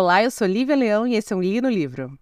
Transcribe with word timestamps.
Olá, 0.00 0.22
eu 0.22 0.30
sou 0.30 0.46
Lívia 0.46 0.76
Leão 0.76 1.08
e 1.08 1.16
esse 1.16 1.32
é 1.32 1.36
um 1.36 1.42
Li 1.42 1.60
no 1.60 1.68
Livro. 1.68 2.16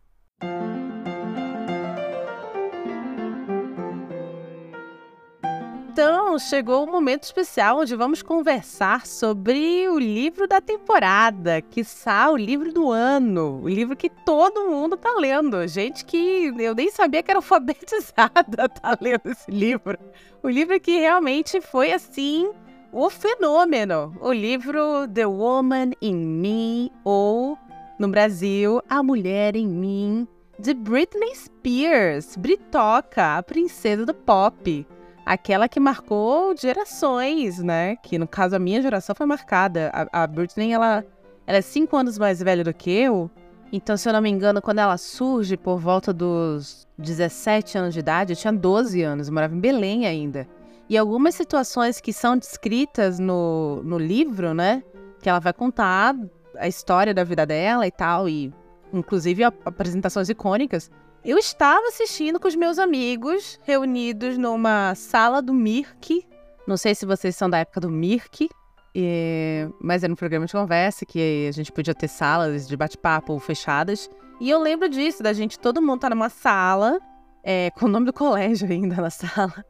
Então, 5.90 6.38
chegou 6.38 6.80
o 6.80 6.88
um 6.88 6.90
momento 6.90 7.24
especial 7.24 7.80
onde 7.80 7.94
vamos 7.94 8.22
conversar 8.22 9.06
sobre 9.06 9.86
o 9.90 9.98
livro 9.98 10.48
da 10.48 10.58
temporada, 10.58 11.60
que 11.60 11.80
está 11.80 12.30
o 12.30 12.36
livro 12.38 12.72
do 12.72 12.90
ano, 12.90 13.60
o 13.62 13.68
livro 13.68 13.94
que 13.94 14.08
todo 14.08 14.70
mundo 14.70 14.96
tá 14.96 15.12
lendo. 15.18 15.68
Gente 15.68 16.02
que 16.02 16.54
eu 16.58 16.74
nem 16.74 16.90
sabia 16.90 17.22
que 17.22 17.30
era 17.30 17.40
alfabetizada 17.40 18.70
tá 18.72 18.96
lendo 18.98 19.26
esse 19.26 19.50
livro. 19.50 19.98
O 20.42 20.48
livro 20.48 20.80
que 20.80 20.98
realmente 20.98 21.60
foi 21.60 21.92
assim 21.92 22.50
o 22.90 23.10
fenômeno. 23.10 24.16
O 24.22 24.32
livro 24.32 25.06
The 25.12 25.26
Woman 25.26 25.90
in 26.00 26.16
Me, 26.16 26.90
ou 27.04 27.58
no 27.98 28.08
Brasil, 28.08 28.80
A 28.88 29.02
Mulher 29.02 29.56
em 29.56 29.66
Mim, 29.66 30.28
de 30.58 30.74
Britney 30.74 31.34
Spears, 31.34 32.36
Britoca, 32.36 33.36
a 33.36 33.42
princesa 33.42 34.06
do 34.06 34.14
pop 34.14 34.86
aquela 35.26 35.68
que 35.68 35.80
marcou 35.80 36.56
gerações, 36.56 37.58
né? 37.58 37.96
Que 37.96 38.16
no 38.16 38.28
caso 38.28 38.54
a 38.54 38.60
minha 38.60 38.80
geração 38.80 39.12
foi 39.12 39.26
marcada. 39.26 39.90
A, 39.92 40.22
a 40.22 40.26
Britney, 40.26 40.72
ela, 40.72 41.04
ela 41.44 41.58
é 41.58 41.62
cinco 41.62 41.96
anos 41.96 42.16
mais 42.16 42.40
velha 42.40 42.62
do 42.62 42.72
que 42.72 42.92
eu. 42.92 43.28
Então, 43.72 43.96
se 43.96 44.08
eu 44.08 44.12
não 44.12 44.22
me 44.22 44.30
engano, 44.30 44.62
quando 44.62 44.78
ela 44.78 44.96
surge 44.96 45.56
por 45.56 45.80
volta 45.80 46.12
dos 46.12 46.86
17 46.96 47.76
anos 47.76 47.92
de 47.92 47.98
idade, 47.98 48.32
eu 48.32 48.36
tinha 48.36 48.52
12 48.52 49.02
anos, 49.02 49.28
morava 49.28 49.56
em 49.56 49.58
Belém 49.58 50.06
ainda. 50.06 50.46
E 50.88 50.96
algumas 50.96 51.34
situações 51.34 52.00
que 52.00 52.12
são 52.12 52.38
descritas 52.38 53.18
no, 53.18 53.82
no 53.82 53.98
livro, 53.98 54.54
né? 54.54 54.84
Que 55.20 55.28
ela 55.28 55.40
vai 55.40 55.52
contar 55.52 56.14
a 56.58 56.68
história 56.68 57.14
da 57.14 57.24
vida 57.24 57.46
dela 57.46 57.86
e 57.86 57.90
tal, 57.90 58.28
e 58.28 58.52
inclusive 58.92 59.44
apresentações 59.44 60.28
icônicas. 60.28 60.90
Eu 61.24 61.38
estava 61.38 61.88
assistindo 61.88 62.38
com 62.38 62.46
os 62.46 62.54
meus 62.54 62.78
amigos, 62.78 63.58
reunidos 63.64 64.38
numa 64.38 64.94
sala 64.94 65.42
do 65.42 65.52
Mirk. 65.52 66.24
Não 66.68 66.76
sei 66.76 66.94
se 66.94 67.04
vocês 67.04 67.34
são 67.34 67.50
da 67.50 67.58
época 67.58 67.80
do 67.80 67.90
Mirk, 67.90 68.48
e... 68.94 69.68
mas 69.80 70.04
era 70.04 70.12
um 70.12 70.16
programa 70.16 70.46
de 70.46 70.52
conversa 70.52 71.04
que 71.04 71.48
a 71.48 71.52
gente 71.52 71.72
podia 71.72 71.94
ter 71.94 72.08
salas 72.08 72.68
de 72.68 72.76
bate-papo 72.76 73.38
fechadas. 73.40 74.08
E 74.40 74.48
eu 74.48 74.60
lembro 74.60 74.88
disso, 74.88 75.22
da 75.22 75.32
gente, 75.32 75.58
todo 75.58 75.82
mundo 75.82 76.00
tá 76.00 76.10
numa 76.10 76.28
sala, 76.28 77.00
é, 77.42 77.70
com 77.72 77.86
o 77.86 77.88
nome 77.88 78.06
do 78.06 78.12
colégio 78.12 78.70
ainda 78.70 78.96
na 78.96 79.10
sala. 79.10 79.64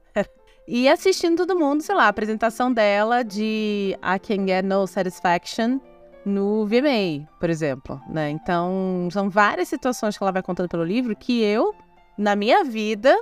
e 0.68 0.88
assistindo 0.88 1.38
todo 1.38 1.58
mundo, 1.58 1.82
sei 1.82 1.94
lá, 1.94 2.04
a 2.04 2.08
apresentação 2.08 2.72
dela 2.72 3.22
de 3.22 3.96
I 4.02 4.18
Can 4.18 4.46
Get 4.46 4.64
No 4.64 4.86
Satisfaction 4.86 5.80
no 6.26 6.66
VMA, 6.66 7.28
por 7.38 7.48
exemplo, 7.48 8.02
né? 8.08 8.30
Então, 8.30 9.08
são 9.12 9.30
várias 9.30 9.68
situações 9.68 10.18
que 10.18 10.24
ela 10.24 10.32
vai 10.32 10.42
contando 10.42 10.68
pelo 10.68 10.82
livro 10.82 11.14
que 11.14 11.40
eu, 11.40 11.72
na 12.18 12.34
minha 12.34 12.64
vida, 12.64 13.16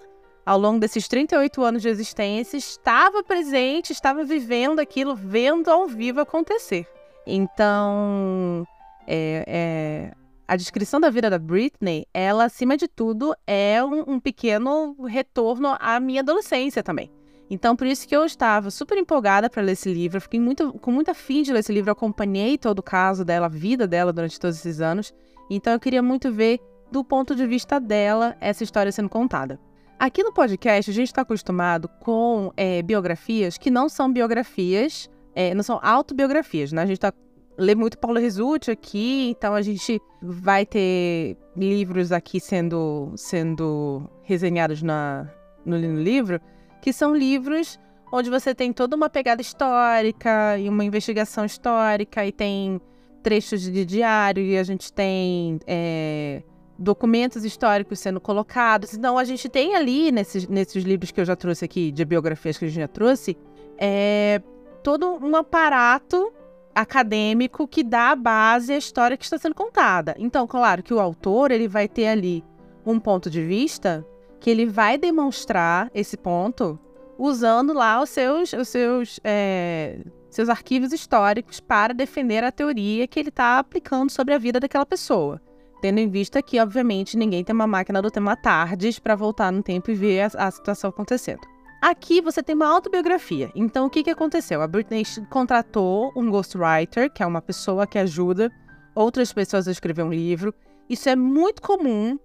ao 0.46 0.58
longo 0.58 0.80
desses 0.80 1.06
38 1.06 1.62
anos 1.62 1.82
de 1.82 1.88
existência, 1.88 2.56
estava 2.56 3.22
presente, 3.22 3.92
estava 3.92 4.24
vivendo 4.24 4.78
aquilo, 4.80 5.14
vendo 5.14 5.70
ao 5.70 5.86
vivo 5.86 6.22
acontecer. 6.22 6.88
Então, 7.26 8.66
é, 9.06 9.44
é, 9.46 10.14
a 10.48 10.56
descrição 10.56 10.98
da 10.98 11.10
vida 11.10 11.28
da 11.28 11.38
Britney, 11.38 12.06
ela, 12.14 12.44
acima 12.44 12.74
de 12.74 12.88
tudo, 12.88 13.34
é 13.46 13.84
um, 13.84 14.14
um 14.14 14.20
pequeno 14.20 14.96
retorno 15.04 15.76
à 15.78 16.00
minha 16.00 16.22
adolescência 16.22 16.82
também. 16.82 17.10
Então, 17.50 17.76
por 17.76 17.86
isso 17.86 18.08
que 18.08 18.16
eu 18.16 18.24
estava 18.24 18.70
super 18.70 18.96
empolgada 18.96 19.50
para 19.50 19.62
ler 19.62 19.72
esse 19.72 19.92
livro. 19.92 20.20
Fiquei 20.20 20.40
muito, 20.40 20.72
com 20.74 20.90
muita 20.90 21.14
fim 21.14 21.42
de 21.42 21.52
ler 21.52 21.60
esse 21.60 21.72
livro. 21.72 21.90
Acompanhei 21.90 22.56
todo 22.56 22.78
o 22.78 22.82
caso 22.82 23.24
dela, 23.24 23.46
a 23.46 23.50
vida 23.50 23.86
dela 23.86 24.12
durante 24.12 24.40
todos 24.40 24.56
esses 24.56 24.80
anos. 24.80 25.12
Então, 25.50 25.72
eu 25.72 25.80
queria 25.80 26.02
muito 26.02 26.32
ver, 26.32 26.58
do 26.90 27.04
ponto 27.04 27.34
de 27.34 27.46
vista 27.46 27.78
dela, 27.78 28.36
essa 28.40 28.64
história 28.64 28.90
sendo 28.90 29.08
contada. 29.08 29.60
Aqui 29.98 30.22
no 30.22 30.32
podcast, 30.32 30.90
a 30.90 30.94
gente 30.94 31.08
está 31.08 31.22
acostumado 31.22 31.88
com 32.00 32.52
é, 32.56 32.82
biografias 32.82 33.56
que 33.56 33.70
não 33.70 33.88
são 33.88 34.12
biografias, 34.12 35.08
é, 35.34 35.54
não 35.54 35.62
são 35.62 35.78
autobiografias, 35.82 36.72
né? 36.72 36.82
A 36.82 36.86
gente 36.86 36.96
está 36.96 37.12
lê 37.56 37.74
muito 37.74 37.98
Paulo 37.98 38.18
Resulti 38.18 38.70
aqui, 38.70 39.30
então 39.30 39.54
a 39.54 39.62
gente 39.62 40.00
vai 40.20 40.66
ter 40.66 41.36
livros 41.56 42.10
aqui 42.10 42.40
sendo, 42.40 43.12
sendo 43.16 44.10
resenhados 44.22 44.82
na, 44.82 45.30
no, 45.64 45.78
no 45.78 46.02
livro 46.02 46.40
que 46.84 46.92
são 46.92 47.16
livros 47.16 47.80
onde 48.12 48.28
você 48.28 48.54
tem 48.54 48.70
toda 48.70 48.94
uma 48.94 49.08
pegada 49.08 49.40
histórica 49.40 50.58
e 50.58 50.68
uma 50.68 50.84
investigação 50.84 51.46
histórica, 51.46 52.26
e 52.26 52.30
tem 52.30 52.78
trechos 53.22 53.62
de 53.62 53.86
diário, 53.86 54.44
e 54.44 54.58
a 54.58 54.62
gente 54.62 54.92
tem 54.92 55.58
é, 55.66 56.42
documentos 56.78 57.42
históricos 57.42 58.00
sendo 58.00 58.20
colocados. 58.20 58.92
Então, 58.92 59.16
a 59.16 59.24
gente 59.24 59.48
tem 59.48 59.74
ali, 59.74 60.12
nesses, 60.12 60.46
nesses 60.46 60.84
livros 60.84 61.10
que 61.10 61.22
eu 61.22 61.24
já 61.24 61.34
trouxe 61.34 61.64
aqui, 61.64 61.90
de 61.90 62.04
biografias 62.04 62.58
que 62.58 62.66
a 62.66 62.68
gente 62.68 62.80
já 62.80 62.86
trouxe, 62.86 63.34
é, 63.78 64.42
todo 64.82 65.06
um 65.06 65.34
aparato 65.34 66.30
acadêmico 66.74 67.66
que 67.66 67.82
dá 67.82 68.10
a 68.10 68.16
base 68.16 68.74
à 68.74 68.76
história 68.76 69.16
que 69.16 69.24
está 69.24 69.38
sendo 69.38 69.54
contada. 69.54 70.14
Então, 70.18 70.46
claro 70.46 70.82
que 70.82 70.92
o 70.92 71.00
autor 71.00 71.50
ele 71.50 71.66
vai 71.66 71.88
ter 71.88 72.08
ali 72.08 72.44
um 72.84 73.00
ponto 73.00 73.30
de 73.30 73.42
vista 73.42 74.06
que 74.44 74.50
ele 74.50 74.66
vai 74.66 74.98
demonstrar 74.98 75.90
esse 75.94 76.18
ponto 76.18 76.78
usando 77.18 77.72
lá 77.72 78.02
os 78.02 78.10
seus, 78.10 78.52
os 78.52 78.68
seus, 78.68 79.18
é, 79.24 79.98
seus 80.28 80.50
arquivos 80.50 80.92
históricos 80.92 81.60
para 81.60 81.94
defender 81.94 82.44
a 82.44 82.52
teoria 82.52 83.06
que 83.06 83.18
ele 83.18 83.30
está 83.30 83.58
aplicando 83.58 84.10
sobre 84.10 84.34
a 84.34 84.38
vida 84.38 84.60
daquela 84.60 84.84
pessoa. 84.84 85.40
Tendo 85.80 85.98
em 85.98 86.10
vista 86.10 86.42
que, 86.42 86.60
obviamente, 86.60 87.16
ninguém 87.16 87.42
tem 87.42 87.54
uma 87.54 87.66
máquina 87.66 88.02
do 88.02 88.10
tempo 88.10 88.36
tardes 88.36 88.98
para 88.98 89.16
voltar 89.16 89.50
no 89.50 89.62
tempo 89.62 89.90
e 89.90 89.94
ver 89.94 90.20
a, 90.20 90.46
a, 90.46 90.50
situação 90.50 90.90
acontecendo. 90.90 91.40
Aqui 91.80 92.20
você 92.20 92.42
tem 92.42 92.54
uma 92.54 92.68
autobiografia. 92.68 93.50
Então, 93.54 93.86
o 93.86 93.90
que, 93.90 94.02
que 94.02 94.10
aconteceu? 94.10 94.60
A 94.60 94.66
Britney 94.66 95.04
contratou 95.30 96.12
um 96.14 96.28
ghostwriter, 96.30 97.10
que 97.10 97.22
é 97.22 97.26
uma 97.26 97.40
pessoa 97.40 97.86
que 97.86 97.98
ajuda 97.98 98.52
outras 98.94 99.32
pessoas 99.32 99.66
a 99.66 99.72
escrever 99.72 100.02
um 100.02 100.12
livro. 100.12 100.52
Isso 100.86 101.08
é 101.08 101.16
muito 101.16 101.62
comum 101.62 102.18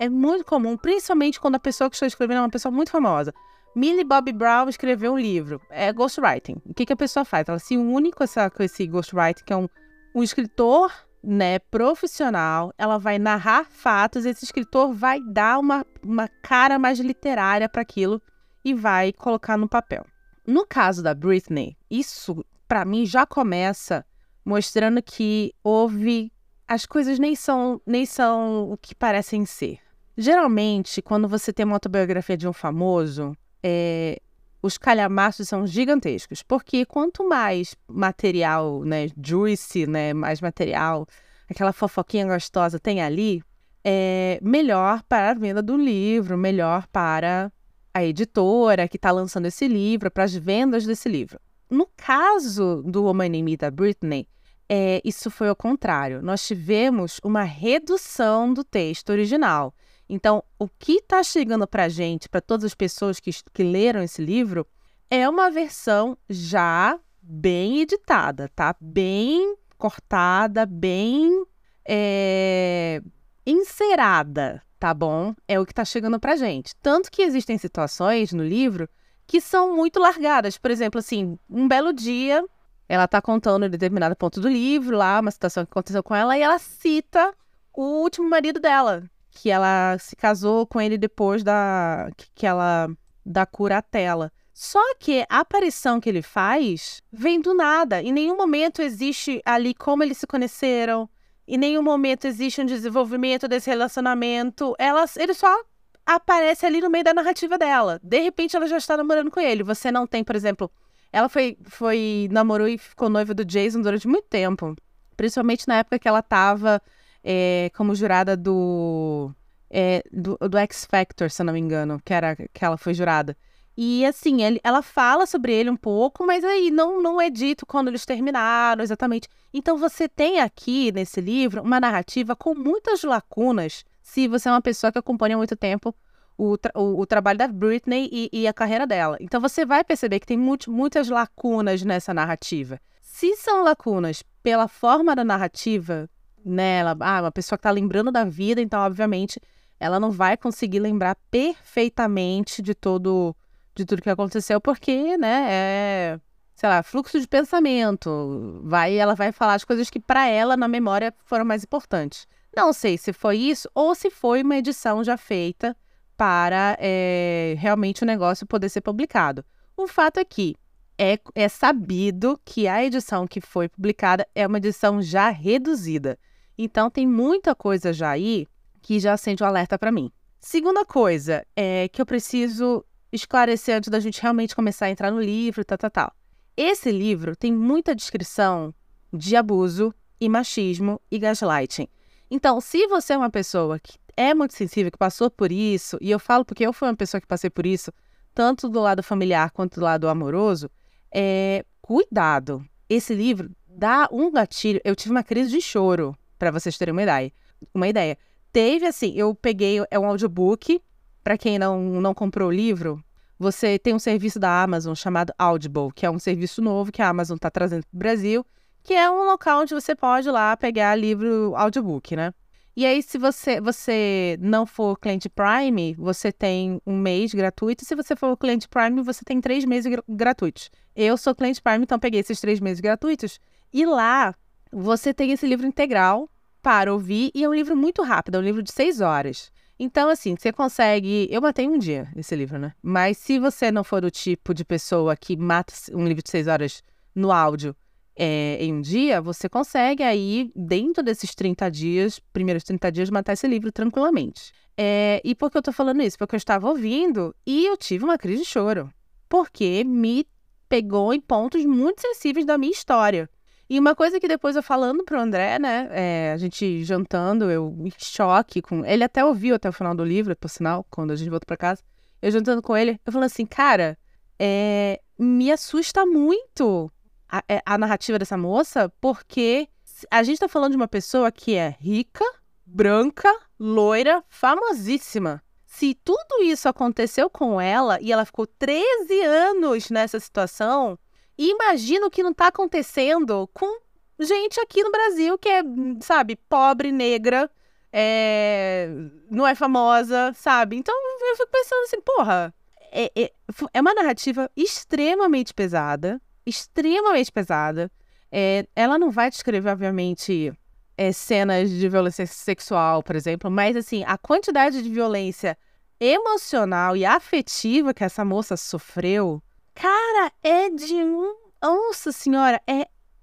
É 0.00 0.08
muito 0.08 0.44
comum, 0.44 0.76
principalmente 0.76 1.40
quando 1.40 1.56
a 1.56 1.60
pessoa 1.60 1.90
que 1.90 1.96
está 1.96 2.06
escrevendo 2.06 2.38
é 2.38 2.42
uma 2.42 2.50
pessoa 2.50 2.72
muito 2.72 2.90
famosa. 2.90 3.32
Millie 3.74 4.04
Bobby 4.04 4.32
Brown 4.32 4.68
escreveu 4.68 5.14
um 5.14 5.18
livro, 5.18 5.60
é 5.70 5.92
ghostwriting. 5.92 6.56
O 6.66 6.74
que, 6.74 6.84
que 6.84 6.92
a 6.92 6.96
pessoa 6.96 7.24
faz? 7.24 7.48
Ela 7.48 7.58
se 7.58 7.76
une 7.76 8.12
com, 8.12 8.22
essa, 8.22 8.50
com 8.50 8.62
esse 8.62 8.86
ghostwriting, 8.86 9.44
que 9.44 9.52
é 9.52 9.56
um, 9.56 9.68
um 10.14 10.22
escritor 10.22 10.92
né, 11.22 11.58
profissional, 11.58 12.74
ela 12.76 12.98
vai 12.98 13.18
narrar 13.18 13.64
fatos, 13.64 14.26
esse 14.26 14.44
escritor 14.44 14.92
vai 14.92 15.20
dar 15.20 15.58
uma, 15.58 15.86
uma 16.02 16.28
cara 16.42 16.78
mais 16.78 16.98
literária 16.98 17.68
para 17.68 17.82
aquilo 17.82 18.20
e 18.64 18.74
vai 18.74 19.12
colocar 19.12 19.56
no 19.56 19.68
papel. 19.68 20.04
No 20.46 20.66
caso 20.66 21.02
da 21.02 21.14
Britney, 21.14 21.76
isso 21.90 22.44
para 22.66 22.84
mim 22.84 23.06
já 23.06 23.24
começa 23.24 24.04
mostrando 24.44 25.00
que 25.00 25.54
houve 25.62 26.32
as 26.66 26.86
coisas 26.86 27.18
nem 27.18 27.34
são, 27.34 27.80
nem 27.86 28.06
são 28.06 28.70
o 28.70 28.76
que 28.76 28.94
parecem 28.94 29.44
ser. 29.44 29.78
Geralmente, 30.16 31.00
quando 31.00 31.28
você 31.28 31.52
tem 31.52 31.64
uma 31.64 31.76
autobiografia 31.76 32.36
de 32.36 32.46
um 32.46 32.52
famoso, 32.52 33.36
é, 33.62 34.20
os 34.62 34.78
calhamaços 34.78 35.48
são 35.48 35.66
gigantescos, 35.66 36.42
porque 36.42 36.84
quanto 36.84 37.28
mais 37.28 37.74
material, 37.88 38.84
né, 38.84 39.08
juicy, 39.22 39.86
né, 39.86 40.14
mais 40.14 40.40
material, 40.40 41.06
aquela 41.48 41.72
fofoquinha 41.72 42.26
gostosa 42.26 42.78
tem 42.78 43.02
ali, 43.02 43.42
é 43.84 44.38
melhor 44.42 45.02
para 45.02 45.30
a 45.30 45.34
venda 45.34 45.60
do 45.60 45.76
livro, 45.76 46.38
melhor 46.38 46.86
para 46.88 47.50
a 47.92 48.04
editora 48.04 48.86
que 48.88 48.96
está 48.96 49.10
lançando 49.10 49.46
esse 49.46 49.66
livro, 49.66 50.10
para 50.10 50.24
as 50.24 50.34
vendas 50.34 50.86
desse 50.86 51.08
livro. 51.08 51.40
No 51.68 51.88
caso 51.96 52.82
do 52.86 53.04
Woman 53.04 53.34
in 53.34 53.42
Me 53.42 53.56
da 53.56 53.70
Britney, 53.70 54.28
é, 54.68 55.00
isso 55.04 55.30
foi 55.30 55.48
ao 55.48 55.56
contrário. 55.56 56.22
Nós 56.22 56.46
tivemos 56.46 57.20
uma 57.22 57.42
redução 57.42 58.52
do 58.52 58.64
texto 58.64 59.10
original. 59.10 59.74
Então, 60.08 60.42
o 60.58 60.68
que 60.68 60.94
está 60.94 61.22
chegando 61.22 61.66
para 61.66 61.84
a 61.84 61.88
gente, 61.88 62.28
para 62.28 62.40
todas 62.40 62.64
as 62.64 62.74
pessoas 62.74 63.18
que, 63.18 63.30
que 63.52 63.62
leram 63.62 64.02
esse 64.02 64.22
livro, 64.22 64.66
é 65.10 65.28
uma 65.28 65.50
versão 65.50 66.16
já 66.28 66.98
bem 67.20 67.80
editada, 67.80 68.48
tá? 68.54 68.74
Bem 68.80 69.56
cortada, 69.78 70.66
bem 70.66 71.44
é, 71.86 73.02
encerada, 73.46 74.62
tá 74.78 74.92
bom? 74.92 75.34
É 75.46 75.58
o 75.58 75.64
que 75.64 75.72
está 75.72 75.84
chegando 75.84 76.18
para 76.20 76.36
gente. 76.36 76.74
Tanto 76.82 77.10
que 77.10 77.22
existem 77.22 77.58
situações 77.58 78.32
no 78.32 78.44
livro 78.44 78.88
que 79.26 79.40
são 79.40 79.74
muito 79.74 79.98
largadas. 79.98 80.58
Por 80.58 80.70
exemplo, 80.70 80.98
assim, 80.98 81.38
um 81.48 81.66
belo 81.66 81.92
dia 81.92 82.44
ela 82.88 83.04
está 83.04 83.22
contando 83.22 83.66
em 83.66 83.70
determinado 83.70 84.16
ponto 84.16 84.40
do 84.40 84.48
livro, 84.48 84.96
lá, 84.96 85.20
uma 85.20 85.30
situação 85.30 85.64
que 85.64 85.70
aconteceu 85.70 86.02
com 86.02 86.14
ela, 86.14 86.36
e 86.36 86.42
ela 86.42 86.58
cita 86.58 87.32
o 87.72 87.82
último 88.02 88.28
marido 88.28 88.60
dela, 88.60 89.02
que 89.30 89.50
ela 89.50 89.96
se 89.98 90.14
casou 90.14 90.66
com 90.66 90.80
ele 90.80 90.98
depois 90.98 91.42
da 91.42 92.10
que 92.34 92.46
ela 92.46 92.90
da 93.24 93.46
curatela. 93.46 94.30
Só 94.52 94.94
que 94.96 95.24
a 95.30 95.40
aparição 95.40 95.98
que 95.98 96.08
ele 96.08 96.22
faz 96.22 97.02
vem 97.10 97.40
do 97.40 97.54
nada. 97.54 98.02
Em 98.02 98.12
nenhum 98.12 98.36
momento 98.36 98.82
existe 98.82 99.40
ali 99.44 99.74
como 99.74 100.02
eles 100.02 100.18
se 100.18 100.26
conheceram. 100.26 101.08
em 101.48 101.58
nenhum 101.58 101.82
momento 101.82 102.26
existe 102.26 102.60
um 102.60 102.66
desenvolvimento 102.66 103.48
desse 103.48 103.68
relacionamento. 103.70 104.74
Ela, 104.78 105.04
ele 105.16 105.34
só 105.34 105.62
aparece 106.04 106.66
ali 106.66 106.80
no 106.80 106.90
meio 106.90 107.04
da 107.04 107.14
narrativa 107.14 107.58
dela. 107.58 107.98
De 108.02 108.20
repente, 108.20 108.56
ela 108.56 108.66
já 108.66 108.76
está 108.76 108.96
namorando 108.96 109.30
com 109.30 109.40
ele. 109.40 109.62
Você 109.62 109.90
não 109.90 110.06
tem, 110.06 110.22
por 110.22 110.36
exemplo, 110.36 110.70
ela 111.12 111.28
foi, 111.28 111.58
foi 111.64 112.28
namorou 112.32 112.66
e 112.66 112.78
ficou 112.78 113.08
noiva 113.08 113.34
do 113.34 113.44
Jason 113.44 113.82
durante 113.82 114.08
muito 114.08 114.26
tempo. 114.28 114.74
Principalmente 115.16 115.68
na 115.68 115.76
época 115.76 115.98
que 115.98 116.08
ela 116.08 116.20
estava 116.20 116.80
é, 117.22 117.70
como 117.76 117.94
jurada 117.94 118.36
do, 118.36 119.30
é, 119.70 120.02
do, 120.10 120.36
do 120.38 120.58
X 120.58 120.86
Factor, 120.86 121.30
se 121.30 121.44
não 121.44 121.52
me 121.52 121.60
engano, 121.60 122.00
que 122.04 122.14
era 122.14 122.34
que 122.34 122.64
ela 122.64 122.78
foi 122.78 122.94
jurada. 122.94 123.36
E 123.76 124.04
assim, 124.04 124.42
ele, 124.42 124.60
ela 124.62 124.82
fala 124.82 125.26
sobre 125.26 125.52
ele 125.52 125.70
um 125.70 125.76
pouco, 125.76 126.26
mas 126.26 126.44
aí 126.44 126.70
não, 126.70 127.00
não 127.00 127.20
é 127.20 127.30
dito 127.30 127.64
quando 127.64 127.88
eles 127.88 128.04
terminaram 128.04 128.82
exatamente. 128.82 129.28
Então 129.52 129.78
você 129.78 130.08
tem 130.08 130.40
aqui 130.40 130.92
nesse 130.92 131.20
livro 131.20 131.62
uma 131.62 131.80
narrativa 131.80 132.36
com 132.36 132.54
muitas 132.54 133.02
lacunas, 133.02 133.84
se 134.02 134.28
você 134.28 134.48
é 134.48 134.52
uma 134.52 134.60
pessoa 134.60 134.92
que 134.92 134.98
acompanha 134.98 135.36
muito 135.36 135.56
tempo 135.56 135.94
o, 136.36 136.56
tra 136.56 136.72
o, 136.74 137.00
o, 137.00 137.06
trabalho 137.06 137.38
da 137.38 137.48
Britney 137.48 138.08
e, 138.10 138.28
e, 138.32 138.46
a 138.46 138.52
carreira 138.52 138.86
dela. 138.86 139.16
Então 139.20 139.40
você 139.40 139.64
vai 139.64 139.84
perceber 139.84 140.20
que 140.20 140.26
tem 140.26 140.38
muitas 140.38 141.08
lacunas 141.08 141.82
nessa 141.82 142.12
narrativa. 142.12 142.80
Se 143.00 143.36
são 143.36 143.62
lacunas 143.62 144.22
pela 144.42 144.68
forma 144.68 145.14
da 145.14 145.24
narrativa, 145.24 146.08
né? 146.44 146.82
Ah, 147.00 147.20
uma 147.22 147.32
pessoa 147.32 147.56
que 147.56 147.60
está 147.60 147.70
lembrando 147.70 148.10
da 148.10 148.24
vida, 148.24 148.60
então, 148.60 148.80
obviamente, 148.80 149.40
ela 149.78 150.00
não 150.00 150.10
vai 150.10 150.36
conseguir 150.36 150.80
lembrar 150.80 151.16
perfeitamente 151.30 152.62
de 152.62 152.74
todo 152.74 153.36
de 153.74 153.86
tudo 153.86 154.02
que 154.02 154.10
aconteceu, 154.10 154.60
porque, 154.60 155.16
né, 155.16 155.46
é, 155.50 156.20
sei 156.54 156.68
lá, 156.68 156.82
fluxo 156.82 157.18
de 157.18 157.26
pensamento. 157.26 158.60
Vai, 158.64 158.96
ela 158.96 159.14
vai 159.14 159.32
falar 159.32 159.54
as 159.54 159.64
coisas 159.64 159.88
que 159.88 159.98
para 159.98 160.28
ela 160.28 160.56
na 160.56 160.68
memória 160.68 161.14
foram 161.24 161.44
mais 161.44 161.64
importantes. 161.64 162.26
Não 162.54 162.72
sei 162.72 162.98
se 162.98 163.12
foi 163.12 163.38
isso 163.38 163.68
ou 163.74 163.94
se 163.94 164.10
foi 164.10 164.42
uma 164.42 164.56
edição 164.56 165.02
já 165.02 165.16
feita 165.16 165.74
para 166.22 166.76
é, 166.78 167.56
realmente 167.58 168.04
o 168.04 168.06
negócio 168.06 168.46
poder 168.46 168.68
ser 168.68 168.80
publicado. 168.80 169.44
O 169.76 169.88
fato 169.88 170.18
é 170.18 170.24
que 170.24 170.54
é, 170.96 171.18
é 171.34 171.48
sabido 171.48 172.40
que 172.44 172.68
a 172.68 172.84
edição 172.84 173.26
que 173.26 173.40
foi 173.40 173.68
publicada 173.68 174.24
é 174.32 174.46
uma 174.46 174.58
edição 174.58 175.02
já 175.02 175.30
reduzida. 175.30 176.16
Então 176.56 176.88
tem 176.88 177.08
muita 177.08 177.56
coisa 177.56 177.92
já 177.92 178.10
aí 178.10 178.46
que 178.80 179.00
já 179.00 179.14
acende 179.14 179.42
o 179.42 179.46
um 179.46 179.48
alerta 179.48 179.76
para 179.76 179.90
mim. 179.90 180.12
Segunda 180.40 180.84
coisa 180.84 181.44
é 181.56 181.88
que 181.88 182.00
eu 182.00 182.06
preciso 182.06 182.84
esclarecer 183.10 183.78
antes 183.78 183.90
da 183.90 183.98
gente 183.98 184.22
realmente 184.22 184.54
começar 184.54 184.86
a 184.86 184.90
entrar 184.90 185.10
no 185.10 185.20
livro, 185.20 185.64
tal, 185.64 185.76
tal, 185.76 185.90
tal. 185.90 186.12
Esse 186.56 186.92
livro 186.92 187.34
tem 187.34 187.52
muita 187.52 187.96
descrição 187.96 188.72
de 189.12 189.34
abuso 189.34 189.92
e 190.20 190.28
machismo 190.28 191.00
e 191.10 191.18
gaslighting. 191.18 191.88
Então, 192.30 192.60
se 192.60 192.86
você 192.86 193.12
é 193.12 193.18
uma 193.18 193.28
pessoa 193.28 193.80
que 193.80 193.98
é 194.16 194.34
muito 194.34 194.54
sensível, 194.54 194.90
que 194.90 194.98
passou 194.98 195.30
por 195.30 195.50
isso, 195.50 195.98
e 196.00 196.10
eu 196.10 196.18
falo 196.18 196.44
porque 196.44 196.66
eu 196.66 196.72
fui 196.72 196.88
uma 196.88 196.96
pessoa 196.96 197.20
que 197.20 197.26
passei 197.26 197.50
por 197.50 197.66
isso, 197.66 197.92
tanto 198.34 198.68
do 198.68 198.80
lado 198.80 199.02
familiar 199.02 199.50
quanto 199.50 199.80
do 199.80 199.84
lado 199.84 200.08
amoroso, 200.08 200.70
é, 201.12 201.64
cuidado. 201.80 202.64
Esse 202.88 203.14
livro 203.14 203.50
dá 203.66 204.08
um 204.12 204.30
gatilho. 204.30 204.80
Eu 204.84 204.94
tive 204.94 205.10
uma 205.10 205.22
crise 205.22 205.50
de 205.50 205.60
choro, 205.60 206.16
para 206.38 206.50
vocês 206.50 206.76
terem 206.76 206.92
uma 206.92 207.02
ideia. 207.02 207.32
Uma 207.74 207.88
ideia. 207.88 208.18
Teve 208.52 208.86
assim, 208.86 209.12
eu 209.14 209.34
peguei 209.34 209.78
é 209.90 209.98
um 209.98 210.06
audiobook 210.06 210.80
para 211.22 211.38
quem 211.38 211.58
não, 211.58 211.80
não 212.00 212.12
comprou 212.12 212.48
o 212.48 212.52
livro, 212.52 213.02
você 213.38 213.78
tem 213.78 213.94
um 213.94 213.98
serviço 213.98 214.38
da 214.38 214.62
Amazon 214.62 214.94
chamado 214.94 215.32
Audible, 215.38 215.92
que 215.94 216.06
é 216.06 216.10
um 216.10 216.18
serviço 216.18 216.60
novo 216.60 216.92
que 216.92 217.02
a 217.02 217.08
Amazon 217.08 217.36
está 217.36 217.50
trazendo 217.50 217.84
para 217.86 217.96
o 217.96 217.98
Brasil, 217.98 218.46
que 218.82 218.94
é 218.94 219.10
um 219.10 219.24
local 219.24 219.62
onde 219.62 219.74
você 219.74 219.94
pode 219.94 220.28
ir 220.28 220.30
lá 220.30 220.56
pegar 220.56 220.94
livro 220.96 221.54
audiobook, 221.56 222.16
né? 222.16 222.32
E 222.74 222.86
aí, 222.86 223.02
se 223.02 223.18
você, 223.18 223.60
você 223.60 224.38
não 224.40 224.64
for 224.64 224.98
cliente 224.98 225.28
Prime, 225.28 225.94
você 225.94 226.32
tem 226.32 226.80
um 226.86 226.96
mês 226.96 227.34
gratuito. 227.34 227.84
Se 227.84 227.94
você 227.94 228.16
for 228.16 228.34
cliente 228.36 228.66
Prime, 228.66 229.02
você 229.02 229.22
tem 229.24 229.40
três 229.42 229.64
meses 229.66 229.92
gr 229.92 230.00
gratuitos. 230.08 230.70
Eu 230.96 231.18
sou 231.18 231.34
cliente 231.34 231.60
Prime, 231.60 231.82
então 231.82 231.98
peguei 231.98 232.20
esses 232.20 232.40
três 232.40 232.60
meses 232.60 232.80
gratuitos. 232.80 233.38
E 233.72 233.84
lá, 233.84 234.34
você 234.72 235.12
tem 235.12 235.32
esse 235.32 235.46
livro 235.46 235.66
integral 235.66 236.30
para 236.62 236.90
ouvir. 236.90 237.30
E 237.34 237.44
é 237.44 237.48
um 237.48 237.54
livro 237.54 237.76
muito 237.76 238.02
rápido, 238.02 238.36
é 238.36 238.38
um 238.38 238.44
livro 238.44 238.62
de 238.62 238.72
seis 238.72 239.02
horas. 239.02 239.52
Então, 239.78 240.08
assim, 240.08 240.34
você 240.34 240.50
consegue. 240.50 241.28
Eu 241.30 241.42
matei 241.42 241.68
um 241.68 241.76
dia 241.76 242.08
esse 242.16 242.34
livro, 242.34 242.58
né? 242.58 242.72
Mas 242.80 243.18
se 243.18 243.38
você 243.38 243.70
não 243.70 243.84
for 243.84 244.00
do 244.00 244.10
tipo 244.10 244.54
de 244.54 244.64
pessoa 244.64 245.14
que 245.14 245.36
mata 245.36 245.74
um 245.92 246.06
livro 246.06 246.22
de 246.22 246.30
seis 246.30 246.46
horas 246.46 246.82
no 247.14 247.30
áudio 247.30 247.76
é, 248.24 248.56
em 248.60 248.72
um 248.72 248.80
dia, 248.80 249.20
você 249.20 249.48
consegue 249.48 250.00
aí, 250.00 250.52
dentro 250.54 251.02
desses 251.02 251.34
30 251.34 251.68
dias, 251.68 252.20
primeiros 252.32 252.62
30 252.62 252.92
dias, 252.92 253.10
matar 253.10 253.32
esse 253.32 253.48
livro 253.48 253.72
tranquilamente. 253.72 254.52
É, 254.78 255.20
e 255.24 255.34
por 255.34 255.50
que 255.50 255.58
eu 255.58 255.62
tô 255.62 255.72
falando 255.72 256.02
isso? 256.02 256.16
Porque 256.16 256.36
eu 256.36 256.38
estava 256.38 256.68
ouvindo 256.68 257.34
e 257.44 257.66
eu 257.66 257.76
tive 257.76 258.04
uma 258.04 258.16
crise 258.16 258.44
de 258.44 258.48
choro. 258.48 258.88
Porque 259.28 259.82
me 259.82 260.24
pegou 260.68 261.12
em 261.12 261.20
pontos 261.20 261.64
muito 261.64 262.00
sensíveis 262.00 262.46
da 262.46 262.56
minha 262.56 262.70
história. 262.70 263.28
E 263.68 263.76
uma 263.76 263.92
coisa 263.92 264.20
que 264.20 264.28
depois 264.28 264.54
eu 264.54 264.62
falando 264.62 265.02
pro 265.02 265.20
André, 265.20 265.58
né, 265.58 265.88
é, 265.90 266.32
a 266.32 266.36
gente 266.36 266.84
jantando, 266.84 267.50
eu 267.50 267.76
em 267.84 267.90
choque 267.98 268.62
com. 268.62 268.84
Ele 268.84 269.02
até 269.02 269.24
ouviu 269.24 269.56
até 269.56 269.68
o 269.68 269.72
final 269.72 269.96
do 269.96 270.04
livro, 270.04 270.36
por 270.36 270.48
sinal, 270.48 270.86
quando 270.88 271.10
a 271.10 271.16
gente 271.16 271.28
voltou 271.28 271.46
pra 271.48 271.56
casa. 271.56 271.82
Eu 272.22 272.30
jantando 272.30 272.62
com 272.62 272.76
ele, 272.76 273.00
eu 273.04 273.12
falando 273.12 273.26
assim, 273.26 273.44
cara, 273.44 273.98
é, 274.38 275.00
me 275.18 275.50
assusta 275.50 276.06
muito 276.06 276.88
a, 277.32 277.42
é, 277.48 277.62
a 277.64 277.78
narrativa 277.78 278.18
dessa 278.18 278.36
moça, 278.36 278.92
porque 279.00 279.66
a 280.10 280.22
gente 280.22 280.38
tá 280.38 280.48
falando 280.48 280.72
de 280.72 280.76
uma 280.76 280.86
pessoa 280.86 281.32
que 281.32 281.54
é 281.54 281.74
rica, 281.80 282.24
branca, 282.66 283.34
loira, 283.58 284.22
famosíssima. 284.28 285.42
Se 285.64 285.94
tudo 285.94 286.42
isso 286.42 286.68
aconteceu 286.68 287.30
com 287.30 287.58
ela 287.58 287.98
e 288.02 288.12
ela 288.12 288.26
ficou 288.26 288.46
13 288.46 289.22
anos 289.22 289.88
nessa 289.88 290.20
situação, 290.20 290.98
imagina 291.38 292.06
o 292.06 292.10
que 292.10 292.22
não 292.22 292.32
está 292.32 292.48
acontecendo 292.48 293.48
com 293.54 293.80
gente 294.20 294.60
aqui 294.60 294.82
no 294.82 294.90
Brasil 294.90 295.38
que 295.38 295.48
é, 295.48 295.62
sabe, 296.02 296.36
pobre, 296.36 296.92
negra, 296.92 297.50
é... 297.90 298.90
não 299.30 299.46
é 299.46 299.54
famosa, 299.54 300.34
sabe? 300.34 300.76
Então 300.76 300.94
eu 300.94 301.36
fico 301.36 301.50
pensando 301.50 301.84
assim, 301.84 302.00
porra, 302.02 302.54
é, 302.92 303.10
é, 303.16 303.32
é 303.72 303.80
uma 303.80 303.94
narrativa 303.94 304.50
extremamente 304.54 305.54
pesada, 305.54 306.20
extremamente 306.46 307.30
pesada. 307.30 307.90
É, 308.30 308.66
ela 308.74 308.98
não 308.98 309.10
vai 309.10 309.30
descrever, 309.30 309.70
obviamente, 309.70 310.52
é, 310.96 311.12
cenas 311.12 311.70
de 311.70 311.88
violência 311.88 312.26
sexual, 312.26 313.02
por 313.02 313.16
exemplo, 313.16 313.50
mas 313.50 313.76
assim, 313.76 314.04
a 314.06 314.16
quantidade 314.16 314.82
de 314.82 314.88
violência 314.88 315.56
emocional 316.00 316.96
e 316.96 317.04
afetiva 317.04 317.94
que 317.94 318.02
essa 318.02 318.24
moça 318.24 318.56
sofreu 318.56 319.42
Cara, 319.74 320.32
é 320.42 320.70
de 320.70 320.94
um. 320.94 321.34
Nossa 321.62 322.12
senhora, 322.12 322.60
é, 322.66 322.80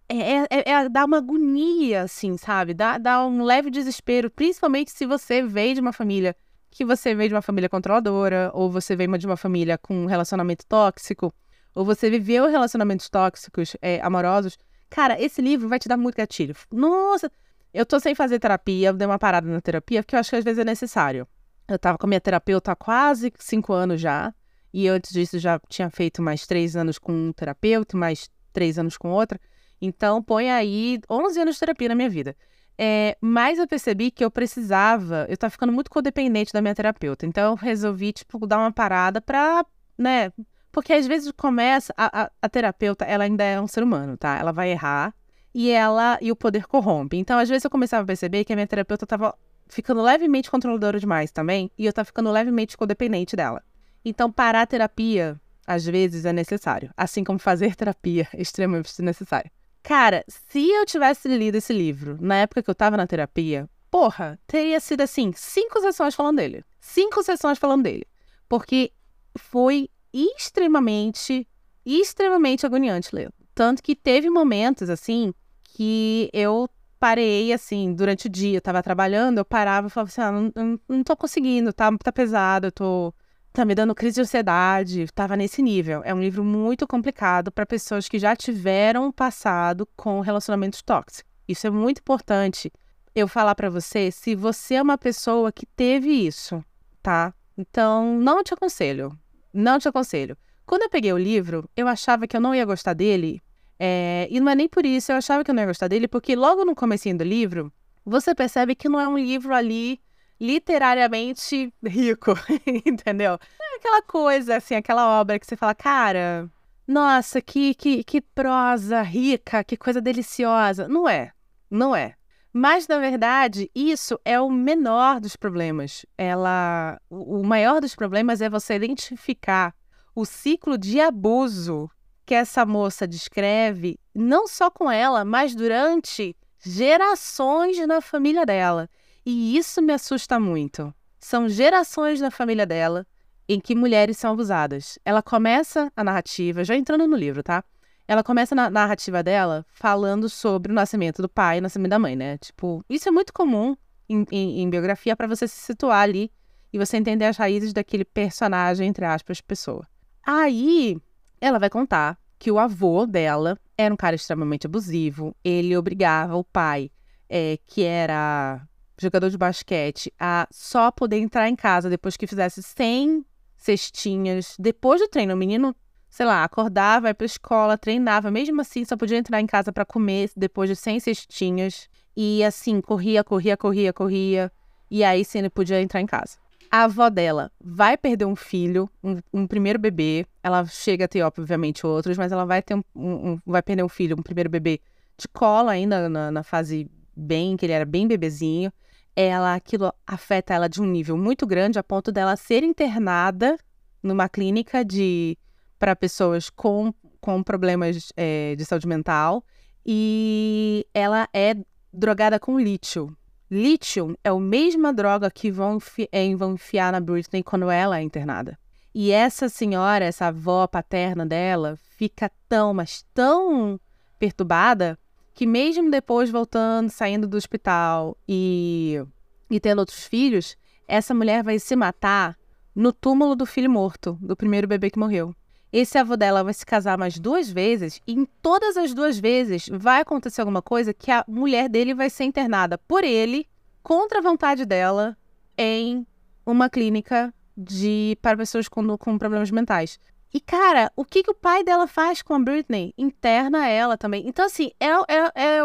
é, 0.08 0.18
é, 0.18 0.48
é, 0.50 0.72
é 0.72 0.90
dá 0.90 1.06
uma 1.06 1.18
agonia, 1.18 2.04
assim, 2.04 2.38
sabe? 2.38 2.74
Dá, 2.74 2.98
dá 2.98 3.26
um 3.26 3.44
leve 3.44 3.70
desespero, 3.70 4.30
principalmente 4.32 4.92
se 4.92 5.06
você 5.06 5.44
veio 5.44 5.76
de 5.76 5.82
uma 5.82 5.94
família 5.94 6.36
que 6.72 6.86
você 6.86 7.16
veio 7.16 7.30
de 7.30 7.36
uma 7.36 7.42
família 7.42 7.68
controladora, 7.68 8.52
ou 8.54 8.72
você 8.72 8.96
veio 8.96 9.18
de 9.18 9.26
uma 9.26 9.36
família 9.36 9.78
com 9.78 10.04
um 10.04 10.06
relacionamento 10.06 10.66
tóxico, 10.66 11.34
ou 11.74 11.86
você 11.86 12.10
viveu 12.10 12.48
relacionamentos 12.48 13.10
tóxicos, 13.10 13.76
é, 13.82 14.02
amorosos. 14.02 14.58
Cara, 14.90 15.22
esse 15.22 15.42
livro 15.42 15.70
vai 15.70 15.80
te 15.80 15.88
dar 15.88 15.98
muito 15.98 16.16
gatilho. 16.16 16.56
Nossa, 16.72 17.32
eu 17.74 17.86
tô 17.86 18.00
sem 18.00 18.16
fazer 18.16 18.40
terapia, 18.40 18.90
eu 18.90 18.94
dei 18.94 19.06
uma 19.06 19.20
parada 19.20 19.48
na 19.48 19.62
terapia, 19.62 20.02
porque 20.02 20.16
eu 20.16 20.20
acho 20.20 20.30
que 20.30 20.36
às 20.36 20.44
vezes 20.44 20.60
é 20.60 20.66
necessário. 20.66 21.28
Eu 21.68 21.78
tava 21.78 21.98
com 21.98 22.08
a 22.08 22.10
minha 22.10 22.22
terapeuta 22.22 22.72
há 22.72 22.76
quase 22.76 23.32
cinco 23.38 23.74
anos 23.74 24.02
já. 24.02 24.34
E 24.74 24.88
antes 24.88 25.12
disso 25.12 25.40
já 25.40 25.60
tinha 25.68 25.90
feito 25.90 26.22
mais 26.22 26.46
três 26.46 26.76
anos 26.76 26.98
com 27.00 27.12
um 27.12 27.32
terapeuta, 27.32 27.98
mais 27.98 28.30
três 28.54 28.78
anos 28.78 28.98
com 28.98 29.10
outra. 29.10 29.40
Então, 29.82 30.22
põe 30.22 30.52
aí 30.52 31.00
11 31.10 31.40
anos 31.40 31.56
de 31.56 31.60
terapia 31.60 31.90
na 31.90 31.96
minha 31.96 32.10
vida. 32.10 32.36
É, 32.78 33.18
mas 33.20 33.60
eu 33.60 33.68
percebi 33.68 34.10
que 34.10 34.24
eu 34.24 34.32
precisava, 34.32 35.26
eu 35.30 35.38
tava 35.38 35.52
ficando 35.52 35.74
muito 35.74 35.90
codependente 35.90 36.54
da 36.54 36.62
minha 36.62 36.76
terapeuta. 36.76 37.26
Então, 37.26 37.52
eu 37.52 37.56
resolvi, 37.56 38.14
tipo, 38.14 38.46
dar 38.48 38.60
uma 38.60 38.72
parada 38.72 39.22
pra, 39.22 39.66
né? 39.98 40.32
Porque 40.72 40.94
às 40.94 41.08
vezes 41.08 41.32
começa, 41.32 41.94
a, 41.98 42.24
a, 42.24 42.32
a 42.42 42.50
terapeuta, 42.50 43.06
ela 43.06 43.24
ainda 43.24 43.44
é 43.44 43.60
um 43.60 43.68
ser 43.68 43.84
humano, 43.84 44.18
tá? 44.18 44.38
Ela 44.38 44.52
vai 44.52 44.72
errar 44.72 45.14
e 45.54 45.72
ela, 45.72 46.18
e 46.22 46.32
o 46.32 46.36
poder 46.36 46.68
corrompe. 46.68 47.18
Então, 47.18 47.40
às 47.40 47.50
vezes 47.50 47.64
eu 47.64 47.70
começava 47.70 48.04
a 48.04 48.08
perceber 48.08 48.44
que 48.44 48.54
a 48.54 48.56
minha 48.56 48.68
terapeuta 48.68 49.06
tava 49.06 49.36
ficando 49.68 50.02
levemente 50.02 50.50
controladora 50.50 51.00
demais 51.00 51.32
também, 51.32 51.72
e 51.78 51.86
eu 51.86 51.94
tava 51.94 52.06
ficando 52.06 52.32
levemente 52.32 52.76
codependente 52.76 53.36
dela. 53.36 53.64
Então, 54.04 54.32
parar 54.32 54.62
a 54.62 54.68
terapia, 54.68 55.40
às 55.66 55.86
vezes, 55.86 56.26
é 56.26 56.34
necessário. 56.34 56.92
Assim 56.98 57.24
como 57.24 57.40
fazer 57.40 57.74
terapia 57.78 58.28
é 58.34 58.42
extremamente 58.42 59.02
necessário. 59.02 59.52
Cara, 59.84 60.24
se 60.28 60.70
eu 60.70 60.86
tivesse 60.86 61.28
lido 61.28 61.56
esse 61.56 61.72
livro 61.72 62.18
na 62.20 62.36
época 62.36 62.62
que 62.62 62.70
eu 62.70 62.76
tava 62.76 62.98
na 62.98 63.08
terapia, 63.08 63.70
porra, 63.90 64.40
teria 64.46 64.80
sido 64.80 65.02
assim, 65.02 65.32
cinco 65.36 65.80
sessões 65.80 66.16
falando 66.16 66.38
dele. 66.38 66.64
Cinco 66.80 67.24
sessões 67.24 67.58
falando 67.58 67.84
dele. 67.84 68.06
Porque 68.48 68.92
foi 69.38 69.90
extremamente, 70.14 71.48
extremamente 71.86 72.66
agoniante 72.66 73.16
ler. 73.16 73.32
Tanto 73.54 73.84
que 73.84 73.96
teve 73.96 74.30
momentos, 74.30 74.90
assim, 74.90 75.34
que 75.64 76.30
eu 76.34 76.70
parei, 77.00 77.54
assim, 77.54 77.94
durante 77.94 78.28
o 78.28 78.30
dia, 78.30 78.58
eu 78.58 78.62
tava 78.62 78.84
trabalhando, 78.84 79.38
eu 79.38 79.46
parava 79.46 79.88
e 79.88 79.90
falava 79.90 80.10
assim, 80.10 80.22
ah, 80.22 80.32
não, 80.32 80.52
não, 80.56 80.80
não 80.88 81.04
tô 81.04 81.16
conseguindo, 81.16 81.72
tá, 81.72 81.90
tá 81.98 82.12
pesado, 82.12 82.68
eu 82.68 82.72
tô... 82.72 83.14
Tá 83.52 83.66
me 83.66 83.74
dando 83.74 83.96
crise 83.96 84.16
de 84.16 84.22
ansiedade, 84.22 85.08
tava 85.14 85.36
nesse 85.36 85.60
nível. 85.64 86.04
É 86.06 86.14
um 86.14 86.22
livro 86.22 86.44
muito 86.44 86.88
complicado 86.88 87.52
para 87.52 87.66
pessoas 87.66 88.08
que 88.08 88.20
já 88.20 88.36
tiveram 88.36 89.12
passado 89.12 89.88
com 89.98 90.20
relacionamentos 90.20 90.84
tóxicos. 90.84 91.30
Isso 91.48 91.66
é 91.66 91.72
muito 91.72 91.98
importante 91.98 92.72
eu 93.16 93.28
falar 93.28 93.56
para 93.56 93.68
você 93.68 94.12
se 94.12 94.36
você 94.36 94.76
é 94.76 94.82
uma 94.82 95.00
pessoa 95.00 95.52
que 95.52 95.66
teve 95.66 96.10
isso, 96.10 96.64
tá? 97.02 97.34
Então, 97.58 98.20
não 98.20 98.44
te 98.44 98.54
aconselho. 98.54 99.18
Não 99.54 99.80
te 99.80 99.88
aconselho. 99.88 100.38
Quando 100.66 100.84
eu 100.84 100.90
peguei 100.90 101.12
o 101.12 101.18
livro, 101.18 101.70
eu 101.76 101.88
achava 101.88 102.28
que 102.28 102.36
eu 102.36 102.42
não 102.42 102.54
ia 102.54 102.66
gostar 102.66 102.94
dele. 102.94 103.42
É... 103.80 104.28
E 104.30 104.40
não 104.40 104.52
é 104.52 104.56
nem 104.56 104.68
por 104.68 104.86
isso, 104.86 105.12
eu 105.12 105.16
achava 105.16 105.44
que 105.44 105.52
eu 105.52 105.56
não 105.56 105.64
ia 105.64 105.68
gostar 105.68 105.88
dele, 105.88 106.08
porque 106.08 106.36
logo 106.36 106.64
no 106.66 106.76
começo 106.76 107.12
do 107.14 107.24
livro, 107.24 107.72
você 108.06 108.36
percebe 108.36 108.76
que 108.76 108.90
não 108.90 109.00
é 109.00 109.08
um 109.08 109.18
livro 109.18 109.54
ali 109.54 110.00
literariamente 110.40 111.74
rico, 111.84 112.34
entendeu? 112.86 113.40
É 113.62 113.76
aquela 113.78 114.02
coisa, 114.02 114.58
assim, 114.58 114.76
aquela 114.76 115.20
obra 115.20 115.40
que 115.40 115.46
você 115.46 115.56
fala, 115.56 115.76
cara, 115.76 116.50
nossa, 116.88 117.42
que, 117.42 117.74
que, 117.76 118.04
que 118.04 118.22
prosa 118.22 119.02
rica, 119.02 119.64
que 119.64 119.78
coisa 119.78 120.02
deliciosa. 120.02 120.88
Não 120.88 121.08
é, 121.08 121.32
não 121.70 121.96
é. 121.96 122.16
Mas, 122.52 122.88
na 122.88 122.98
verdade, 122.98 123.70
isso 123.76 124.20
é 124.26 124.40
o 124.40 124.50
menor 124.50 125.20
dos 125.20 125.36
problemas. 125.36 126.06
Ela, 126.18 127.00
o 127.10 127.44
maior 127.44 127.80
dos 127.80 127.96
problemas 127.96 128.42
é 128.42 128.50
você 128.50 128.76
identificar 128.76 129.74
o 130.16 130.26
ciclo 130.26 130.78
de 130.78 131.00
abuso 131.00 131.90
que 132.26 132.34
essa 132.34 132.66
moça 132.66 133.08
descreve, 133.08 134.00
não 134.14 134.48
só 134.48 134.70
com 134.70 134.90
ela, 134.90 135.24
mas 135.24 135.56
durante 135.56 136.36
gerações 136.64 137.78
na 137.88 138.02
família 138.02 138.46
dela. 138.46 138.90
E 139.26 139.58
isso 139.58 139.82
me 139.82 139.94
assusta 139.94 140.40
muito. 140.40 140.94
São 141.20 141.48
gerações 141.48 142.20
na 142.22 142.32
família 142.32 142.66
dela 142.66 143.06
em 143.48 143.60
que 143.60 143.76
mulheres 143.76 144.18
são 144.18 144.32
abusadas. 144.34 145.00
Ela 145.04 145.24
começa 145.24 145.92
a 145.96 146.04
narrativa, 146.04 146.64
já 146.64 146.76
entrando 146.76 147.08
no 147.08 147.16
livro, 147.16 147.42
tá? 147.42 147.64
Ela 148.10 148.24
começa 148.24 148.56
na 148.56 148.72
narrativa 148.72 149.22
dela 149.22 149.64
falando 149.70 150.28
sobre 150.28 150.72
o 150.72 150.76
nascimento 150.76 151.22
do 151.22 151.30
pai 151.30 151.58
e 151.58 151.60
o 151.60 151.62
nascimento 151.62 151.92
da 151.92 152.00
mãe, 152.00 152.16
né? 152.16 152.40
Tipo, 152.40 152.84
isso 152.90 153.08
é 153.08 153.12
muito 153.12 153.32
comum 153.32 153.78
em, 154.10 154.26
em, 154.32 154.62
em 154.62 154.70
biografia 154.70 155.16
para 155.16 155.28
você 155.28 155.48
se 155.48 155.58
situar 155.58 156.02
ali 156.02 156.32
e 156.74 156.80
você 156.80 156.98
entender 156.98 157.26
as 157.26 157.38
raízes 157.38 157.72
daquele 157.72 158.04
personagem, 158.04 158.88
entre 158.88 159.06
aspas, 159.06 159.42
pessoa. 159.42 159.88
Aí, 160.26 160.98
ela 161.40 161.60
vai 161.60 161.70
contar 161.70 162.18
que 162.40 162.50
o 162.50 162.58
avô 162.58 163.06
dela 163.06 163.60
era 163.78 163.94
um 163.94 163.98
cara 163.98 164.16
extremamente 164.16 164.66
abusivo. 164.66 165.36
Ele 165.44 165.78
obrigava 165.78 166.36
o 166.36 166.44
pai, 166.44 166.90
é, 167.30 167.60
que 167.64 167.84
era 167.84 168.68
jogador 169.00 169.30
de 169.30 169.38
basquete, 169.38 170.12
a 170.20 170.48
só 170.50 170.90
poder 170.90 171.18
entrar 171.18 171.48
em 171.48 171.56
casa 171.56 171.92
depois 171.92 172.18
que 172.18 172.26
fizesse 172.26 172.64
100 172.64 173.24
cestinhas. 173.56 174.56
Depois 174.58 175.00
do 175.00 175.08
treino, 175.08 175.36
o 175.36 175.38
menino 175.38 175.76
sei 176.20 176.26
lá, 176.26 176.44
acordava, 176.44 177.08
ia 177.08 177.16
pra 177.16 177.26
escola, 177.26 177.78
treinava, 177.78 178.30
mesmo 178.30 178.60
assim 178.60 178.84
só 178.84 178.98
podia 178.98 179.18
entrar 179.18 179.40
em 179.40 179.48
casa 179.48 179.72
para 179.72 179.86
comer 179.86 180.30
depois 180.36 180.70
de 180.70 180.76
100 180.76 181.00
cestinhas. 181.00 181.88
E 182.14 182.44
assim, 182.44 182.82
corria, 182.82 183.24
corria, 183.24 183.56
corria, 183.56 183.94
corria. 183.94 184.52
E 184.92 185.02
aí 185.02 185.24
sim 185.24 185.40
ele 185.40 185.50
podia 185.50 185.82
entrar 185.82 186.02
em 186.02 186.06
casa. 186.06 186.38
A 186.70 186.84
avó 186.84 187.10
dela 187.10 187.50
vai 187.58 187.96
perder 187.96 188.26
um 188.26 188.36
filho, 188.36 188.90
um, 189.02 189.16
um 189.32 189.48
primeiro 189.48 189.80
bebê. 189.80 190.26
Ela 190.44 190.66
chega 190.66 191.06
a 191.06 191.08
ter, 191.08 191.22
obviamente, 191.22 191.88
outros, 191.88 192.18
mas 192.18 192.34
ela 192.34 192.44
vai 192.44 192.62
ter 192.62 192.76
um, 192.76 192.84
um, 192.94 193.40
vai 193.46 193.62
perder 193.62 193.84
um 193.84 193.90
filho, 193.90 194.18
um 194.20 194.22
primeiro 194.22 194.50
bebê 194.50 194.82
de 195.18 195.26
cola 195.30 195.72
ainda 195.72 196.10
na, 196.10 196.30
na 196.30 196.44
fase 196.44 196.92
bem, 197.16 197.56
que 197.56 197.66
ele 197.66 197.72
era 197.72 197.86
bem 197.86 198.06
bebezinho. 198.06 198.74
Ela, 199.16 199.56
aquilo 199.56 199.94
afeta 200.06 200.54
ela 200.54 200.68
de 200.68 200.82
um 200.82 200.86
nível 200.86 201.16
muito 201.16 201.48
grande, 201.48 201.80
a 201.80 201.84
ponto 201.84 202.12
dela 202.12 202.36
ser 202.36 202.62
internada 202.62 203.58
numa 204.04 204.28
clínica 204.28 204.84
de 204.84 205.38
para 205.80 205.96
pessoas 205.96 206.50
com, 206.50 206.94
com 207.22 207.42
problemas 207.42 208.12
é, 208.16 208.56
de 208.56 208.66
saúde 208.66 208.88
mental 208.88 209.44
e 209.86 210.86
ela 210.94 211.28
é 211.34 211.56
drogada 211.92 212.40
com 212.40 212.60
lítio. 212.60 213.16
Lítio 213.50 214.16
é 214.24 214.30
a 214.30 214.40
mesma 214.40 214.94
droga 214.94 215.32
que 215.32 215.50
vão, 215.50 215.80
é, 216.12 216.36
vão 216.36 216.54
enfiar 216.54 216.92
na 216.92 217.00
Britney 217.00 217.42
quando 217.42 217.72
ela 217.72 217.98
é 217.98 218.04
internada. 218.04 218.60
E 218.94 219.12
essa 219.12 219.50
senhora, 219.50 220.06
essa 220.06 220.28
avó 220.28 220.68
paterna 220.68 221.26
dela, 221.26 221.78
fica 221.96 222.30
tão, 222.48 222.74
mas 222.74 223.06
tão 223.14 223.80
perturbada 224.20 225.00
que 225.34 225.48
mesmo 225.48 225.90
depois 225.90 226.30
voltando, 226.30 226.90
saindo 226.90 227.28
do 227.28 227.38
hospital 227.38 228.18
e, 228.28 229.02
e 229.50 229.60
tendo 229.60 229.80
outros 229.80 230.06
filhos, 230.06 230.58
essa 230.88 231.14
mulher 231.14 231.44
vai 231.44 231.58
se 231.60 231.76
matar 231.76 232.38
no 232.76 232.92
túmulo 232.92 233.36
do 233.36 233.46
filho 233.46 233.70
morto, 233.70 234.18
do 234.22 234.36
primeiro 234.36 234.68
bebê 234.68 234.90
que 234.90 235.00
morreu. 235.00 235.34
Esse 235.72 235.98
avô 235.98 236.18
dela 236.18 236.44
vai 236.44 236.54
se 236.54 236.66
casar 236.66 236.98
mais 236.98 237.20
duas 237.20 237.50
vezes 237.50 238.02
e 238.08 238.14
em 238.14 238.26
todas 238.42 238.76
as 238.76 238.94
duas 238.94 239.20
vezes 239.20 239.70
vai 239.72 240.02
acontecer 240.02 240.42
alguma 240.42 240.62
coisa 240.62 240.94
que 240.94 241.12
a 241.12 241.24
mulher 241.28 241.70
dele 241.70 241.94
vai 241.94 242.10
ser 242.10 242.24
internada 242.24 242.78
por 242.78 243.04
ele, 243.04 243.48
contra 243.84 244.20
a 244.20 244.22
vontade 244.22 244.66
dela, 244.66 245.16
em 245.58 246.06
uma 246.46 246.70
clínica 246.70 247.34
de 247.56 248.18
para 248.22 248.38
pessoas 248.38 248.68
com, 248.68 248.98
com 248.98 249.18
problemas 249.18 249.52
mentais. 249.52 250.00
E, 250.34 250.40
cara, 250.40 250.92
o 250.96 251.04
que, 251.04 251.24
que 251.24 251.32
o 251.32 251.36
pai 251.36 251.64
dela 251.64 251.88
faz 251.88 252.22
com 252.22 252.36
a 252.36 252.40
Britney? 252.40 252.94
Interna 252.98 253.68
ela 253.68 253.98
também. 253.98 254.28
Então, 254.28 254.46
assim, 254.46 254.72
é, 254.80 254.88
é, 254.88 255.58
é 255.58 255.64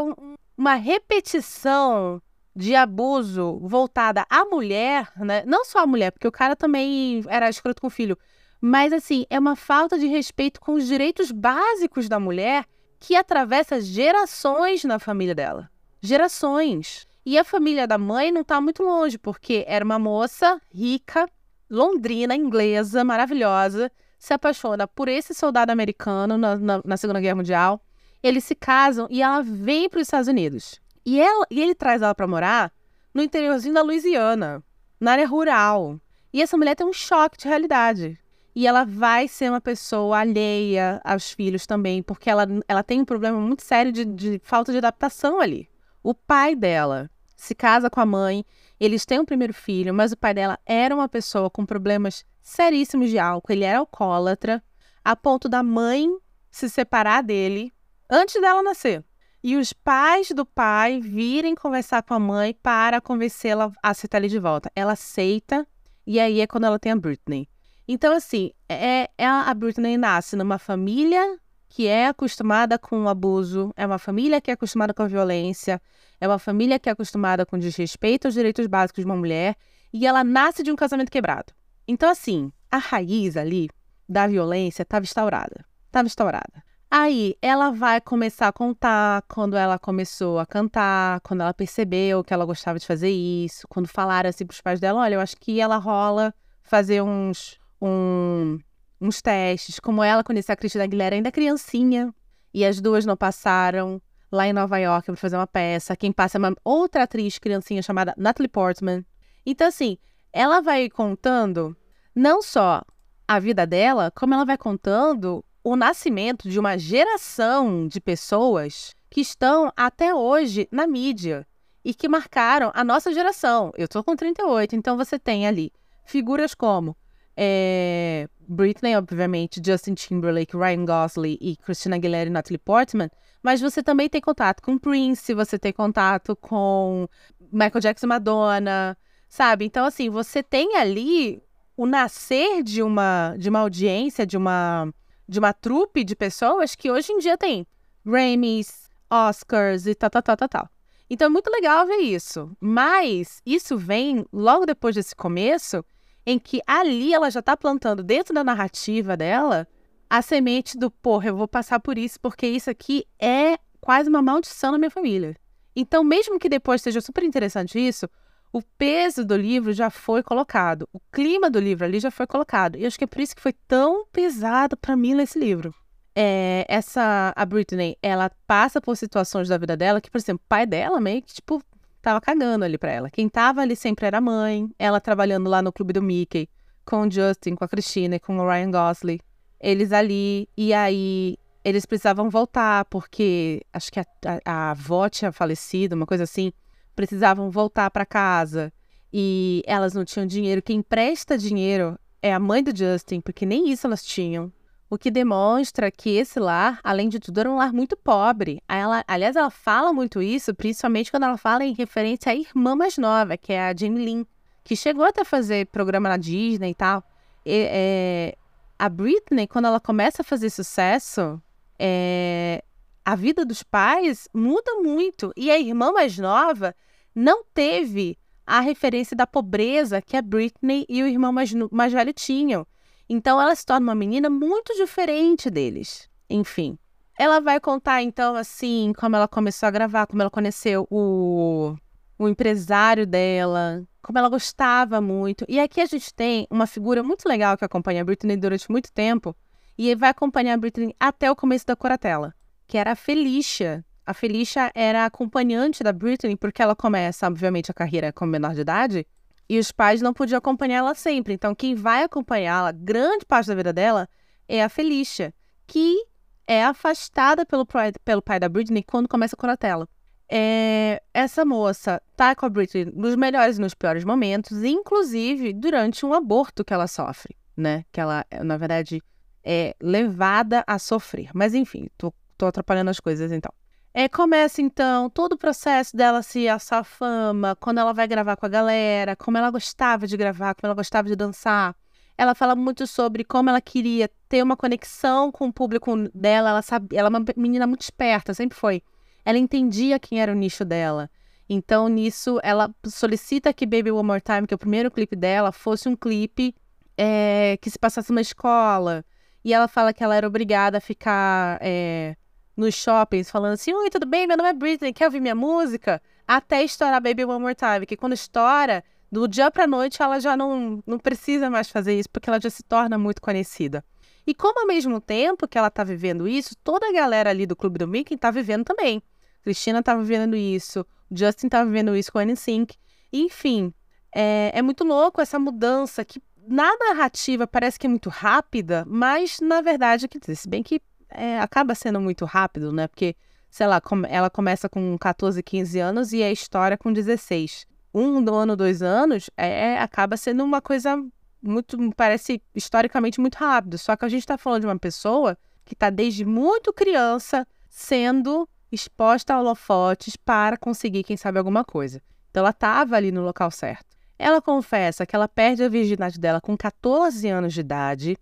uma 0.56 0.74
repetição 0.74 2.20
de 2.56 2.74
abuso 2.74 3.58
voltada 3.60 4.24
à 4.30 4.44
mulher, 4.44 5.10
né? 5.16 5.44
Não 5.46 5.64
só 5.64 5.80
à 5.80 5.86
mulher, 5.86 6.12
porque 6.12 6.28
o 6.28 6.32
cara 6.32 6.56
também 6.56 7.22
era 7.28 7.50
escroto 7.50 7.80
com 7.80 7.88
o 7.88 7.90
filho. 7.90 8.18
Mas, 8.60 8.92
assim, 8.92 9.26
é 9.28 9.38
uma 9.38 9.56
falta 9.56 9.98
de 9.98 10.06
respeito 10.06 10.60
com 10.60 10.74
os 10.74 10.86
direitos 10.86 11.30
básicos 11.30 12.08
da 12.08 12.18
mulher 12.18 12.64
que 12.98 13.14
atravessa 13.14 13.80
gerações 13.80 14.84
na 14.84 14.98
família 14.98 15.34
dela. 15.34 15.70
Gerações. 16.00 17.06
E 17.26 17.38
a 17.38 17.44
família 17.44 17.86
da 17.86 17.98
mãe 17.98 18.30
não 18.30 18.42
está 18.42 18.60
muito 18.60 18.82
longe, 18.82 19.18
porque 19.18 19.64
era 19.66 19.84
uma 19.84 19.98
moça 19.98 20.60
rica, 20.72 21.28
londrina, 21.70 22.34
inglesa, 22.34 23.02
maravilhosa, 23.02 23.90
se 24.18 24.32
apaixona 24.32 24.86
por 24.86 25.08
esse 25.08 25.34
soldado 25.34 25.70
americano 25.70 26.38
na, 26.38 26.56
na, 26.56 26.82
na 26.84 26.96
Segunda 26.96 27.20
Guerra 27.20 27.36
Mundial. 27.36 27.80
Eles 28.22 28.44
se 28.44 28.54
casam 28.54 29.06
e 29.10 29.22
ela 29.22 29.42
vem 29.42 29.88
para 29.88 29.98
os 29.98 30.06
Estados 30.06 30.28
Unidos. 30.28 30.80
E, 31.04 31.20
ela, 31.20 31.46
e 31.50 31.60
ele 31.60 31.74
traz 31.74 32.00
ela 32.00 32.14
para 32.14 32.26
morar 32.26 32.72
no 33.12 33.22
interiorzinho 33.22 33.74
da 33.74 33.82
Louisiana, 33.82 34.62
na 34.98 35.12
área 35.12 35.26
rural. 35.26 36.00
E 36.32 36.40
essa 36.40 36.56
mulher 36.56 36.74
tem 36.74 36.86
um 36.86 36.92
choque 36.92 37.36
de 37.36 37.46
realidade. 37.46 38.18
E 38.54 38.66
ela 38.66 38.84
vai 38.84 39.26
ser 39.26 39.50
uma 39.50 39.60
pessoa 39.60 40.18
alheia 40.18 41.00
aos 41.04 41.32
filhos 41.32 41.66
também, 41.66 42.02
porque 42.02 42.30
ela, 42.30 42.46
ela 42.68 42.82
tem 42.82 43.00
um 43.00 43.04
problema 43.04 43.40
muito 43.40 43.62
sério 43.62 43.90
de, 43.90 44.04
de 44.04 44.40
falta 44.44 44.70
de 44.70 44.78
adaptação 44.78 45.40
ali. 45.40 45.68
O 46.02 46.14
pai 46.14 46.54
dela 46.54 47.10
se 47.36 47.54
casa 47.54 47.90
com 47.90 48.00
a 48.00 48.06
mãe, 48.06 48.44
eles 48.78 49.04
têm 49.04 49.18
um 49.18 49.24
primeiro 49.24 49.52
filho, 49.52 49.92
mas 49.92 50.12
o 50.12 50.16
pai 50.16 50.32
dela 50.32 50.58
era 50.64 50.94
uma 50.94 51.08
pessoa 51.08 51.50
com 51.50 51.66
problemas 51.66 52.24
seríssimos 52.40 53.10
de 53.10 53.18
álcool, 53.18 53.52
ele 53.52 53.64
era 53.64 53.78
alcoólatra, 53.78 54.62
a 55.04 55.14
ponto 55.14 55.48
da 55.48 55.62
mãe 55.62 56.08
se 56.50 56.68
separar 56.70 57.22
dele 57.22 57.72
antes 58.08 58.40
dela 58.40 58.62
nascer. 58.62 59.04
E 59.42 59.56
os 59.56 59.72
pais 59.74 60.28
do 60.30 60.46
pai 60.46 61.00
virem 61.00 61.54
conversar 61.54 62.02
com 62.02 62.14
a 62.14 62.18
mãe 62.18 62.54
para 62.62 63.00
convencê-la 63.00 63.70
a 63.82 63.90
aceitar 63.90 64.18
ele 64.18 64.28
de 64.28 64.38
volta. 64.38 64.70
Ela 64.74 64.92
aceita, 64.92 65.66
e 66.06 66.18
aí 66.18 66.40
é 66.40 66.46
quando 66.46 66.64
ela 66.64 66.78
tem 66.78 66.92
a 66.92 66.96
Britney. 66.96 67.46
Então, 67.86 68.14
assim, 68.14 68.50
é, 68.68 69.10
é 69.18 69.26
a 69.26 69.52
Britney 69.52 69.96
nasce 69.96 70.36
numa 70.36 70.58
família 70.58 71.38
que 71.68 71.86
é 71.86 72.06
acostumada 72.06 72.78
com 72.78 73.02
o 73.02 73.08
abuso, 73.08 73.72
é 73.76 73.84
uma 73.84 73.98
família 73.98 74.40
que 74.40 74.50
é 74.50 74.54
acostumada 74.54 74.94
com 74.94 75.02
a 75.02 75.08
violência, 75.08 75.82
é 76.20 76.28
uma 76.28 76.38
família 76.38 76.78
que 76.78 76.88
é 76.88 76.92
acostumada 76.92 77.44
com 77.44 77.58
desrespeito 77.58 78.28
aos 78.28 78.34
direitos 78.34 78.66
básicos 78.68 79.02
de 79.02 79.06
uma 79.06 79.16
mulher, 79.16 79.56
e 79.92 80.06
ela 80.06 80.22
nasce 80.22 80.62
de 80.62 80.70
um 80.70 80.76
casamento 80.76 81.10
quebrado. 81.10 81.52
Então, 81.86 82.08
assim, 82.08 82.52
a 82.70 82.78
raiz 82.78 83.36
ali 83.36 83.68
da 84.08 84.26
violência 84.26 84.82
estava 84.82 85.04
instaurada. 85.04 85.64
Estava 85.86 86.06
instaurada. 86.06 86.62
Aí 86.90 87.36
ela 87.42 87.70
vai 87.70 88.00
começar 88.00 88.48
a 88.48 88.52
contar 88.52 89.22
quando 89.22 89.56
ela 89.56 89.78
começou 89.78 90.38
a 90.38 90.46
cantar, 90.46 91.20
quando 91.22 91.40
ela 91.40 91.52
percebeu 91.52 92.22
que 92.22 92.32
ela 92.32 92.44
gostava 92.44 92.78
de 92.78 92.86
fazer 92.86 93.10
isso, 93.10 93.66
quando 93.68 93.88
falaram 93.88 94.30
assim 94.30 94.46
para 94.46 94.54
os 94.54 94.60
pais 94.60 94.78
dela: 94.78 95.00
olha, 95.00 95.14
eu 95.14 95.20
acho 95.20 95.36
que 95.36 95.60
ela 95.60 95.76
rola 95.76 96.32
fazer 96.62 97.02
uns, 97.02 97.58
um, 97.84 98.58
uns 99.00 99.20
testes, 99.20 99.78
como 99.78 100.02
ela 100.02 100.24
conhecia 100.24 100.54
a 100.54 100.56
Cristina 100.56 100.84
Aguilera 100.84 101.14
ainda 101.14 101.30
criancinha, 101.30 102.14
e 102.52 102.64
as 102.64 102.80
duas 102.80 103.04
não 103.04 103.16
passaram 103.16 104.00
lá 104.32 104.46
em 104.46 104.52
Nova 104.52 104.78
York 104.78 105.06
para 105.06 105.16
fazer 105.16 105.36
uma 105.36 105.46
peça. 105.46 105.96
Quem 105.96 106.12
passa 106.12 106.38
é 106.38 106.40
uma 106.40 106.54
outra 106.64 107.02
atriz 107.02 107.38
criancinha 107.38 107.82
chamada 107.82 108.14
Natalie 108.16 108.48
Portman. 108.48 109.04
Então, 109.44 109.66
assim, 109.66 109.98
ela 110.32 110.60
vai 110.60 110.88
contando 110.88 111.76
não 112.14 112.40
só 112.40 112.82
a 113.26 113.38
vida 113.38 113.66
dela, 113.66 114.10
como 114.10 114.34
ela 114.34 114.44
vai 114.44 114.56
contando 114.56 115.44
o 115.62 115.76
nascimento 115.76 116.48
de 116.48 116.58
uma 116.58 116.78
geração 116.78 117.88
de 117.88 118.00
pessoas 118.00 118.94
que 119.10 119.20
estão 119.20 119.72
até 119.76 120.14
hoje 120.14 120.68
na 120.70 120.86
mídia 120.86 121.46
e 121.84 121.92
que 121.92 122.08
marcaram 122.08 122.70
a 122.74 122.82
nossa 122.82 123.12
geração. 123.12 123.72
Eu 123.76 123.88
tô 123.88 124.02
com 124.02 124.16
38, 124.16 124.74
então 124.74 124.96
você 124.96 125.18
tem 125.18 125.46
ali 125.46 125.72
figuras 126.04 126.54
como 126.54 126.96
é, 127.36 128.28
Britney, 128.40 128.96
obviamente, 128.96 129.60
Justin 129.64 129.94
Timberlake, 129.94 130.56
Ryan 130.56 130.84
Gosling 130.84 131.38
e 131.40 131.56
Christina 131.56 131.96
Aguilera 131.96 132.28
e 132.28 132.32
Natalie 132.32 132.58
Portman, 132.58 133.10
mas 133.42 133.60
você 133.60 133.82
também 133.82 134.08
tem 134.08 134.20
contato 134.20 134.62
com 134.62 134.78
Prince, 134.78 135.34
você 135.34 135.58
tem 135.58 135.72
contato 135.72 136.36
com 136.36 137.08
Michael 137.52 137.80
Jackson 137.80 138.06
e 138.06 138.08
Madonna, 138.08 138.96
sabe? 139.28 139.64
Então, 139.64 139.84
assim, 139.84 140.08
você 140.08 140.42
tem 140.42 140.76
ali 140.76 141.42
o 141.76 141.86
nascer 141.86 142.62
de 142.62 142.82
uma, 142.82 143.34
de 143.36 143.48
uma 143.48 143.60
audiência, 143.60 144.26
de 144.26 144.36
uma, 144.36 144.92
de 145.28 145.38
uma 145.38 145.52
trupe 145.52 146.04
de 146.04 146.14
pessoas 146.14 146.74
que 146.74 146.90
hoje 146.90 147.12
em 147.12 147.18
dia 147.18 147.36
tem 147.36 147.66
Grammys, 148.04 148.88
Oscars 149.10 149.86
e 149.86 149.94
tal, 149.94 150.10
tal, 150.10 150.22
tal, 150.22 150.36
tal, 150.36 150.48
tal. 150.48 150.68
Então 151.08 151.26
é 151.26 151.28
muito 151.28 151.50
legal 151.50 151.86
ver 151.86 151.98
isso. 151.98 152.50
Mas 152.60 153.42
isso 153.44 153.76
vem 153.76 154.24
logo 154.32 154.66
depois 154.66 154.94
desse 154.94 155.14
começo, 155.14 155.84
em 156.26 156.38
que 156.38 156.60
ali 156.66 157.12
ela 157.12 157.30
já 157.30 157.40
está 157.40 157.56
plantando 157.56 158.02
dentro 158.02 158.34
da 158.34 158.42
narrativa 158.42 159.16
dela 159.16 159.66
a 160.08 160.22
semente 160.22 160.78
do, 160.78 160.90
porra, 160.90 161.28
eu 161.28 161.36
vou 161.36 161.48
passar 161.48 161.80
por 161.80 161.98
isso, 161.98 162.20
porque 162.20 162.46
isso 162.46 162.70
aqui 162.70 163.04
é 163.18 163.58
quase 163.80 164.08
uma 164.08 164.22
maldição 164.22 164.72
na 164.72 164.78
minha 164.78 164.90
família. 164.90 165.36
Então, 165.74 166.04
mesmo 166.04 166.38
que 166.38 166.48
depois 166.48 166.80
seja 166.80 167.00
super 167.00 167.24
interessante 167.24 167.78
isso, 167.78 168.08
o 168.52 168.62
peso 168.78 169.24
do 169.24 169.36
livro 169.36 169.72
já 169.72 169.90
foi 169.90 170.22
colocado, 170.22 170.88
o 170.92 171.00
clima 171.10 171.50
do 171.50 171.58
livro 171.58 171.84
ali 171.84 171.98
já 171.98 172.10
foi 172.10 172.26
colocado. 172.26 172.76
E 172.76 172.86
acho 172.86 172.96
que 172.96 173.04
é 173.04 173.06
por 173.06 173.20
isso 173.20 173.34
que 173.34 173.42
foi 173.42 173.52
tão 173.66 174.06
pesado 174.06 174.76
para 174.76 174.96
mim 174.96 175.14
ler 175.14 175.24
esse 175.24 175.38
livro. 175.38 175.74
É, 176.14 176.64
essa, 176.68 177.32
a 177.34 177.44
Britney, 177.44 177.98
ela 178.00 178.30
passa 178.46 178.80
por 178.80 178.96
situações 178.96 179.48
da 179.48 179.58
vida 179.58 179.76
dela 179.76 180.00
que, 180.00 180.08
por 180.08 180.18
exemplo, 180.18 180.40
o 180.44 180.48
pai 180.48 180.64
dela 180.64 181.00
meio 181.00 181.20
que, 181.22 181.34
tipo, 181.34 181.60
tava 182.04 182.20
cagando 182.20 182.64
ali 182.64 182.78
pra 182.78 182.92
ela. 182.92 183.10
Quem 183.10 183.28
tava 183.28 183.62
ali 183.62 183.74
sempre 183.74 184.06
era 184.06 184.18
a 184.18 184.20
mãe, 184.20 184.68
ela 184.78 185.00
trabalhando 185.00 185.48
lá 185.48 185.62
no 185.62 185.72
clube 185.72 185.92
do 185.92 186.02
Mickey, 186.02 186.48
com 186.84 187.02
o 187.06 187.10
Justin, 187.10 187.54
com 187.54 187.64
a 187.64 187.68
Christina, 187.68 188.20
com 188.20 188.38
o 188.38 188.46
Ryan 188.46 188.70
Gosling. 188.70 189.18
Eles 189.58 189.92
ali, 189.92 190.48
e 190.56 190.74
aí 190.74 191.36
eles 191.64 191.86
precisavam 191.86 192.28
voltar, 192.28 192.84
porque 192.86 193.62
acho 193.72 193.90
que 193.90 193.98
a, 193.98 194.06
a, 194.26 194.40
a 194.44 194.70
avó 194.72 195.08
tinha 195.08 195.32
falecido, 195.32 195.96
uma 195.96 196.06
coisa 196.06 196.24
assim 196.24 196.52
precisavam 196.94 197.50
voltar 197.50 197.90
para 197.90 198.06
casa 198.06 198.72
e 199.12 199.62
elas 199.66 199.94
não 199.94 200.04
tinham 200.04 200.26
dinheiro. 200.26 200.62
Quem 200.62 200.82
presta 200.82 201.36
dinheiro 201.36 201.98
é 202.22 202.32
a 202.32 202.38
mãe 202.38 202.62
do 202.62 202.76
Justin, 202.76 203.20
porque 203.20 203.44
nem 203.44 203.70
isso 203.70 203.86
elas 203.86 204.04
tinham. 204.04 204.52
O 204.94 204.98
que 204.98 205.10
demonstra 205.10 205.90
que 205.90 206.10
esse 206.10 206.38
lar, 206.38 206.78
além 206.84 207.08
de 207.08 207.18
tudo, 207.18 207.40
era 207.40 207.50
um 207.50 207.56
lar 207.56 207.72
muito 207.72 207.96
pobre. 207.96 208.62
Ela, 208.68 209.02
aliás, 209.08 209.34
ela 209.34 209.50
fala 209.50 209.92
muito 209.92 210.22
isso, 210.22 210.54
principalmente 210.54 211.10
quando 211.10 211.24
ela 211.24 211.36
fala 211.36 211.64
em 211.64 211.74
referência 211.74 212.30
à 212.30 212.36
irmã 212.36 212.76
mais 212.76 212.96
nova, 212.96 213.36
que 213.36 213.52
é 213.52 213.60
a 213.60 213.74
Jamie 213.76 214.04
Lynn, 214.04 214.24
que 214.62 214.76
chegou 214.76 215.04
até 215.04 215.24
fazer 215.24 215.66
programa 215.66 216.10
na 216.10 216.16
Disney 216.16 216.70
e 216.70 216.74
tal. 216.76 217.02
E, 217.44 217.66
é, 217.68 218.36
a 218.78 218.88
Britney, 218.88 219.48
quando 219.48 219.64
ela 219.64 219.80
começa 219.80 220.22
a 220.22 220.24
fazer 220.24 220.48
sucesso, 220.48 221.42
é, 221.76 222.62
a 223.04 223.16
vida 223.16 223.44
dos 223.44 223.64
pais 223.64 224.28
muda 224.32 224.76
muito. 224.76 225.32
E 225.36 225.50
a 225.50 225.58
irmã 225.58 225.90
mais 225.90 226.16
nova 226.16 226.72
não 227.12 227.42
teve 227.52 228.16
a 228.46 228.60
referência 228.60 229.16
da 229.16 229.26
pobreza 229.26 230.00
que 230.00 230.16
a 230.16 230.22
Britney 230.22 230.86
e 230.88 231.02
o 231.02 231.08
irmão 231.08 231.32
mais, 231.32 231.52
mais 231.72 231.92
velho 231.92 232.12
tinham. 232.12 232.64
Então 233.08 233.40
ela 233.40 233.54
se 233.54 233.64
torna 233.64 233.86
uma 233.88 233.94
menina 233.94 234.30
muito 234.30 234.74
diferente 234.74 235.50
deles. 235.50 236.08
Enfim. 236.28 236.78
Ela 237.18 237.40
vai 237.40 237.60
contar, 237.60 238.02
então, 238.02 238.34
assim, 238.34 238.92
como 238.98 239.14
ela 239.14 239.28
começou 239.28 239.68
a 239.68 239.70
gravar, 239.70 240.06
como 240.06 240.20
ela 240.20 240.30
conheceu 240.30 240.86
o, 240.90 241.76
o 242.18 242.28
empresário 242.28 243.06
dela, 243.06 243.84
como 244.02 244.18
ela 244.18 244.28
gostava 244.28 245.00
muito. 245.00 245.44
E 245.48 245.60
aqui 245.60 245.80
a 245.80 245.86
gente 245.86 246.12
tem 246.12 246.46
uma 246.50 246.66
figura 246.66 247.02
muito 247.04 247.28
legal 247.28 247.56
que 247.56 247.64
acompanha 247.64 248.02
a 248.02 248.04
Britney 248.04 248.36
durante 248.36 248.68
muito 248.70 248.92
tempo. 248.92 249.36
E 249.78 249.94
vai 249.94 250.10
acompanhar 250.10 250.54
a 250.54 250.56
Britney 250.56 250.94
até 250.98 251.30
o 251.30 251.36
começo 251.36 251.66
da 251.66 251.76
Coratela 251.76 252.34
que 252.66 252.78
era 252.78 252.92
a 252.92 252.96
Felicia. 252.96 253.84
A 254.06 254.12
Felicia 254.12 254.70
era 254.74 255.06
acompanhante 255.06 255.82
da 255.82 255.92
Britney, 255.92 256.36
porque 256.36 256.62
ela 256.62 256.76
começa, 256.76 257.26
obviamente, 257.26 257.70
a 257.70 257.74
carreira 257.74 258.12
como 258.12 258.30
menor 258.30 258.54
de 258.54 258.60
idade, 258.60 259.06
e 259.48 259.58
os 259.58 259.70
pais 259.70 260.00
não 260.00 260.12
podiam 260.12 260.38
acompanhar 260.38 260.78
ela 260.78 260.94
sempre. 260.94 261.34
Então, 261.34 261.54
quem 261.54 261.74
vai 261.74 262.02
acompanhá-la, 262.02 262.72
grande 262.72 263.24
parte 263.24 263.46
da 263.46 263.54
vida 263.54 263.72
dela, 263.72 264.08
é 264.48 264.62
a 264.62 264.68
Felicia, 264.68 265.34
que 265.66 266.06
é 266.46 266.64
afastada 266.64 267.44
pelo, 267.46 267.66
pelo 268.04 268.22
pai 268.22 268.40
da 268.40 268.48
Britney 268.48 268.82
quando 268.82 269.08
começa 269.08 269.34
a 269.34 269.38
Coratela. 269.38 269.88
É, 270.28 271.02
essa 271.12 271.44
moça 271.44 272.00
tá 272.16 272.34
com 272.34 272.46
a 272.46 272.48
Britney 272.48 272.86
nos 272.86 273.14
melhores 273.14 273.58
e 273.58 273.60
nos 273.60 273.74
piores 273.74 274.04
momentos, 274.04 274.62
inclusive 274.62 275.52
durante 275.52 276.04
um 276.06 276.14
aborto 276.14 276.64
que 276.64 276.72
ela 276.72 276.86
sofre, 276.86 277.36
né? 277.56 277.84
Que 277.92 278.00
ela, 278.00 278.24
na 278.42 278.56
verdade, 278.56 279.02
é 279.42 279.76
levada 279.80 280.64
a 280.66 280.78
sofrer. 280.78 281.30
Mas 281.34 281.54
enfim, 281.54 281.88
tô 281.96 282.12
tô 282.36 282.46
atrapalhando 282.46 282.90
as 282.90 283.00
coisas 283.00 283.32
então. 283.32 283.52
É, 283.96 284.08
começa 284.08 284.60
então 284.60 285.08
todo 285.08 285.34
o 285.34 285.38
processo 285.38 285.96
dela 285.96 286.20
se 286.20 286.48
assar 286.48 286.84
fama, 286.84 287.54
quando 287.54 287.78
ela 287.78 287.92
vai 287.92 288.08
gravar 288.08 288.36
com 288.36 288.44
a 288.44 288.48
galera, 288.48 289.14
como 289.14 289.38
ela 289.38 289.52
gostava 289.52 290.04
de 290.04 290.16
gravar, 290.16 290.52
como 290.56 290.66
ela 290.66 290.74
gostava 290.74 291.06
de 291.08 291.14
dançar. 291.14 291.76
Ela 292.18 292.34
fala 292.34 292.56
muito 292.56 292.88
sobre 292.88 293.22
como 293.22 293.50
ela 293.50 293.60
queria 293.60 294.10
ter 294.28 294.42
uma 294.42 294.56
conexão 294.56 295.30
com 295.30 295.46
o 295.46 295.52
público 295.52 295.92
dela. 296.12 296.50
Ela 296.50 296.62
sabe, 296.62 296.96
ela 296.96 297.06
é 297.06 297.10
uma 297.10 297.24
menina 297.36 297.68
muito 297.68 297.82
esperta, 297.82 298.34
sempre 298.34 298.58
foi. 298.58 298.82
Ela 299.24 299.38
entendia 299.38 299.98
quem 300.00 300.20
era 300.20 300.32
o 300.32 300.34
nicho 300.34 300.64
dela. 300.64 301.08
Então, 301.48 301.88
nisso, 301.88 302.40
ela 302.42 302.74
solicita 302.86 303.52
que 303.52 303.64
Baby 303.64 303.92
One 303.92 304.06
More 304.06 304.20
Time, 304.20 304.46
que 304.46 304.54
é 304.54 304.56
o 304.56 304.58
primeiro 304.58 304.90
clipe 304.90 305.14
dela, 305.14 305.52
fosse 305.52 305.88
um 305.88 305.94
clipe 305.94 306.54
é, 306.96 307.56
que 307.60 307.70
se 307.70 307.78
passasse 307.78 308.10
numa 308.10 308.20
escola. 308.20 309.04
E 309.44 309.52
ela 309.54 309.68
fala 309.68 309.92
que 309.92 310.02
ela 310.02 310.16
era 310.16 310.26
obrigada 310.26 310.78
a 310.78 310.80
ficar 310.80 311.58
é, 311.60 312.16
nos 312.56 312.74
shoppings 312.74 313.30
falando 313.30 313.54
assim: 313.54 313.72
Oi, 313.72 313.90
tudo 313.90 314.06
bem? 314.06 314.26
Meu 314.26 314.36
nome 314.36 314.48
é 314.48 314.52
Britney, 314.52 314.92
quer 314.92 315.06
ouvir 315.06 315.20
minha 315.20 315.34
música? 315.34 316.00
Até 316.26 316.62
estourar 316.62 317.02
Baby 317.02 317.24
One 317.24 317.40
More 317.40 317.54
Time, 317.54 317.86
que 317.86 317.96
quando 317.96 318.14
estoura, 318.14 318.82
do 319.10 319.28
dia 319.28 319.50
pra 319.50 319.66
noite 319.66 320.02
ela 320.02 320.18
já 320.18 320.36
não, 320.36 320.82
não 320.86 320.98
precisa 320.98 321.50
mais 321.50 321.68
fazer 321.68 321.98
isso, 321.98 322.10
porque 322.10 322.28
ela 322.28 322.40
já 322.40 322.50
se 322.50 322.62
torna 322.62 322.98
muito 322.98 323.20
conhecida. 323.20 323.84
E 324.26 324.34
como 324.34 324.60
ao 324.60 324.66
mesmo 324.66 325.00
tempo 325.00 325.46
que 325.46 325.58
ela 325.58 325.70
tá 325.70 325.84
vivendo 325.84 326.26
isso, 326.26 326.56
toda 326.64 326.88
a 326.88 326.92
galera 326.92 327.30
ali 327.30 327.46
do 327.46 327.54
Clube 327.54 327.78
do 327.78 327.86
Mickey 327.86 328.16
tá 328.16 328.30
vivendo 328.30 328.64
também. 328.64 329.02
Cristina 329.42 329.82
tá 329.82 329.94
vivendo 329.94 330.34
isso, 330.34 330.84
Justin 331.10 331.48
tá 331.48 331.62
vivendo 331.62 331.94
isso 331.94 332.10
com 332.10 332.18
a 332.18 332.24
NSYNC. 332.24 332.74
Enfim, 333.12 333.72
é, 334.14 334.50
é 334.54 334.62
muito 334.62 334.82
louco 334.82 335.20
essa 335.20 335.38
mudança 335.38 336.04
que 336.04 336.22
na 336.48 336.74
narrativa 336.76 337.46
parece 337.46 337.78
que 337.78 337.86
é 337.86 337.90
muito 337.90 338.08
rápida, 338.08 338.84
mas 338.86 339.40
na 339.40 339.60
verdade, 339.60 340.08
se 340.34 340.48
bem 340.48 340.62
que 340.62 340.80
é, 341.14 341.40
acaba 341.40 341.74
sendo 341.74 342.00
muito 342.00 342.24
rápido, 342.24 342.72
né? 342.72 342.88
Porque, 342.88 343.14
sei 343.50 343.66
lá, 343.66 343.80
ela 344.08 344.28
começa 344.28 344.68
com 344.68 344.96
14, 344.98 345.42
15 345.42 345.78
anos 345.78 346.12
e 346.12 346.22
a 346.22 346.30
história 346.30 346.76
com 346.76 346.92
16. 346.92 347.66
Um 347.94 348.28
ano, 348.34 348.56
dois 348.56 348.82
anos, 348.82 349.30
é, 349.36 349.78
acaba 349.78 350.16
sendo 350.16 350.42
uma 350.42 350.60
coisa 350.60 350.96
muito, 351.40 351.78
parece 351.96 352.42
historicamente 352.54 353.20
muito 353.20 353.36
rápido. 353.36 353.78
Só 353.78 353.96
que 353.96 354.04
a 354.04 354.08
gente 354.08 354.20
está 354.20 354.36
falando 354.36 354.62
de 354.62 354.66
uma 354.66 354.78
pessoa 354.78 355.38
que 355.64 355.74
está 355.74 355.90
desde 355.90 356.24
muito 356.24 356.72
criança 356.72 357.46
sendo 357.68 358.48
exposta 358.70 359.34
a 359.34 359.40
holofotes 359.40 360.16
para 360.16 360.56
conseguir, 360.56 361.04
quem 361.04 361.16
sabe, 361.16 361.38
alguma 361.38 361.64
coisa. 361.64 362.02
Então 362.30 362.40
ela 362.40 362.50
estava 362.50 362.96
ali 362.96 363.12
no 363.12 363.22
local 363.22 363.50
certo. 363.50 363.94
Ela 364.18 364.40
confessa 364.42 365.06
que 365.06 365.14
ela 365.14 365.28
perde 365.28 365.62
a 365.62 365.68
virgindade 365.68 366.18
dela 366.18 366.40
com 366.40 366.56
14 366.56 367.28
anos 367.28 367.52
de 367.52 367.60
idade 367.60 368.16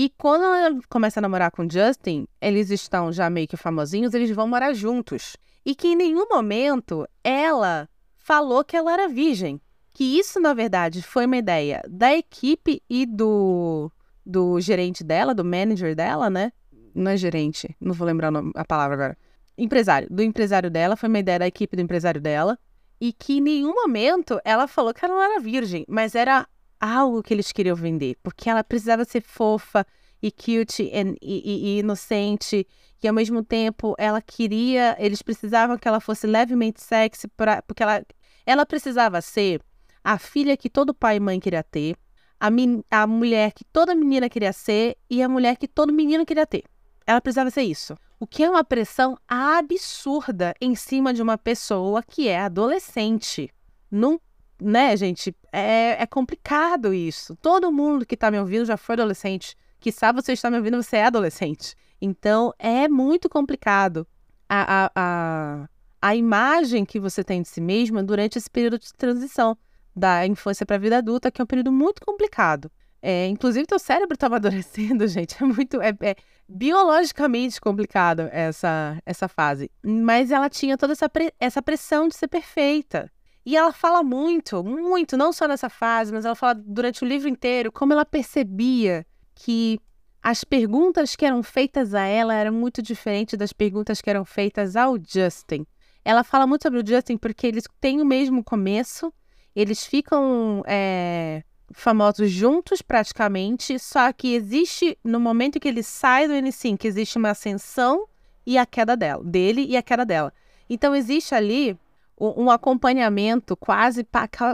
e 0.00 0.08
quando 0.10 0.44
ela 0.44 0.78
começa 0.88 1.18
a 1.18 1.22
namorar 1.22 1.50
com 1.50 1.68
Justin, 1.68 2.28
eles 2.40 2.70
estão 2.70 3.10
já 3.10 3.28
meio 3.28 3.48
que 3.48 3.56
famosinhos, 3.56 4.14
eles 4.14 4.30
vão 4.30 4.46
morar 4.46 4.72
juntos. 4.72 5.36
E 5.66 5.74
que 5.74 5.88
em 5.88 5.96
nenhum 5.96 6.28
momento 6.28 7.04
ela 7.24 7.88
falou 8.16 8.62
que 8.62 8.76
ela 8.76 8.92
era 8.92 9.08
virgem. 9.08 9.60
Que 9.90 10.04
isso, 10.16 10.38
na 10.38 10.54
verdade, 10.54 11.02
foi 11.02 11.26
uma 11.26 11.36
ideia 11.36 11.82
da 11.90 12.14
equipe 12.14 12.80
e 12.88 13.04
do, 13.04 13.90
do 14.24 14.60
gerente 14.60 15.02
dela, 15.02 15.34
do 15.34 15.44
manager 15.44 15.96
dela, 15.96 16.30
né? 16.30 16.52
Não 16.94 17.10
é 17.10 17.16
gerente, 17.16 17.74
não 17.80 17.92
vou 17.92 18.06
lembrar 18.06 18.30
a 18.54 18.64
palavra 18.64 18.94
agora. 18.94 19.18
Empresário. 19.58 20.06
Do 20.08 20.22
empresário 20.22 20.70
dela, 20.70 20.94
foi 20.94 21.08
uma 21.08 21.18
ideia 21.18 21.40
da 21.40 21.48
equipe 21.48 21.74
do 21.74 21.82
empresário 21.82 22.20
dela. 22.20 22.56
E 23.00 23.12
que 23.12 23.38
em 23.38 23.40
nenhum 23.40 23.74
momento 23.74 24.40
ela 24.44 24.68
falou 24.68 24.94
que 24.94 25.04
ela 25.04 25.14
não 25.14 25.22
era 25.24 25.40
virgem, 25.40 25.84
mas 25.88 26.14
era 26.14 26.46
algo 26.80 27.22
que 27.22 27.34
eles 27.34 27.52
queriam 27.52 27.76
vender, 27.76 28.16
porque 28.22 28.48
ela 28.48 28.64
precisava 28.64 29.04
ser 29.04 29.22
fofa 29.22 29.86
e 30.22 30.30
cute 30.30 30.82
e, 30.82 31.16
e, 31.22 31.76
e, 31.76 31.78
inocente, 31.78 32.66
e 33.02 33.08
ao 33.08 33.14
mesmo 33.14 33.42
tempo 33.44 33.94
ela 33.98 34.20
queria, 34.20 34.96
eles 34.98 35.22
precisavam 35.22 35.78
que 35.78 35.86
ela 35.86 36.00
fosse 36.00 36.26
levemente 36.26 36.82
sexy, 36.82 37.28
pra, 37.28 37.62
porque 37.62 37.82
ela, 37.82 38.04
ela 38.44 38.66
precisava 38.66 39.20
ser 39.20 39.60
a 40.02 40.18
filha 40.18 40.56
que 40.56 40.70
todo 40.70 40.94
pai 40.94 41.16
e 41.16 41.20
mãe 41.20 41.38
queria 41.38 41.62
ter, 41.62 41.96
a, 42.40 42.48
a 42.90 43.06
mulher 43.06 43.52
que 43.52 43.64
toda 43.64 43.94
menina 43.94 44.28
queria 44.28 44.52
ser 44.52 44.96
e 45.10 45.22
a 45.22 45.28
mulher 45.28 45.56
que 45.56 45.68
todo 45.68 45.92
menino 45.92 46.24
queria 46.24 46.46
ter. 46.46 46.64
Ela 47.06 47.20
precisava 47.20 47.50
ser 47.50 47.62
isso. 47.62 47.96
O 48.20 48.26
que 48.26 48.42
é 48.42 48.50
uma 48.50 48.64
pressão 48.64 49.16
absurda 49.26 50.54
em 50.60 50.74
cima 50.74 51.14
de 51.14 51.22
uma 51.22 51.38
pessoa 51.38 52.02
que 52.02 52.28
é 52.28 52.40
adolescente. 52.40 53.48
Não, 53.90 54.20
né, 54.60 54.96
gente? 54.96 55.34
É, 55.52 56.02
é 56.02 56.06
complicado 56.06 56.92
isso. 56.92 57.36
Todo 57.36 57.72
mundo 57.72 58.04
que 58.04 58.14
está 58.14 58.30
me 58.30 58.38
ouvindo 58.38 58.64
já 58.64 58.76
foi 58.76 58.94
adolescente. 58.94 59.56
Que 59.80 59.92
sabe 59.92 60.20
você 60.20 60.32
está 60.32 60.50
me 60.50 60.56
ouvindo, 60.56 60.82
você 60.82 60.96
é 60.96 61.04
adolescente. 61.04 61.74
Então 62.00 62.52
é 62.58 62.88
muito 62.88 63.28
complicado 63.28 64.06
a, 64.48 64.86
a, 64.86 64.90
a, 64.94 65.68
a 66.00 66.16
imagem 66.16 66.84
que 66.84 66.98
você 66.98 67.22
tem 67.22 67.42
de 67.42 67.48
si 67.48 67.60
mesma 67.60 68.02
durante 68.02 68.38
esse 68.38 68.50
período 68.50 68.78
de 68.78 68.92
transição 68.92 69.56
da 69.94 70.26
infância 70.26 70.64
para 70.64 70.76
a 70.76 70.78
vida 70.78 70.98
adulta, 70.98 71.30
que 71.30 71.40
é 71.40 71.44
um 71.44 71.46
período 71.46 71.72
muito 71.72 72.04
complicado. 72.04 72.70
É, 73.00 73.26
inclusive, 73.26 73.66
teu 73.66 73.78
cérebro 73.78 74.14
está 74.14 74.26
amadurecendo, 74.26 75.06
gente. 75.08 75.36
É 75.40 75.46
muito. 75.46 75.80
É, 75.80 75.94
é, 76.00 76.16
biologicamente 76.48 77.60
complicado 77.60 78.28
essa, 78.32 79.00
essa 79.04 79.28
fase. 79.28 79.70
Mas 79.82 80.30
ela 80.30 80.48
tinha 80.48 80.78
toda 80.78 80.94
essa, 80.94 81.08
pre 81.08 81.32
essa 81.38 81.62
pressão 81.62 82.08
de 82.08 82.16
ser 82.16 82.28
perfeita. 82.28 83.10
E 83.48 83.56
ela 83.56 83.72
fala 83.72 84.02
muito, 84.02 84.62
muito, 84.62 85.16
não 85.16 85.32
só 85.32 85.48
nessa 85.48 85.70
fase, 85.70 86.12
mas 86.12 86.26
ela 86.26 86.34
fala 86.34 86.54
durante 86.54 87.02
o 87.02 87.08
livro 87.08 87.30
inteiro 87.30 87.72
como 87.72 87.94
ela 87.94 88.04
percebia 88.04 89.06
que 89.34 89.80
as 90.22 90.44
perguntas 90.44 91.16
que 91.16 91.24
eram 91.24 91.42
feitas 91.42 91.94
a 91.94 92.02
ela 92.02 92.34
eram 92.34 92.52
muito 92.52 92.82
diferentes 92.82 93.38
das 93.38 93.50
perguntas 93.50 94.02
que 94.02 94.10
eram 94.10 94.22
feitas 94.22 94.76
ao 94.76 94.98
Justin. 95.02 95.66
Ela 96.04 96.22
fala 96.22 96.46
muito 96.46 96.64
sobre 96.64 96.78
o 96.80 96.86
Justin 96.86 97.16
porque 97.16 97.46
eles 97.46 97.64
têm 97.80 98.02
o 98.02 98.04
mesmo 98.04 98.44
começo, 98.44 99.10
eles 99.56 99.86
ficam 99.86 100.62
é, 100.66 101.42
famosos 101.72 102.30
juntos 102.30 102.82
praticamente, 102.82 103.78
só 103.78 104.12
que 104.12 104.34
existe, 104.34 104.98
no 105.02 105.18
momento 105.18 105.58
que 105.58 105.68
ele 105.68 105.82
sai 105.82 106.28
do 106.28 106.34
N5, 106.34 106.76
que 106.76 106.86
existe 106.86 107.16
uma 107.16 107.30
ascensão 107.30 108.06
e 108.44 108.58
a 108.58 108.66
queda 108.66 108.94
dela, 108.94 109.24
dele 109.24 109.64
e 109.66 109.74
a 109.74 109.82
queda 109.82 110.04
dela. 110.04 110.34
Então 110.68 110.94
existe 110.94 111.34
ali 111.34 111.78
um, 112.20 112.50
acompanhamento 112.50 113.56
quase, 113.56 114.06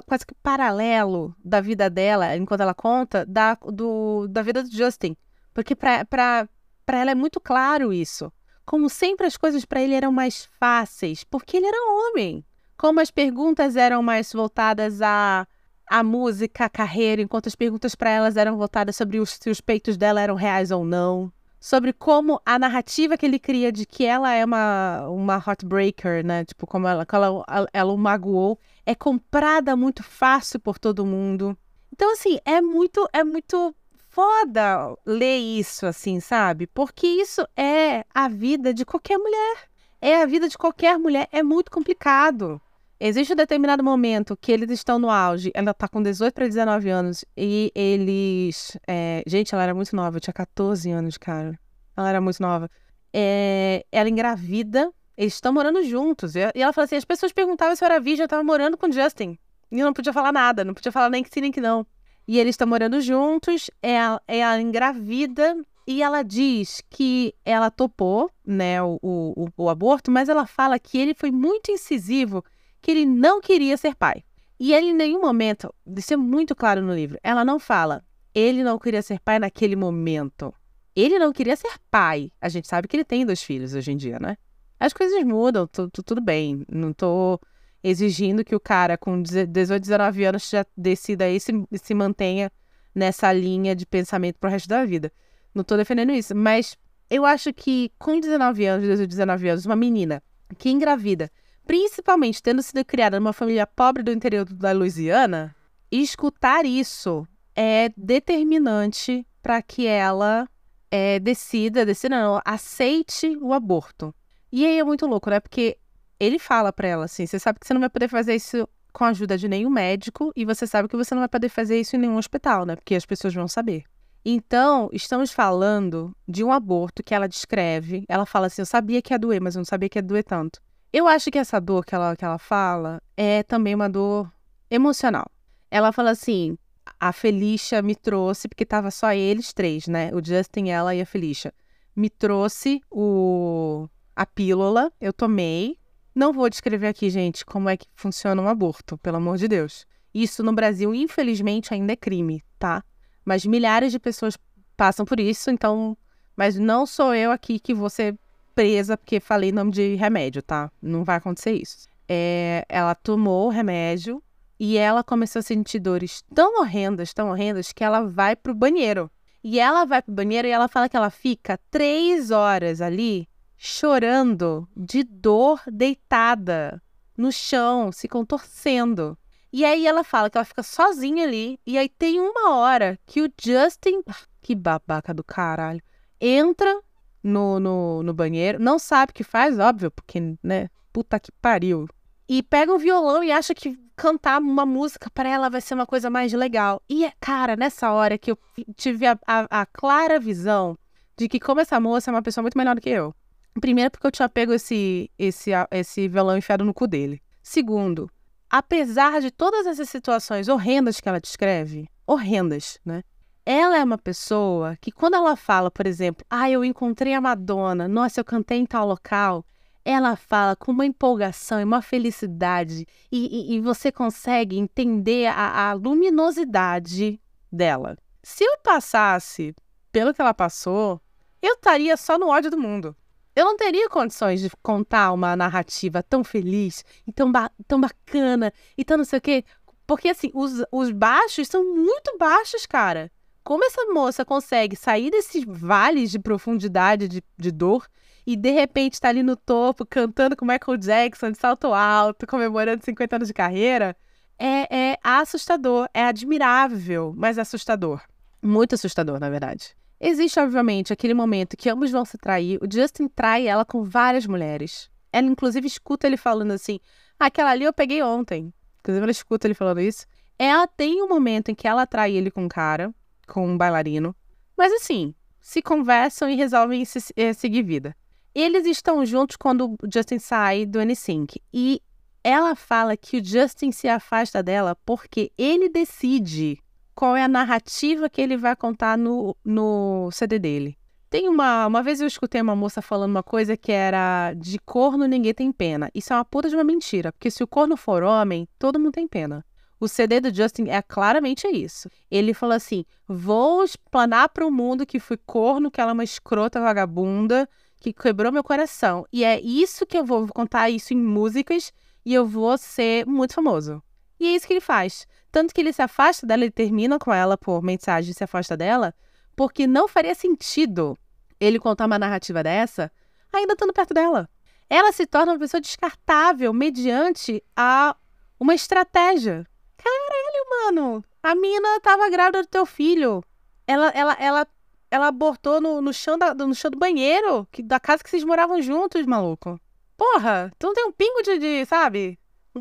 quase 0.07 0.27
que 0.27 0.35
paralelo 0.43 1.35
da 1.45 1.61
vida 1.61 1.89
dela, 1.89 2.37
enquanto 2.37 2.61
ela 2.61 2.75
conta, 2.75 3.25
da, 3.27 3.55
do, 3.55 4.27
da 4.29 4.43
vida 4.43 4.63
do 4.63 4.71
Justin. 4.71 5.17
Porque 5.53 5.75
para 5.75 6.49
ela 6.89 7.11
é 7.11 7.15
muito 7.15 7.41
claro 7.41 7.93
isso. 7.93 8.33
Como 8.67 8.89
sempre 8.89 9.27
as 9.27 9.37
coisas 9.37 9.65
para 9.65 9.83
ele 9.83 9.95
eram 9.95 10.13
mais 10.13 10.49
fáceis, 10.59 11.25
porque 11.25 11.57
ele 11.57 11.67
era 11.67 12.11
homem. 12.11 12.45
Como 12.77 13.01
as 13.01 13.11
perguntas 13.11 13.77
eram 13.77 14.03
mais 14.03 14.33
voltadas 14.33 15.01
a 15.01 15.47
a 15.87 16.03
música, 16.03 16.65
a 16.65 16.69
carreira, 16.69 17.23
enquanto 17.23 17.47
as 17.47 17.55
perguntas 17.55 17.95
para 17.95 18.11
elas 18.11 18.37
eram 18.37 18.57
voltadas 18.57 18.97
sobre 18.97 19.19
os, 19.19 19.39
se 19.41 19.51
os 19.51 19.61
peitos 19.61 19.97
dela 19.97 20.21
eram 20.21 20.35
reais 20.35 20.71
ou 20.71 20.85
não. 20.85 21.33
Sobre 21.65 21.95
como 21.95 22.43
a 22.45 22.59
narrativa 22.59 23.17
que 23.17 23.25
ele 23.25 23.39
cria 23.39 23.73
de 23.73 23.87
que 23.87 24.05
ela 24.05 24.31
é 24.31 24.45
uma, 24.45 25.09
uma 25.09 25.37
heartbreaker, 25.37 26.23
né? 26.23 26.45
Tipo, 26.45 26.67
como 26.67 26.87
ela, 26.87 27.07
ela, 27.11 27.69
ela 27.73 27.91
o 27.91 27.97
magoou, 27.97 28.59
é 28.85 28.95
comprada 28.95 29.75
muito 29.75 30.03
fácil 30.03 30.61
por 30.61 30.79
todo 30.79 31.07
mundo. 31.07 31.57
Então, 31.91 32.13
assim, 32.13 32.39
é 32.45 32.61
muito, 32.61 33.09
é 33.15 33.25
muito 33.25 33.75
foda 34.11 34.95
ler 35.07 35.39
isso, 35.39 35.87
assim, 35.87 36.21
sabe? 36.21 36.67
Porque 36.67 37.07
isso 37.07 37.49
é 37.57 38.05
a 38.15 38.29
vida 38.29 38.75
de 38.75 38.85
qualquer 38.85 39.17
mulher. 39.17 39.57
É 40.03 40.21
a 40.21 40.27
vida 40.27 40.47
de 40.51 40.59
qualquer 40.59 40.99
mulher. 40.99 41.31
É 41.33 41.43
muito 41.43 41.71
complicado. 41.71 42.61
Existe 43.07 43.35
um 43.35 43.37
determinado 43.37 43.85
momento 43.85 44.35
que 44.35 44.51
eles 44.51 44.71
estão 44.71 44.99
no 44.99 45.11
auge, 45.11 45.51
ela 45.53 45.75
tá 45.75 45.87
com 45.87 46.03
18 46.03 46.33
para 46.33 46.47
19 46.47 46.89
anos, 46.89 47.23
e 47.37 47.71
eles. 47.75 48.79
É... 48.89 49.23
Gente, 49.27 49.55
ela 49.55 49.63
era 49.63 49.75
muito 49.75 49.95
nova, 49.95 50.17
eu 50.17 50.21
tinha 50.23 50.33
14 50.33 50.91
anos, 50.91 51.19
cara. 51.19 51.61
Ela 51.95 52.09
era 52.09 52.19
muito 52.19 52.41
nova. 52.41 52.71
É... 53.13 53.85
Ela 53.93 54.09
engravida, 54.09 54.91
eles 55.19 55.35
estão 55.35 55.53
morando 55.53 55.85
juntos. 55.85 56.35
E 56.35 56.41
ela 56.55 56.73
fala 56.73 56.87
assim: 56.87 56.97
as 56.97 57.05
pessoas 57.05 57.31
perguntavam 57.31 57.77
se 57.77 57.85
eu 57.85 57.87
era 57.87 58.01
virgem, 58.01 58.25
eu 58.25 58.29
tava 58.29 58.43
morando 58.43 58.79
com 58.79 58.91
Justin. 58.91 59.39
E 59.71 59.81
eu 59.81 59.85
não 59.85 59.93
podia 59.93 60.11
falar 60.15 60.33
nada, 60.33 60.65
não 60.65 60.73
podia 60.73 60.91
falar 60.91 61.11
nem 61.11 61.23
que 61.23 61.29
sim, 61.29 61.43
nem 61.43 61.53
que 61.53 61.61
não. 61.61 61.87
E 62.27 62.39
eles 62.39 62.55
estão 62.55 62.67
morando 62.67 63.03
juntos, 63.03 63.71
ela, 63.83 64.19
ela 64.27 64.59
engravida 64.63 65.55
e 65.87 66.03
ela 66.03 66.23
diz 66.23 66.83
que 66.89 67.35
ela 67.45 67.71
topou, 67.71 68.31
né, 68.47 68.83
o, 68.83 68.99
o, 69.03 69.49
o 69.59 69.69
aborto, 69.69 70.11
mas 70.11 70.31
ela 70.31 70.47
fala 70.47 70.79
que 70.79 70.97
ele 70.97 71.13
foi 71.13 71.31
muito 71.31 71.71
incisivo 71.71 72.43
que 72.85 72.91
ele 72.91 73.07
não 73.07 73.41
queria 73.41 73.79
ser 73.79 73.95
pai. 73.95 74.23
E 74.61 74.75
ele, 74.75 74.89
em 74.89 74.95
nenhum 74.95 75.23
momento, 75.23 75.75
isso 75.97 76.13
é 76.13 76.17
muito 76.19 76.55
claro 76.55 76.83
no 76.83 76.95
livro, 76.95 77.19
ela 77.23 77.43
não 77.43 77.59
fala, 77.59 78.05
ele 78.35 78.63
não 78.63 78.79
queria 78.79 79.01
ser 79.01 79.19
pai 79.21 79.39
naquele 79.39 79.75
momento. 79.75 80.55
Ele 80.95 81.19
não 81.19 81.33
queria 81.33 81.57
ser 81.57 81.73
pai. 81.91 82.31
A 82.39 82.49
gente 82.51 82.69
sabe 82.69 82.87
que 82.87 82.95
ele 82.95 83.05
tem 83.05 83.25
dois 83.25 83.43
filhos 83.43 83.75
hoje 83.75 83.91
em 83.91 83.97
dia, 83.97 84.19
né? 84.21 84.37
As 84.79 84.93
coisas 84.93 85.25
mudam, 85.25 85.67
tudo 85.67 86.21
bem. 86.21 86.63
Não 86.71 86.93
tô 86.93 87.41
exigindo 87.83 88.45
que 88.45 88.55
o 88.55 88.61
cara 88.61 88.99
com 88.99 89.23
18, 89.23 89.81
19 89.81 90.25
anos 90.25 90.51
já 90.51 90.65
decida 90.77 91.29
e 91.29 91.41
se, 91.41 91.53
se 91.83 91.95
mantenha 91.95 92.53
nessa 92.95 93.33
linha 93.33 93.75
de 93.75 93.87
pensamento 93.87 94.39
pro 94.39 94.51
resto 94.51 94.69
da 94.69 94.85
vida. 94.85 95.11
Não 95.55 95.65
tô 95.65 95.75
defendendo 95.77 96.13
isso, 96.13 96.35
mas 96.37 96.77
eu 97.09 97.25
acho 97.25 97.53
que 97.53 97.91
com 97.99 98.21
19 98.21 98.67
anos, 98.67 98.87
18, 98.87 99.09
19 99.09 99.49
anos, 99.49 99.65
uma 99.65 99.75
menina 99.75 100.23
que 100.59 100.69
engravida 100.69 101.31
principalmente 101.67 102.43
tendo 102.43 102.63
sido 102.63 102.85
criada 102.85 103.19
numa 103.19 103.33
família 103.33 103.67
pobre 103.67 104.03
do 104.03 104.13
interior 104.13 104.45
da 104.45 104.73
Louisiana, 104.73 105.55
escutar 105.91 106.65
isso 106.65 107.27
é 107.55 107.91
determinante 107.97 109.27
para 109.43 109.63
que 109.63 109.87
ela 109.87 110.49
é, 110.91 111.19
decida, 111.19 111.85
decida 111.85 112.21
não, 112.21 112.41
aceite 112.45 113.37
o 113.41 113.53
aborto. 113.53 114.15
E 114.51 114.65
aí 114.65 114.79
é 114.79 114.85
muito 114.85 115.07
louco, 115.07 115.31
né? 115.31 115.41
Porque 115.41 115.77
ele 116.19 116.39
fala 116.39 116.73
para 116.73 116.89
ela 116.89 117.05
assim: 117.05 117.27
você 117.27 117.39
sabe 117.39 117.59
que 117.59 117.67
você 117.67 117.75
não 117.75 117.81
vai 117.81 117.91
poder 117.91 118.09
fazer 118.09 118.35
isso 118.35 118.69
com 118.93 119.05
a 119.05 119.09
ajuda 119.09 119.37
de 119.37 119.49
nenhum 119.49 119.71
médico 119.71 120.33
e 120.37 120.45
você 120.45 120.67
sabe 120.67 120.89
que 120.89 120.97
você 120.97 121.15
não 121.15 121.23
vai 121.23 121.29
poder 121.29 121.49
fazer 121.49 121.81
isso 121.81 121.97
em 121.97 121.99
nenhum 121.99 122.17
hospital, 122.17 122.65
né? 122.65 122.77
Porque 122.77 122.95
as 122.95 123.05
pessoas 123.05 123.35
vão 123.35 123.49
saber. 123.49 123.85
Então, 124.25 124.89
estamos 124.93 125.33
falando 125.33 126.17
de 126.27 126.43
um 126.43 126.53
aborto 126.53 127.03
que 127.03 127.15
ela 127.15 127.29
descreve. 127.29 128.05
Ela 128.09 128.25
fala 128.25 128.47
assim: 128.47 128.63
eu 128.63 128.67
sabia 128.67 129.03
que 129.03 129.13
ia 129.13 129.19
doer, 129.19 129.41
mas 129.41 129.55
eu 129.57 129.61
não 129.61 129.65
sabia 129.65 129.89
que 129.89 129.99
ia 129.99 130.03
doer 130.03 130.25
tanto. 130.25 130.61
Eu 130.97 131.09
acho 131.09 131.29
que 131.29 131.41
essa 131.41 131.61
dor 131.61 131.85
que 131.85 131.93
ela, 131.93 132.15
que 132.15 132.25
ela 132.25 132.39
fala 132.39 133.03
é 133.17 133.43
também 133.43 133.75
uma 133.75 133.91
dor 133.91 134.33
emocional. 134.71 135.29
Ela 135.69 135.91
fala 135.91 136.11
assim: 136.11 136.57
a 137.01 137.13
Felicia 137.13 137.83
me 137.83 137.97
trouxe, 137.97 138.47
porque 138.47 138.65
tava 138.65 138.93
só 138.93 139.13
eles 139.13 139.53
três, 139.53 139.89
né? 139.89 140.13
O 140.15 140.25
Justin, 140.25 140.69
ela 140.69 140.95
e 140.95 141.01
a 141.01 141.07
Felicia. 141.07 141.53
Me 141.97 142.09
trouxe 142.09 142.81
o 142.89 143.89
a 144.15 144.25
pílula, 144.25 144.93
eu 145.01 145.13
tomei. 145.13 145.77
Não 146.15 146.33
vou 146.33 146.49
descrever 146.49 146.87
aqui, 146.87 147.11
gente, 147.11 147.45
como 147.45 147.69
é 147.69 147.77
que 147.77 147.89
funciona 147.97 148.41
um 148.41 148.47
aborto, 148.47 148.97
pelo 148.99 149.17
amor 149.17 149.37
de 149.37 149.49
Deus. 149.49 149.85
Isso 150.15 150.45
no 150.45 150.53
Brasil, 150.53 150.95
infelizmente, 150.95 151.75
ainda 151.75 151.95
é 151.95 151.97
crime, 151.97 152.41
tá? 152.57 152.85
Mas 153.25 153.45
milhares 153.45 153.91
de 153.91 153.99
pessoas 153.99 154.39
passam 154.77 155.05
por 155.05 155.19
isso, 155.19 155.51
então. 155.51 155.99
Mas 156.37 156.57
não 156.57 156.87
sou 156.87 157.13
eu 157.13 157.33
aqui 157.33 157.59
que 157.59 157.75
você 157.75 158.17
presa 158.55 158.97
porque 158.97 159.21
falei 159.21 159.53
nome 159.53 159.71
de 159.71 159.95
remédio, 159.95 160.43
tá? 160.43 160.71
Não 160.81 161.05
vai 161.05 161.17
acontecer 161.17 161.53
isso. 161.53 161.89
É, 162.09 162.65
ela 162.69 162.95
tomou 162.95 163.47
o 163.47 163.51
remédio 163.51 164.23
e 164.59 164.77
ela 164.77 165.03
começou 165.03 165.41
a 165.41 165.43
sentir 165.43 165.81
dores 165.81 166.23
tão 166.35 166.61
horrendas, 166.61 167.13
tão 167.13 167.31
horrendas, 167.31 167.73
que 167.73 167.83
ela 167.83 168.03
vai 168.03 168.37
pro 168.37 168.55
banheiro. 168.55 169.11
E 169.43 169.61
ela 169.61 169.85
vai 169.85 170.01
pro 170.01 170.15
banheiro 170.15 170.49
e 170.49 170.51
ela 170.51 170.69
fala 170.69 170.89
que 170.89 170.97
ela 170.97 171.11
fica 171.11 171.59
três 171.71 172.31
horas 172.31 172.81
ali 172.81 173.29
chorando 173.57 174.69
de 174.77 175.03
dor 175.03 175.61
deitada 175.67 176.83
no 177.17 177.31
chão, 177.33 177.93
se 177.93 178.09
contorcendo. 178.09 179.17
E 179.53 179.65
aí 179.65 179.87
ela 179.87 180.03
fala 180.03 180.29
que 180.29 180.37
ela 180.37 180.45
fica 180.45 180.63
sozinha 180.63 181.25
ali. 181.25 181.61
E 181.67 181.79
aí 181.79 181.89
tem 181.89 182.21
uma 182.21 182.57
hora 182.57 182.99
que 183.07 183.23
o 183.23 183.33
Justin. 183.41 184.03
Que 184.43 184.55
babaca 184.55 185.15
do 185.15 185.23
caralho. 185.23 185.81
Entra 186.21 186.83
no, 187.25 187.59
no, 187.59 188.03
no 188.03 188.13
banheiro. 188.13 188.61
Não 188.61 188.79
sabe 188.79 189.11
o 189.11 189.15
que 189.15 189.25
faz, 189.25 189.59
óbvio, 189.59 189.91
porque, 189.91 190.37
né? 190.43 190.69
Puta 190.93 191.19
que 191.19 191.33
pariu. 191.41 191.89
E 192.29 192.43
pega 192.43 192.73
o 192.73 192.79
violão 192.79 193.25
e 193.25 193.33
acha 193.33 193.55
que 193.55 193.79
cantar 193.97 194.41
uma 194.41 194.67
música 194.67 195.09
para 195.11 195.29
ela 195.29 195.49
vai 195.49 195.61
ser 195.61 195.75
uma 195.75 195.87
coisa 195.87 196.11
mais 196.11 196.33
legal. 196.33 196.83
E, 196.89 197.11
cara, 197.19 197.57
nessa 197.57 197.91
hora 197.91 198.19
que 198.19 198.31
eu 198.31 198.39
tive 198.77 199.07
a, 199.07 199.19
a, 199.27 199.63
a 199.63 199.67
clara 199.67 200.21
visão 200.21 200.77
de 201.17 201.29
que, 201.29 201.41
como 201.41 201.61
essa 201.61 201.81
moça 201.81 202.11
é 202.11 202.13
uma 202.13 202.23
pessoa 202.23 202.43
muito 202.43 202.59
melhor 202.59 202.75
do 202.75 202.81
que 202.81 202.91
eu. 202.91 203.15
Primeiro, 203.61 203.91
porque 203.91 204.07
eu 204.07 204.11
tinha 204.11 204.29
pego 204.29 204.53
esse, 204.53 205.11
esse, 205.19 205.51
esse 205.71 206.09
violão 206.09 206.37
enfiado 206.37 206.65
no 206.65 206.75
cu 206.75 206.87
dele. 206.87 207.23
Segundo, 207.43 208.11
apesar 208.51 209.21
de 209.21 209.31
todas 209.31 209.67
essas 209.67 209.89
situações 209.89 210.49
horrendas 210.49 211.01
que 211.01 211.09
ela 211.09 211.21
descreve, 211.21 211.89
horrendas, 212.07 212.79
né? 212.85 213.03
Ela 213.47 213.77
é 213.77 213.85
uma 213.85 213.99
pessoa 213.99 214.77
que, 214.81 214.91
quando 214.91 215.15
ela 215.15 215.37
fala, 215.37 215.71
por 215.71 215.87
exemplo, 215.87 216.25
ah, 216.31 216.51
eu 216.51 216.65
encontrei 216.65 217.13
a 217.13 217.21
Madonna, 217.21 217.87
nossa, 217.87 218.21
eu 218.21 218.25
cantei 218.25 218.59
em 218.59 218.67
tal 218.67 218.87
local, 218.87 219.45
ela 219.85 220.17
fala 220.17 220.57
com 220.57 220.73
uma 220.73 220.87
empolgação 220.87 221.61
e 221.61 221.65
uma 221.65 221.83
felicidade, 221.83 222.87
e, 223.13 223.53
e, 223.53 223.57
e 223.57 223.61
você 223.61 223.93
consegue 223.93 224.59
entender 224.59 225.27
a, 225.27 225.71
a 225.71 225.73
luminosidade 225.75 227.21
dela. 227.53 227.99
Se 228.23 228.43
eu 228.45 228.57
passasse 228.63 229.55
pelo 229.93 230.15
que 230.15 230.21
ela 230.23 230.33
passou, 230.33 231.01
eu 231.43 231.55
estaria 231.55 231.97
só 231.97 232.19
no 232.19 232.29
ódio 232.29 232.51
do 232.51 232.59
mundo. 232.59 232.97
Eu 233.37 233.45
não 233.45 233.57
teria 233.57 233.89
condições 233.89 234.41
de 234.41 234.49
contar 234.63 235.13
uma 235.13 235.37
narrativa 235.37 236.03
tão 236.03 236.25
feliz 236.25 236.85
e 237.07 237.13
tão, 237.13 237.31
ba 237.31 237.51
tão 237.67 237.81
bacana 237.81 238.53
e 238.79 238.85
tão 238.85 238.97
não 238.97 239.05
sei 239.05 239.19
o 239.19 239.23
quê. 239.23 239.45
Porque, 239.87 240.09
assim, 240.09 240.31
os, 240.33 240.65
os 240.73 240.91
baixos 240.91 241.49
são 241.49 241.63
muito 241.75 242.17
baixos, 242.17 242.65
cara. 242.65 243.11
Como 243.45 243.63
essa 243.63 243.85
moça 243.93 244.25
consegue 244.25 244.75
sair 244.75 245.11
desses 245.11 245.45
vales 245.47 246.11
de 246.11 246.19
profundidade, 246.19 247.07
de, 247.07 247.23
de 247.37 247.53
dor, 247.53 247.87
e 248.27 248.37
de 248.37 248.51
repente 248.51 248.99
tá 248.99 249.11
ali 249.11 249.23
no 249.23 249.37
topo, 249.37 249.85
cantando 249.85 250.35
com 250.35 250.47
Michael 250.47 250.79
Jackson 250.79 251.31
de 251.31 251.37
salto 251.37 251.75
alto, 251.75 252.27
comemorando 252.27 252.83
50 252.83 253.17
anos 253.17 253.29
de 253.29 253.35
carreira, 253.35 253.95
é, 254.39 254.93
é 254.93 254.99
assustador, 255.05 255.87
é 255.93 256.05
admirável, 256.05 257.13
mas 257.15 257.39
assustador. 257.39 258.01
Muito 258.43 258.75
assustador, 258.77 259.21
na 259.21 259.29
verdade. 259.29 259.77
Existe, 260.01 260.41
obviamente, 260.41 260.93
aquele 260.93 261.13
momento 261.13 261.55
que 261.55 261.69
ambos 261.69 261.91
vão 261.91 262.05
se 262.07 262.17
trair. 262.17 262.59
O 262.63 262.71
Justin 262.71 263.09
trai 263.09 263.47
ela 263.47 263.65
com 263.65 263.85
várias 263.85 264.27
mulheres. 264.27 264.91
Ela, 265.13 265.27
inclusive, 265.27 265.67
escuta 265.67 266.07
ele 266.07 266.17
falando 266.17 266.53
assim: 266.53 266.81
aquela 267.19 267.51
ali 267.51 267.65
eu 267.65 267.73
peguei 267.75 268.03
ontem. 268.03 268.53
Inclusive, 268.81 269.03
ela 269.03 269.13
escuta 269.13 269.47
ele 269.47 269.55
falando 269.55 269.81
isso. 269.81 270.07
Ela 270.39 270.67
tem 270.67 271.03
um 271.03 271.09
momento 271.09 271.51
em 271.51 271.55
que 271.55 271.69
ela 271.69 271.87
trai 271.87 272.13
ele 272.13 272.31
com 272.31 272.45
um 272.45 272.49
cara, 272.49 272.93
com 273.27 273.47
um 273.47 273.57
bailarino. 273.57 274.15
Mas 274.57 274.73
assim, 274.73 275.15
se 275.41 275.61
conversam 275.61 276.29
e 276.29 276.37
resolvem 276.37 276.85
se, 276.85 277.13
eh, 277.17 277.33
seguir 277.33 277.63
vida. 277.63 277.97
Eles 278.35 278.67
estão 278.67 279.05
juntos 279.05 279.37
quando 279.37 279.73
o 279.73 279.77
Justin 279.93 280.19
sai 280.19 280.67
do 280.67 280.81
NSYNC. 280.81 281.41
E 281.53 281.81
ela 282.23 282.57
fala 282.57 282.97
que 282.97 283.19
o 283.19 283.25
Justin 283.25 283.71
se 283.71 283.87
afasta 283.87 284.43
dela 284.43 284.77
porque 284.85 285.31
ele 285.37 285.69
decide 285.69 286.59
qual 286.95 287.17
é 287.17 287.23
a 287.23 287.29
narrativa 287.29 288.09
que 288.09 288.21
ele 288.21 288.37
vai 288.37 288.57
contar 288.57 288.97
no, 288.97 289.37
no 289.45 290.11
CD 290.13 290.39
dele. 290.39 290.79
Tem 291.11 291.29
uma. 291.29 291.67
Uma 291.67 291.83
vez 291.83 292.01
eu 292.01 292.07
escutei 292.07 292.41
uma 292.41 292.57
moça 292.57 292.83
falando 292.83 293.11
uma 293.11 293.23
coisa 293.23 293.57
que 293.57 293.71
era 293.71 294.33
de 294.35 294.59
corno 294.59 295.07
ninguém 295.07 295.35
tem 295.35 295.53
pena. 295.53 295.91
Isso 295.95 296.13
é 296.13 296.17
uma 296.17 296.25
puta 296.25 296.49
de 296.49 296.57
uma 296.57 296.65
mentira, 296.65 297.13
porque 297.13 297.31
se 297.31 297.43
o 297.45 297.47
corno 297.47 297.77
for 297.77 298.03
homem, 298.03 298.49
todo 298.59 298.81
mundo 298.81 298.93
tem 298.93 299.07
pena. 299.07 299.45
O 299.85 299.89
CD 299.89 300.19
do 300.19 300.35
Justin 300.35 300.71
é 300.71 300.81
claramente 300.81 301.47
isso. 301.47 301.91
Ele 302.11 302.33
falou 302.33 302.57
assim: 302.57 302.87
vou 303.07 303.63
explanar 303.63 304.31
para 304.31 304.47
o 304.47 304.51
mundo 304.51 304.87
que 304.87 304.99
fui 304.99 305.19
corno, 305.19 305.71
que 305.71 305.79
ela 305.79 305.91
é 305.91 305.93
uma 305.93 306.03
escrota 306.03 306.59
vagabunda, 306.59 307.47
que 307.77 307.93
quebrou 307.93 308.33
meu 308.33 308.43
coração. 308.43 309.05
E 309.13 309.23
é 309.23 309.39
isso 309.39 309.85
que 309.85 309.99
eu 309.99 310.03
vou, 310.03 310.27
contar 310.29 310.71
isso 310.71 310.95
em 310.95 310.97
músicas 310.97 311.71
e 312.03 312.15
eu 312.15 312.25
vou 312.27 312.57
ser 312.57 313.05
muito 313.05 313.35
famoso. 313.35 313.83
E 314.19 314.27
é 314.27 314.35
isso 314.35 314.47
que 314.47 314.55
ele 314.55 314.61
faz. 314.63 315.07
Tanto 315.31 315.53
que 315.53 315.61
ele 315.61 315.71
se 315.71 315.83
afasta 315.83 316.27
dela, 316.27 316.45
ele 316.45 316.51
termina 316.51 316.99
com 316.99 317.13
ela 317.13 317.37
por 317.37 317.63
mensagem 317.63 318.15
se 318.15 318.25
afasta 318.25 318.57
dela, 318.57 318.95
porque 319.37 319.67
não 319.67 319.87
faria 319.87 320.15
sentido 320.15 320.97
ele 321.39 321.59
contar 321.59 321.85
uma 321.85 321.99
narrativa 321.99 322.43
dessa 322.43 322.91
ainda 323.31 323.53
estando 323.53 323.75
perto 323.75 323.93
dela. 323.93 324.31
Ela 324.71 324.93
se 324.93 325.07
torna 325.07 325.33
uma 325.33 325.39
pessoa 325.39 325.61
descartável 325.61 326.55
mediante 326.55 327.45
a 327.55 327.95
uma 328.41 328.55
estratégia. 328.55 329.47
Caralho, 329.77 330.51
mano! 330.51 331.05
A 331.23 331.35
mina 331.35 331.81
tava 331.81 332.09
grávida 332.09 332.43
do 332.43 332.49
teu 332.49 332.67
filho. 332.67 333.23
Ela, 333.67 333.89
ela, 333.91 334.17
ela, 334.19 334.47
ela 334.91 335.07
abortou 335.09 335.61
no, 335.61 335.81
no, 335.81 335.93
chão 335.93 336.19
da, 336.19 336.35
no 336.35 336.55
chão 336.55 336.71
do 336.71 336.79
banheiro 336.79 337.47
que, 337.51 337.63
da 337.63 337.81
casa 337.81 338.03
que 338.03 338.11
vocês 338.11 338.25
moravam 338.25 338.61
juntos, 338.61 339.07
maluco. 339.07 339.59
Porra, 339.97 340.53
tu 340.59 340.67
não 340.67 340.75
tem 340.75 340.85
um 340.85 340.93
pingo 340.93 341.23
de, 341.23 341.39
de 341.39 341.67
sabe? 341.67 342.19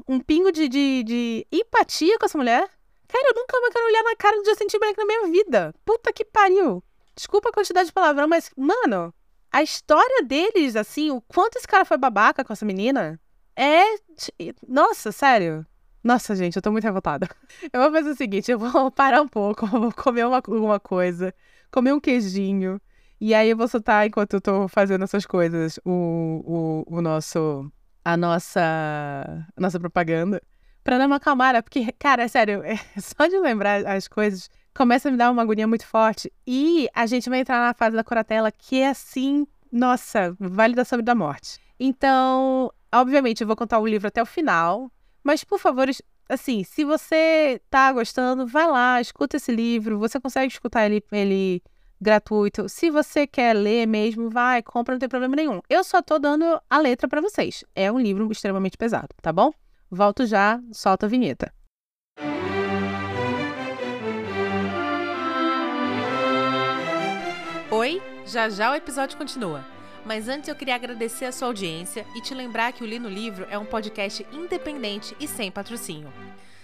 um 0.08 0.20
pingo 0.20 0.52
de, 0.52 0.68
de, 0.68 1.04
de, 1.04 1.48
empatia 1.52 2.18
com 2.18 2.26
essa 2.26 2.38
mulher. 2.38 2.68
Cara, 3.08 3.30
eu 3.30 3.36
nunca 3.36 3.60
mais 3.60 3.74
quero 3.74 3.86
olhar 3.86 4.04
na 4.04 4.16
cara 4.16 4.38
do 4.38 4.46
Justin 4.46 4.68
Timberlake 4.68 5.00
na 5.00 5.06
minha 5.06 5.28
vida. 5.28 5.74
Puta 5.86 6.12
que 6.12 6.26
pariu. 6.26 6.84
Desculpa 7.16 7.50
a 7.50 7.54
quantidade 7.54 7.88
de 7.88 7.94
palavrão, 7.94 8.28
mas, 8.28 8.50
mano, 8.58 9.14
a 9.52 9.62
história 9.62 10.24
deles, 10.24 10.76
assim, 10.76 11.12
o 11.12 11.22
quanto 11.22 11.58
esse 11.58 11.68
cara 11.68 11.86
foi 11.86 11.98
babaca 11.98 12.44
com 12.44 12.52
essa 12.52 12.66
menina, 12.66 13.20
é. 13.56 13.84
Nossa, 14.68 15.12
sério. 15.12 15.66
Nossa, 16.04 16.36
gente, 16.36 16.56
eu 16.56 16.62
tô 16.62 16.72
muito 16.72 16.84
revoltada. 16.84 17.28
Eu 17.72 17.82
vou 17.82 17.92
fazer 17.92 18.10
o 18.10 18.16
seguinte: 18.16 18.52
eu 18.52 18.60
vou 18.60 18.92
parar 18.92 19.22
um 19.22 19.28
pouco, 19.28 19.66
vou 19.66 19.92
comer 19.92 20.26
uma, 20.26 20.38
alguma 20.38 20.80
coisa, 20.80 21.34
comer 21.72 21.94
um 21.94 22.00
queijinho. 22.00 22.80
E 23.22 23.34
aí 23.34 23.50
eu 23.50 23.56
vou 23.56 23.68
soltar, 23.70 24.06
enquanto 24.06 24.34
eu 24.34 24.42
tô 24.42 24.68
fazendo 24.68 25.04
essas 25.04 25.26
coisas, 25.26 25.80
o, 25.86 26.84
o, 26.90 26.98
o 26.98 27.02
nosso 27.02 27.72
a 28.04 28.18
nossa, 28.18 28.60
a 29.56 29.62
nossa 29.62 29.80
propaganda 29.80 30.42
para 30.84 30.98
dar 30.98 31.08
uma 31.08 31.16
acalmada, 31.16 31.64
porque, 31.64 31.94
cara, 31.94 32.24
é 32.24 32.28
sério, 32.28 32.62
é, 32.68 32.78
só 33.00 33.28
de 33.28 33.40
lembrar 33.40 33.86
as 33.88 34.08
coisas 34.08 34.50
começa 34.74 35.08
a 35.08 35.12
me 35.12 35.18
dar 35.18 35.32
uma 35.32 35.42
agonia 35.42 35.68
muito 35.68 35.86
forte. 35.86 36.32
E 36.46 36.90
a 36.94 37.06
gente 37.06 37.30
vai 37.30 37.40
entrar 37.40 37.66
na 37.66 37.74
fase 37.74 37.96
da 37.96 38.04
coratela 38.04 38.52
que 38.52 38.82
é 38.82 38.90
assim, 38.90 39.46
nossa, 39.72 40.36
vale 40.40 40.74
da 40.74 40.84
saúde 40.84 41.06
da 41.06 41.16
morte. 41.16 41.60
Então, 41.80 42.72
obviamente, 42.94 43.42
eu 43.42 43.48
vou 43.48 43.56
contar 43.56 43.80
o 43.80 43.88
livro 43.88 44.08
até 44.08 44.22
o 44.22 44.26
final, 44.26 44.92
mas 45.24 45.44
por 45.44 45.60
favor, 45.60 45.88
assim, 46.28 46.64
se 46.64 46.84
você 46.84 47.62
tá 47.70 47.92
gostando, 47.92 48.46
vai 48.46 48.68
lá, 48.68 49.00
escuta 49.00 49.38
esse 49.38 49.52
livro, 49.52 49.98
você 49.98 50.20
consegue 50.20 50.52
escutar 50.52 50.86
ele, 50.86 51.04
ele 51.12 51.64
gratuito. 52.02 52.68
Se 52.68 52.90
você 52.90 53.26
quer 53.26 53.54
ler 53.54 53.88
mesmo, 53.88 54.30
vai, 54.30 54.62
compra, 54.62 54.94
não 54.94 55.00
tem 55.00 55.10
problema 55.10 55.36
nenhum. 55.36 55.62
Eu 55.70 55.84
só 55.84 56.02
tô 56.02 56.20
dando 56.20 56.62
a 56.70 56.78
letra 56.78 57.08
para 57.08 57.22
vocês. 57.22 57.64
É 57.74 57.92
um 57.92 58.00
livro 58.00 58.30
extremamente 58.32 58.78
pesado, 58.78 59.10
tá 59.22 59.32
bom? 59.32 59.52
Volto 59.90 60.26
já, 60.26 60.60
solta 60.72 61.06
a 61.06 61.10
vinheta. 61.10 61.54
Oi, 67.72 68.02
já 68.26 68.50
já 68.50 68.72
o 68.72 68.76
episódio 68.76 69.18
continua. 69.18 69.66
Mas 70.06 70.28
antes 70.28 70.50
eu 70.50 70.56
queria 70.56 70.76
agradecer 70.76 71.26
a 71.26 71.32
sua 71.32 71.48
audiência 71.48 72.06
e 72.16 72.22
te 72.22 72.34
lembrar 72.34 72.74
que 72.74 72.84
o 72.84 72.88
Li 72.88 73.00
no 73.00 73.10
Livro 73.10 73.48
é 73.50 73.58
um 73.58 73.66
podcast 73.66 74.26
independente 74.32 75.16
e 75.20 75.28
sem 75.28 75.50
patrocínio. 75.50 76.12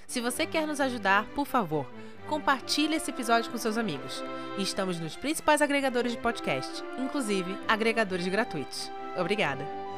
Se 0.06 0.20
você 0.20 0.46
quer 0.46 0.66
nos 0.66 0.82
ajudar, 0.82 1.26
por 1.36 1.46
favor, 1.46 1.86
compartilhe 2.28 2.96
esse 2.96 3.12
episódio 3.12 3.52
com 3.52 3.58
seus 3.58 3.78
amigos. 3.78 4.24
Estamos 4.58 5.00
nos 5.00 5.16
principais 5.16 5.62
agregadores 5.62 6.12
de 6.12 6.18
podcast, 6.18 6.84
inclusive 6.98 7.56
agregadores 7.68 8.28
gratuitos. 8.28 8.92
Obrigada! 9.18 9.89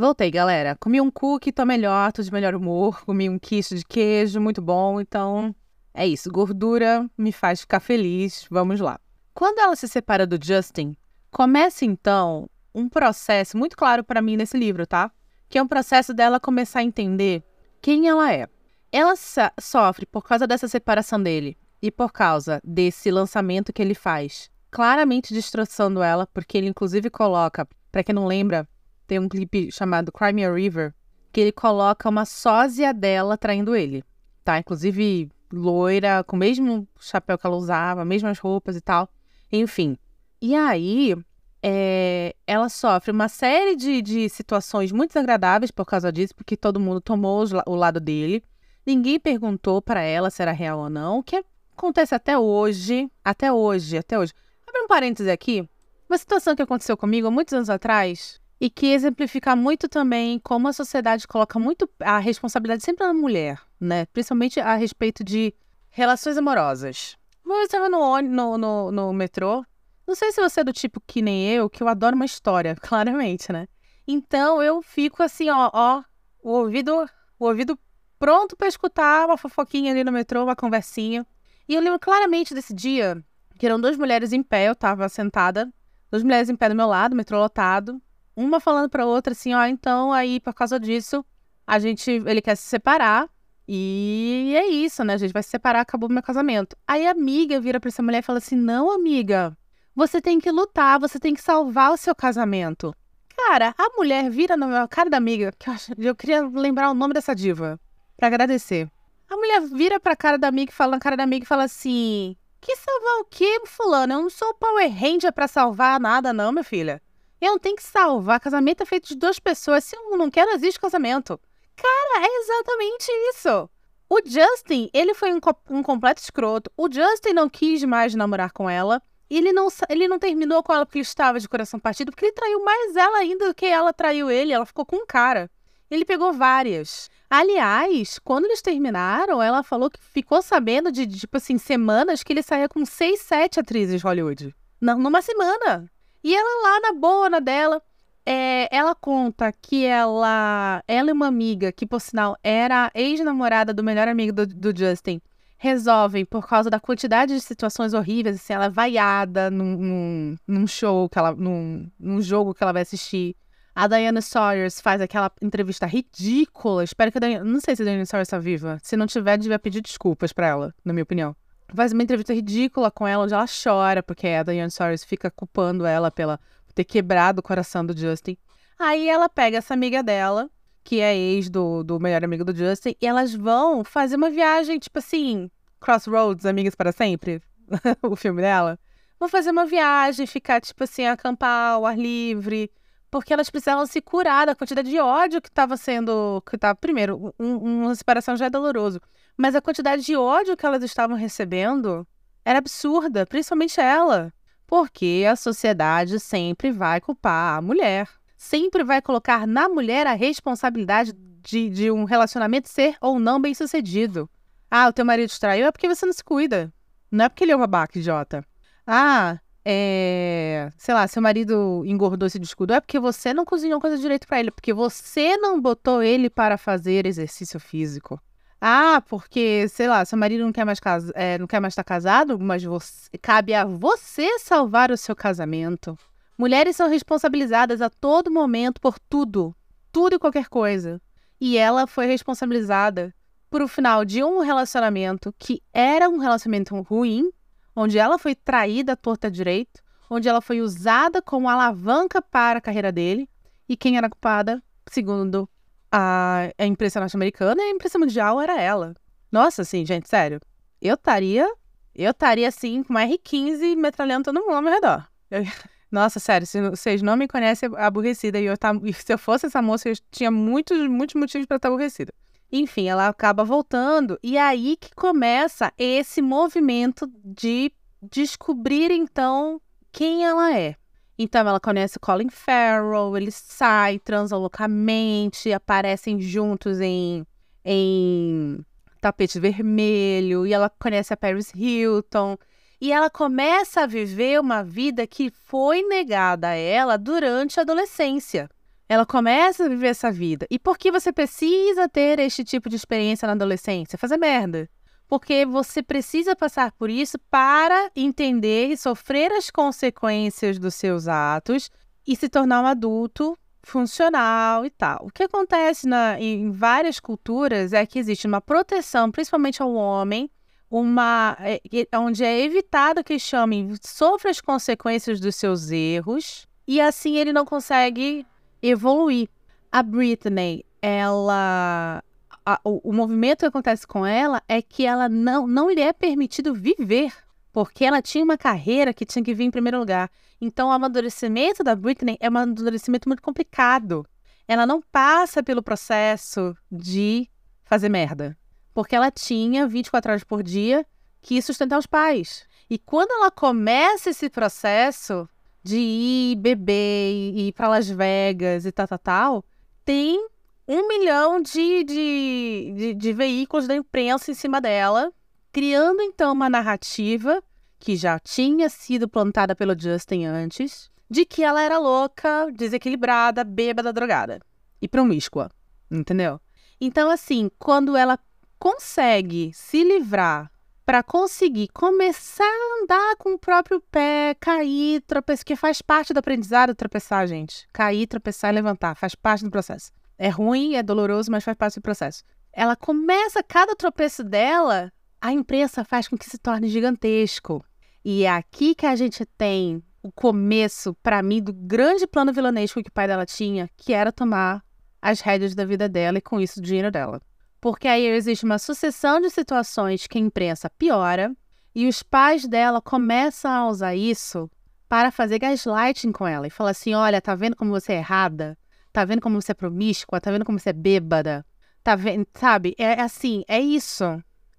Voltei, 0.00 0.30
galera. 0.30 0.74
Comi 0.80 0.98
um 0.98 1.10
cookie, 1.10 1.52
tô 1.52 1.66
melhor, 1.66 2.10
tô 2.10 2.22
de 2.22 2.32
melhor 2.32 2.54
humor. 2.54 3.04
Comi 3.04 3.28
um 3.28 3.38
quiche 3.38 3.74
de 3.74 3.84
queijo, 3.84 4.40
muito 4.40 4.62
bom. 4.62 4.98
Então, 4.98 5.54
é 5.92 6.06
isso. 6.06 6.32
Gordura 6.32 7.06
me 7.18 7.30
faz 7.30 7.60
ficar 7.60 7.80
feliz. 7.80 8.46
Vamos 8.50 8.80
lá. 8.80 8.98
Quando 9.34 9.58
ela 9.58 9.76
se 9.76 9.86
separa 9.86 10.26
do 10.26 10.42
Justin, 10.42 10.96
começa 11.30 11.84
então 11.84 12.48
um 12.74 12.88
processo 12.88 13.58
muito 13.58 13.76
claro 13.76 14.02
para 14.02 14.22
mim 14.22 14.38
nesse 14.38 14.56
livro, 14.56 14.86
tá? 14.86 15.12
Que 15.50 15.58
é 15.58 15.62
um 15.62 15.68
processo 15.68 16.14
dela 16.14 16.40
começar 16.40 16.78
a 16.78 16.84
entender 16.84 17.42
quem 17.82 18.08
ela 18.08 18.32
é. 18.32 18.48
Ela 18.90 19.12
sofre 19.60 20.06
por 20.06 20.24
causa 20.24 20.46
dessa 20.46 20.66
separação 20.66 21.22
dele 21.22 21.58
e 21.82 21.90
por 21.90 22.10
causa 22.10 22.58
desse 22.64 23.10
lançamento 23.10 23.70
que 23.70 23.82
ele 23.82 23.94
faz, 23.94 24.50
claramente 24.70 25.34
destroçando 25.34 26.02
ela, 26.02 26.26
porque 26.26 26.56
ele 26.56 26.68
inclusive 26.68 27.10
coloca, 27.10 27.68
para 27.92 28.02
quem 28.02 28.14
não 28.14 28.26
lembra, 28.26 28.66
tem 29.10 29.18
um 29.18 29.28
clipe 29.28 29.72
chamado 29.72 30.12
Crimea 30.12 30.54
River, 30.54 30.94
que 31.32 31.40
ele 31.40 31.50
coloca 31.50 32.08
uma 32.08 32.24
sósia 32.24 32.94
dela 32.94 33.36
traindo 33.36 33.74
ele, 33.74 34.04
tá? 34.44 34.56
Inclusive 34.60 35.28
loira, 35.52 36.22
com 36.22 36.36
o 36.36 36.38
mesmo 36.38 36.86
chapéu 37.00 37.36
que 37.36 37.44
ela 37.44 37.56
usava, 37.56 38.04
mesmas 38.04 38.38
roupas 38.38 38.76
e 38.76 38.80
tal. 38.80 39.08
Enfim. 39.50 39.98
E 40.40 40.54
aí, 40.54 41.16
é, 41.60 42.36
ela 42.46 42.68
sofre 42.68 43.10
uma 43.10 43.28
série 43.28 43.74
de, 43.74 44.00
de 44.00 44.28
situações 44.28 44.92
muito 44.92 45.10
desagradáveis 45.10 45.72
por 45.72 45.84
causa 45.84 46.12
disso, 46.12 46.32
porque 46.36 46.56
todo 46.56 46.78
mundo 46.78 47.00
tomou 47.00 47.44
o 47.66 47.74
lado 47.74 47.98
dele. 47.98 48.44
Ninguém 48.86 49.18
perguntou 49.18 49.82
para 49.82 50.02
ela 50.02 50.30
se 50.30 50.40
era 50.40 50.52
real 50.52 50.78
ou 50.78 50.88
não, 50.88 51.18
o 51.18 51.22
que 51.24 51.44
acontece 51.76 52.14
até 52.14 52.38
hoje. 52.38 53.10
Até 53.24 53.52
hoje, 53.52 53.98
até 53.98 54.16
hoje. 54.16 54.32
Abre 54.68 54.82
um 54.82 54.86
parêntese 54.86 55.32
aqui. 55.32 55.68
Uma 56.08 56.16
situação 56.16 56.54
que 56.54 56.62
aconteceu 56.62 56.96
comigo 56.96 57.26
há 57.26 57.30
muitos 57.32 57.52
anos 57.52 57.68
atrás 57.68 58.40
e 58.60 58.68
que 58.68 58.86
exemplifica 58.86 59.56
muito 59.56 59.88
também 59.88 60.38
como 60.38 60.68
a 60.68 60.72
sociedade 60.72 61.26
coloca 61.26 61.58
muito 61.58 61.88
a 62.00 62.18
responsabilidade 62.18 62.84
sempre 62.84 63.06
na 63.06 63.14
mulher, 63.14 63.60
né? 63.80 64.06
Principalmente 64.06 64.60
a 64.60 64.74
respeito 64.74 65.24
de 65.24 65.54
relações 65.88 66.36
amorosas. 66.36 67.16
Eu 67.46 67.62
estava 67.62 67.88
no, 67.88 68.20
no, 68.22 68.58
no, 68.58 68.92
no 68.92 69.12
metrô 69.12 69.64
não 70.10 70.16
sei 70.16 70.32
se 70.32 70.40
você 70.40 70.62
é 70.62 70.64
do 70.64 70.72
tipo 70.72 71.00
que 71.06 71.22
nem 71.22 71.48
eu, 71.50 71.70
que 71.70 71.84
eu 71.84 71.86
adoro 71.86 72.16
uma 72.16 72.24
história, 72.24 72.74
claramente, 72.82 73.52
né? 73.52 73.68
Então 74.08 74.60
eu 74.60 74.82
fico 74.82 75.22
assim, 75.22 75.48
ó, 75.48 75.70
ó, 75.72 76.02
o 76.42 76.50
ouvido, 76.50 77.08
o 77.38 77.46
ouvido 77.46 77.78
pronto 78.18 78.56
para 78.56 78.66
escutar 78.66 79.26
uma 79.26 79.36
fofoquinha 79.36 79.92
ali 79.92 80.02
no 80.02 80.10
metrô, 80.10 80.42
uma 80.42 80.56
conversinha. 80.56 81.24
E 81.68 81.76
eu 81.76 81.80
lembro 81.80 82.00
claramente 82.00 82.52
desse 82.52 82.74
dia, 82.74 83.22
que 83.56 83.64
eram 83.64 83.80
duas 83.80 83.96
mulheres 83.96 84.32
em 84.32 84.42
pé, 84.42 84.68
eu 84.68 84.74
tava 84.74 85.08
sentada, 85.08 85.72
duas 86.10 86.24
mulheres 86.24 86.50
em 86.50 86.56
pé 86.56 86.68
do 86.68 86.74
meu 86.74 86.88
lado, 86.88 87.14
metrô 87.14 87.38
lotado, 87.38 88.02
uma 88.36 88.60
falando 88.60 88.88
pra 88.88 89.06
outra 89.06 89.32
assim, 89.32 89.54
ó, 89.54 89.64
então 89.66 90.12
aí 90.12 90.40
por 90.40 90.54
causa 90.54 90.78
disso, 90.78 91.24
a 91.66 91.78
gente, 91.78 92.10
ele 92.10 92.42
quer 92.42 92.56
se 92.56 92.64
separar 92.64 93.28
E 93.72 94.52
é 94.56 94.66
isso, 94.66 95.04
né? 95.04 95.14
A 95.14 95.16
gente 95.16 95.32
vai 95.32 95.44
se 95.44 95.50
separar, 95.50 95.80
acabou 95.80 96.08
meu 96.08 96.22
casamento. 96.22 96.76
Aí 96.88 97.06
a 97.06 97.12
amiga 97.12 97.60
vira 97.60 97.78
pra 97.78 97.88
essa 97.88 98.02
mulher 98.02 98.18
e 98.18 98.22
fala 98.22 98.38
assim: 98.38 98.56
Não, 98.56 98.90
amiga, 98.90 99.56
você 99.94 100.20
tem 100.20 100.40
que 100.40 100.50
lutar, 100.50 100.98
você 100.98 101.20
tem 101.20 101.34
que 101.34 101.40
salvar 101.40 101.92
o 101.92 101.96
seu 101.96 102.12
casamento. 102.12 102.92
Cara, 103.36 103.72
a 103.78 103.90
mulher 103.96 104.28
vira 104.28 104.56
na 104.56 104.88
cara 104.88 105.08
da 105.08 105.16
amiga, 105.16 105.52
que 105.56 105.70
eu, 105.70 105.74
eu 105.98 106.14
queria 106.16 106.42
lembrar 106.48 106.90
o 106.90 106.94
nome 106.94 107.14
dessa 107.14 107.34
diva, 107.34 107.78
para 108.16 108.26
agradecer. 108.26 108.90
A 109.28 109.36
mulher 109.36 109.60
vira 109.60 110.00
pra 110.00 110.16
cara 110.16 110.36
da 110.36 110.48
amiga 110.48 110.72
e 110.72 110.74
fala 110.74 110.92
na 110.92 110.98
cara 110.98 111.16
da 111.16 111.22
amiga 111.22 111.44
e 111.44 111.48
fala 111.48 111.62
assim: 111.62 112.36
Que 112.60 112.74
salvar 112.74 113.20
o 113.20 113.24
quê, 113.24 113.60
fulano? 113.66 114.14
Eu 114.14 114.22
não 114.22 114.30
sou 114.30 114.52
Power 114.54 114.92
Ranger 114.92 115.32
pra 115.32 115.46
salvar 115.46 116.00
nada, 116.00 116.32
não, 116.32 116.50
minha 116.50 116.64
filha. 116.64 117.00
Eu 117.40 117.52
não 117.52 117.58
tenho 117.58 117.76
que 117.76 117.82
salvar. 117.82 118.40
Casamento 118.40 118.82
é 118.82 118.86
feito 118.86 119.08
de 119.08 119.16
duas 119.16 119.38
pessoas. 119.38 119.84
Se 119.84 119.96
um 119.96 120.16
não 120.16 120.30
quer, 120.30 120.46
não 120.46 120.54
existe 120.54 120.78
casamento. 120.78 121.40
Cara, 121.76 122.26
é 122.26 122.40
exatamente 122.42 123.10
isso. 123.30 123.70
O 124.08 124.18
Justin, 124.24 124.90
ele 124.92 125.14
foi 125.14 125.32
um, 125.32 125.40
um, 125.70 125.82
completo 125.82 126.20
escroto. 126.20 126.70
O 126.76 126.92
Justin 126.92 127.32
não 127.32 127.48
quis 127.48 127.82
mais 127.84 128.14
namorar 128.14 128.52
com 128.52 128.68
ela. 128.68 129.00
Ele 129.30 129.52
não, 129.52 129.68
ele 129.88 130.08
não 130.08 130.18
terminou 130.18 130.62
com 130.62 130.74
ela 130.74 130.84
porque 130.84 130.98
ele 130.98 131.04
estava 131.04 131.38
de 131.38 131.48
coração 131.48 131.78
partido, 131.78 132.10
porque 132.10 132.26
ele 132.26 132.32
traiu 132.32 132.64
mais 132.64 132.96
ela 132.96 133.18
ainda 133.18 133.46
do 133.46 133.54
que 133.54 133.66
ela 133.66 133.92
traiu 133.92 134.28
ele. 134.28 134.52
Ela 134.52 134.66
ficou 134.66 134.84
com 134.84 134.96
um 134.96 135.06
cara. 135.06 135.48
Ele 135.88 136.04
pegou 136.04 136.32
várias. 136.32 137.08
Aliás, 137.28 138.18
quando 138.18 138.46
eles 138.46 138.60
terminaram, 138.60 139.40
ela 139.40 139.62
falou 139.62 139.88
que 139.88 140.00
ficou 140.02 140.42
sabendo 140.42 140.90
de, 140.90 141.06
de 141.06 141.20
tipo 141.20 141.36
assim, 141.36 141.56
semanas 141.58 142.22
que 142.24 142.32
ele 142.32 142.42
saía 142.42 142.68
com 142.68 142.84
seis, 142.84 143.20
sete 143.20 143.60
atrizes 143.60 144.02
Hollywood. 144.02 144.54
Não, 144.80 144.98
numa 144.98 145.22
semana. 145.22 145.90
E 146.22 146.34
ela 146.34 146.62
lá 146.62 146.80
na 146.80 146.98
boa, 146.98 147.30
na 147.30 147.40
dela. 147.40 147.82
É, 148.24 148.68
ela 148.74 148.94
conta 148.94 149.50
que 149.50 149.84
ela, 149.84 150.82
ela 150.86 151.08
e 151.08 151.12
uma 151.12 151.26
amiga, 151.26 151.72
que 151.72 151.86
por 151.86 152.00
sinal 152.00 152.36
era 152.42 152.90
ex-namorada 152.94 153.72
do 153.72 153.82
melhor 153.82 154.06
amigo 154.08 154.32
do, 154.32 154.46
do, 154.46 154.76
Justin, 154.76 155.20
resolvem, 155.56 156.24
por 156.24 156.46
causa 156.46 156.68
da 156.68 156.78
quantidade 156.78 157.34
de 157.34 157.40
situações 157.40 157.94
horríveis, 157.94 158.36
assim, 158.36 158.52
ela 158.52 158.66
é 158.66 158.70
vaiada 158.70 159.50
num, 159.50 159.76
num, 159.76 160.36
num 160.46 160.66
show, 160.66 161.08
que 161.08 161.18
ela, 161.18 161.34
num, 161.34 161.90
num 161.98 162.20
jogo 162.20 162.54
que 162.54 162.62
ela 162.62 162.72
vai 162.72 162.82
assistir. 162.82 163.34
A 163.74 163.86
Diana 163.86 164.20
Sawyers 164.20 164.80
faz 164.80 165.00
aquela 165.00 165.32
entrevista 165.40 165.86
ridícula. 165.86 166.84
Espero 166.84 167.10
que 167.10 167.18
a 167.18 167.20
Diana. 167.20 167.44
Não 167.44 167.60
sei 167.60 167.74
se 167.74 167.82
a 167.82 167.84
Diana 167.84 168.04
Sawyers 168.04 168.28
está 168.28 168.38
viva. 168.38 168.78
Se 168.82 168.96
não 168.96 169.06
tiver, 169.06 169.38
devia 169.38 169.58
pedir 169.58 169.80
desculpas 169.80 170.32
para 170.32 170.48
ela, 170.48 170.74
na 170.84 170.92
minha 170.92 171.04
opinião. 171.04 171.34
Faz 171.74 171.92
uma 171.92 172.02
entrevista 172.02 172.34
ridícula 172.34 172.90
com 172.90 173.06
ela, 173.06 173.24
onde 173.24 173.34
ela 173.34 173.46
chora, 173.46 174.02
porque 174.02 174.26
a 174.28 174.42
Diana 174.42 174.70
Sawyers 174.70 175.04
fica 175.04 175.30
culpando 175.30 175.86
ela 175.86 176.10
pela 176.10 176.38
ter 176.74 176.84
quebrado 176.84 177.40
o 177.40 177.42
coração 177.42 177.84
do 177.84 177.96
Justin. 177.96 178.36
Aí 178.78 179.08
ela 179.08 179.28
pega 179.28 179.58
essa 179.58 179.74
amiga 179.74 180.02
dela, 180.02 180.48
que 180.82 181.00
é 181.00 181.16
ex 181.16 181.48
do, 181.48 181.82
do 181.82 182.00
melhor 182.00 182.24
amigo 182.24 182.44
do 182.44 182.54
Justin, 182.54 182.94
e 183.00 183.06
elas 183.06 183.34
vão 183.34 183.84
fazer 183.84 184.16
uma 184.16 184.30
viagem, 184.30 184.78
tipo 184.78 184.98
assim, 184.98 185.50
Crossroads, 185.80 186.46
Amigas 186.46 186.74
para 186.74 186.92
Sempre, 186.92 187.42
o 188.02 188.16
filme 188.16 188.40
dela. 188.40 188.78
Vão 189.18 189.28
fazer 189.28 189.50
uma 189.50 189.66
viagem, 189.66 190.26
ficar, 190.26 190.60
tipo 190.60 190.82
assim, 190.82 191.06
acampar 191.06 191.74
ao 191.74 191.84
ar 191.86 191.98
livre, 191.98 192.70
porque 193.10 193.32
elas 193.32 193.50
precisavam 193.50 193.84
se 193.86 194.00
curar 194.00 194.46
da 194.46 194.54
quantidade 194.54 194.88
de 194.88 194.98
ódio 195.00 195.42
que 195.42 195.48
estava 195.48 195.76
sendo. 195.76 196.42
que 196.48 196.56
tava, 196.56 196.76
primeiro, 196.76 197.34
um, 197.38 197.82
uma 197.84 197.94
separação 197.94 198.36
já 198.36 198.46
é 198.46 198.50
doloroso, 198.50 199.00
mas 199.36 199.54
a 199.54 199.60
quantidade 199.60 200.02
de 200.02 200.16
ódio 200.16 200.56
que 200.56 200.64
elas 200.64 200.82
estavam 200.82 201.16
recebendo 201.16 202.06
era 202.44 202.58
absurda, 202.58 203.26
principalmente 203.26 203.80
ela. 203.80 204.32
Porque 204.66 205.26
a 205.28 205.34
sociedade 205.34 206.20
sempre 206.20 206.70
vai 206.70 207.00
culpar 207.00 207.58
a 207.58 207.62
mulher. 207.62 208.08
Sempre 208.36 208.84
vai 208.84 209.02
colocar 209.02 209.46
na 209.46 209.68
mulher 209.68 210.06
a 210.06 210.14
responsabilidade 210.14 211.12
de, 211.12 211.68
de 211.68 211.90
um 211.90 212.04
relacionamento 212.04 212.68
ser 212.68 212.96
ou 213.00 213.18
não 213.18 213.40
bem 213.40 213.52
sucedido. 213.52 214.30
Ah, 214.70 214.88
o 214.88 214.92
teu 214.92 215.04
marido 215.04 215.28
te 215.28 215.40
traiu 215.40 215.66
é 215.66 215.72
porque 215.72 215.88
você 215.88 216.06
não 216.06 216.12
se 216.12 216.22
cuida. 216.22 216.72
Não 217.10 217.24
é 217.24 217.28
porque 217.28 217.42
ele 217.42 217.52
é 217.52 217.56
uma 217.56 217.66
babaca 217.66 217.98
idiota. 217.98 218.44
Ah, 218.86 219.40
é, 219.64 220.70
sei 220.76 220.94
lá, 220.94 221.06
seu 221.06 221.20
marido 221.20 221.82
engordou 221.84 222.26
esse 222.26 222.38
descuido, 222.38 222.72
é 222.72 222.80
porque 222.80 222.98
você 222.98 223.34
não 223.34 223.44
cozinhou 223.44 223.80
coisa 223.80 223.98
direito 223.98 224.26
para 224.26 224.40
ele, 224.40 224.50
porque 224.50 224.72
você 224.72 225.36
não 225.36 225.60
botou 225.60 226.02
ele 226.02 226.30
para 226.30 226.56
fazer 226.56 227.06
exercício 227.06 227.60
físico. 227.60 228.20
Ah, 228.60 229.02
porque, 229.08 229.66
sei 229.68 229.88
lá, 229.88 230.04
seu 230.04 230.18
marido 230.18 230.44
não 230.44 230.52
quer 230.52 230.66
mais, 230.66 230.78
casa, 230.78 231.10
é, 231.14 231.38
não 231.38 231.46
quer 231.46 231.60
mais 231.60 231.72
estar 231.72 231.84
casado, 231.84 232.38
mas 232.38 232.62
você, 232.62 233.08
cabe 233.20 233.54
a 233.54 233.64
você 233.64 234.38
salvar 234.38 234.90
o 234.90 234.96
seu 234.96 235.16
casamento. 235.16 235.98
Mulheres 236.36 236.76
são 236.76 236.88
responsabilizadas 236.88 237.80
a 237.80 237.88
todo 237.88 238.30
momento 238.30 238.80
por 238.80 238.98
tudo, 238.98 239.54
tudo 239.90 240.16
e 240.16 240.18
qualquer 240.18 240.48
coisa. 240.48 241.00
E 241.40 241.56
ela 241.56 241.86
foi 241.86 242.06
responsabilizada 242.06 243.14
por 243.50 243.62
o 243.62 243.68
final 243.68 244.04
de 244.04 244.22
um 244.22 244.40
relacionamento 244.40 245.34
que 245.38 245.62
era 245.72 246.08
um 246.08 246.18
relacionamento 246.18 246.78
ruim, 246.82 247.30
onde 247.74 247.98
ela 247.98 248.18
foi 248.18 248.34
traída 248.34 248.92
à 248.92 248.96
torta 248.96 249.30
direito, 249.30 249.82
onde 250.08 250.28
ela 250.28 250.40
foi 250.40 250.60
usada 250.60 251.22
como 251.22 251.48
alavanca 251.48 252.20
para 252.20 252.58
a 252.58 252.62
carreira 252.62 252.90
dele, 252.90 253.28
e 253.68 253.76
quem 253.76 253.96
era 253.96 254.10
culpada, 254.10 254.62
segundo 254.90 255.48
a, 255.90 256.50
a 256.58 256.66
imprensa 256.66 257.00
norte-americana 257.00 257.62
e 257.62 257.66
a 257.66 257.70
imprensa 257.70 257.98
mundial 257.98 258.40
era 258.40 258.60
ela. 258.60 258.94
Nossa, 259.30 259.62
assim, 259.62 259.84
gente, 259.86 260.08
sério. 260.08 260.40
Eu 260.80 260.94
estaria. 260.94 261.48
Eu 261.94 262.10
estaria 262.10 262.48
assim, 262.48 262.82
com 262.82 262.92
uma 262.92 263.02
R15 263.02 263.76
metralhando 263.76 264.24
todo 264.24 264.40
mundo 264.40 264.54
ao 264.54 264.62
meu 264.62 264.72
redor. 264.72 265.06
Eu, 265.30 265.42
nossa, 265.90 266.18
sério, 266.20 266.46
se 266.46 266.60
vocês 266.70 267.02
não 267.02 267.16
me 267.16 267.28
conhecem 267.28 267.68
aborrecida 267.76 268.40
e 268.40 268.44
eu 268.44 268.56
tá, 268.56 268.72
se 268.94 269.12
eu 269.12 269.18
fosse 269.18 269.46
essa 269.46 269.60
moça, 269.60 269.88
eu 269.88 269.94
tinha 270.10 270.30
muitos, 270.30 270.78
muitos 270.88 271.14
motivos 271.14 271.46
para 271.46 271.56
estar 271.56 271.68
aborrecida. 271.68 272.12
Enfim, 272.52 272.88
ela 272.88 273.08
acaba 273.08 273.44
voltando 273.44 274.18
e 274.22 274.36
é 274.36 274.42
aí 274.42 274.76
que 274.76 274.94
começa 274.94 275.72
esse 275.78 276.20
movimento 276.20 277.10
de 277.24 277.72
descobrir 278.02 278.90
então 278.90 279.60
quem 279.92 280.24
ela 280.24 280.56
é. 280.56 280.74
Então 281.18 281.46
ela 281.46 281.60
conhece 281.60 281.98
Colin 281.98 282.30
Farrell, 282.30 283.16
eles 283.16 283.34
saem, 283.34 283.98
transam 283.98 284.40
loucamente, 284.40 285.52
aparecem 285.52 286.18
juntos 286.18 286.80
em, 286.80 287.26
em 287.64 288.64
tapete 289.00 289.38
vermelho, 289.38 290.46
e 290.46 290.52
ela 290.52 290.70
conhece 290.70 291.12
a 291.12 291.16
Paris 291.16 291.52
Hilton. 291.54 292.38
E 292.80 292.90
ela 292.90 293.10
começa 293.10 293.82
a 293.82 293.86
viver 293.86 294.40
uma 294.40 294.64
vida 294.64 295.06
que 295.06 295.30
foi 295.30 295.82
negada 295.82 296.48
a 296.48 296.54
ela 296.54 296.96
durante 296.96 297.60
a 297.60 297.62
adolescência. 297.62 298.48
Ela 298.90 299.06
começa 299.06 299.66
a 299.66 299.68
viver 299.68 299.86
essa 299.86 300.10
vida. 300.10 300.48
E 300.50 300.58
por 300.58 300.76
que 300.76 300.90
você 300.90 301.12
precisa 301.12 301.88
ter 301.88 302.18
este 302.18 302.42
tipo 302.42 302.68
de 302.68 302.74
experiência 302.74 303.24
na 303.24 303.34
adolescência? 303.34 303.96
Fazer 303.96 304.16
merda 304.16 304.68
porque 305.10 305.44
você 305.44 305.82
precisa 305.82 306.36
passar 306.36 306.70
por 306.70 306.88
isso 306.88 307.18
para 307.28 307.90
entender 307.96 308.68
e 308.68 308.76
sofrer 308.76 309.32
as 309.32 309.50
consequências 309.50 310.56
dos 310.56 310.76
seus 310.76 311.08
atos 311.08 311.68
e 312.06 312.14
se 312.14 312.28
tornar 312.28 312.62
um 312.62 312.66
adulto 312.66 313.36
funcional 313.60 314.64
e 314.64 314.70
tal. 314.70 315.06
O 315.06 315.10
que 315.10 315.24
acontece 315.24 315.88
na, 315.88 316.18
em 316.20 316.52
várias 316.52 317.00
culturas 317.00 317.72
é 317.72 317.84
que 317.84 317.98
existe 317.98 318.28
uma 318.28 318.40
proteção, 318.40 319.10
principalmente 319.10 319.60
ao 319.60 319.74
homem, 319.74 320.30
uma 320.70 321.36
é, 321.40 321.60
onde 321.98 322.24
é 322.24 322.40
evitado 322.40 323.02
que 323.02 323.18
chamem 323.18 323.74
sofra 323.82 324.30
as 324.30 324.40
consequências 324.40 325.18
dos 325.18 325.34
seus 325.34 325.72
erros 325.72 326.46
e 326.68 326.80
assim 326.80 327.16
ele 327.16 327.32
não 327.32 327.44
consegue 327.44 328.24
evoluir. 328.62 329.28
A 329.72 329.84
Britney, 329.84 330.64
ela 330.82 332.02
a, 332.44 332.60
o, 332.64 332.90
o 332.90 332.92
movimento 332.92 333.40
que 333.40 333.46
acontece 333.46 333.86
com 333.86 334.04
ela 334.04 334.42
é 334.48 334.60
que 334.60 334.84
ela 334.84 335.08
não, 335.08 335.46
não 335.46 335.70
lhe 335.70 335.80
é 335.80 335.92
permitido 335.92 336.54
viver, 336.54 337.12
porque 337.52 337.84
ela 337.84 338.02
tinha 338.02 338.24
uma 338.24 338.38
carreira 338.38 338.92
que 338.92 339.06
tinha 339.06 339.24
que 339.24 339.34
vir 339.34 339.44
em 339.44 339.50
primeiro 339.50 339.78
lugar. 339.78 340.10
Então, 340.40 340.68
o 340.68 340.72
amadurecimento 340.72 341.62
da 341.62 341.76
Britney 341.76 342.16
é 342.20 342.28
um 342.28 342.36
amadurecimento 342.36 343.08
muito 343.08 343.22
complicado. 343.22 344.06
Ela 344.48 344.66
não 344.66 344.80
passa 344.80 345.42
pelo 345.42 345.62
processo 345.62 346.56
de 346.70 347.28
fazer 347.64 347.88
merda, 347.88 348.36
porque 348.74 348.96
ela 348.96 349.10
tinha 349.10 349.66
24 349.66 350.10
horas 350.10 350.24
por 350.24 350.42
dia 350.42 350.84
que 351.20 351.40
sustentar 351.42 351.78
os 351.78 351.86
pais. 351.86 352.44
E 352.68 352.78
quando 352.78 353.12
ela 353.12 353.30
começa 353.30 354.10
esse 354.10 354.30
processo 354.30 355.28
de 355.62 355.78
ir 355.78 356.36
beber 356.36 357.12
e 357.12 357.48
ir 357.48 357.52
para 357.52 357.68
Las 357.68 357.88
Vegas 357.88 358.64
e 358.64 358.72
tal, 358.72 358.88
tal, 358.88 358.98
tal, 358.98 359.44
tem 359.84 360.18
um 360.66 360.88
milhão 360.88 361.40
de, 361.42 361.84
de, 361.84 362.74
de, 362.76 362.94
de 362.94 363.12
veículos 363.12 363.66
da 363.66 363.74
imprensa 363.74 364.30
em 364.30 364.34
cima 364.34 364.60
dela, 364.60 365.12
criando 365.52 366.00
então 366.00 366.32
uma 366.32 366.48
narrativa 366.48 367.42
que 367.78 367.96
já 367.96 368.18
tinha 368.18 368.68
sido 368.68 369.08
plantada 369.08 369.56
pelo 369.56 369.78
Justin 369.78 370.24
antes, 370.26 370.90
de 371.08 371.24
que 371.24 371.42
ela 371.42 371.62
era 371.62 371.78
louca, 371.78 372.48
desequilibrada, 372.52 373.42
bêbada, 373.42 373.92
drogada 373.92 374.40
e 374.80 374.86
promíscua, 374.86 375.50
entendeu? 375.90 376.40
Então, 376.80 377.10
assim, 377.10 377.50
quando 377.58 377.96
ela 377.96 378.18
consegue 378.58 379.50
se 379.52 379.82
livrar 379.82 380.52
para 380.90 381.04
conseguir 381.04 381.68
começar 381.68 382.42
a 382.42 382.82
andar 382.82 383.14
com 383.16 383.34
o 383.34 383.38
próprio 383.38 383.80
pé, 383.92 384.34
cair, 384.40 385.00
tropeçar, 385.02 385.44
que 385.44 385.54
faz 385.54 385.80
parte 385.80 386.12
do 386.12 386.18
aprendizado 386.18 386.74
tropeçar, 386.74 387.28
gente. 387.28 387.64
Cair, 387.72 388.08
tropeçar 388.08 388.50
e 388.50 388.56
levantar, 388.56 388.96
faz 388.96 389.14
parte 389.14 389.44
do 389.44 389.52
processo. 389.52 389.92
É 390.18 390.28
ruim, 390.28 390.74
é 390.74 390.82
doloroso, 390.82 391.30
mas 391.30 391.44
faz 391.44 391.56
parte 391.56 391.78
do 391.78 391.82
processo. 391.82 392.24
ela 392.52 392.74
começa, 392.74 393.40
cada 393.40 393.76
tropeço 393.76 394.24
dela, 394.24 394.92
a 395.20 395.30
imprensa 395.30 395.84
faz 395.84 396.08
com 396.08 396.18
que 396.18 396.28
se 396.28 396.38
torne 396.38 396.66
gigantesco. 396.66 397.64
E 398.04 398.24
é 398.24 398.30
aqui 398.32 398.74
que 398.74 398.84
a 398.84 398.96
gente 398.96 399.24
tem 399.24 399.80
o 400.02 400.10
começo, 400.10 400.92
para 401.04 401.22
mim, 401.22 401.40
do 401.40 401.52
grande 401.52 402.04
plano 402.04 402.32
vilanesco 402.32 402.82
que 402.82 402.88
o 402.88 402.92
pai 402.92 403.06
dela 403.06 403.24
tinha, 403.24 403.70
que 403.76 403.92
era 403.92 404.10
tomar 404.10 404.60
as 405.00 405.20
rédeas 405.20 405.54
da 405.54 405.64
vida 405.64 405.88
dela 405.88 406.18
e, 406.18 406.20
com 406.20 406.40
isso, 406.40 406.58
o 406.58 406.62
dinheiro 406.64 406.90
dela. 406.90 407.22
Porque 407.60 407.86
aí 407.86 408.06
existe 408.06 408.44
uma 408.44 408.58
sucessão 408.58 409.20
de 409.20 409.28
situações 409.28 410.06
que 410.06 410.16
a 410.16 410.20
imprensa 410.20 410.70
piora 410.70 411.36
e 411.74 411.86
os 411.86 412.02
pais 412.02 412.48
dela 412.48 412.80
começam 412.80 413.50
a 413.50 413.68
usar 413.68 413.94
isso 413.94 414.50
para 414.88 415.10
fazer 415.10 415.38
gaslighting 415.38 416.10
com 416.10 416.26
ela 416.26 416.46
e 416.46 416.50
falar 416.50 416.70
assim: 416.70 416.94
olha, 416.94 417.20
tá 417.20 417.34
vendo 417.34 417.56
como 417.56 417.70
você 417.70 417.92
é 417.92 417.98
errada? 417.98 418.56
Tá 418.92 419.04
vendo 419.04 419.20
como 419.20 419.40
você 419.40 419.52
é 419.52 419.54
promíscua? 419.54 420.20
Tá 420.20 420.30
vendo 420.30 420.44
como 420.44 420.58
você 420.58 420.70
é 420.70 420.72
bêbada? 420.72 421.44
Tá 421.82 421.94
vendo? 421.94 422.26
Sabe? 422.34 422.74
É 422.78 423.00
assim, 423.00 423.44
é 423.46 423.60
isso. 423.60 424.04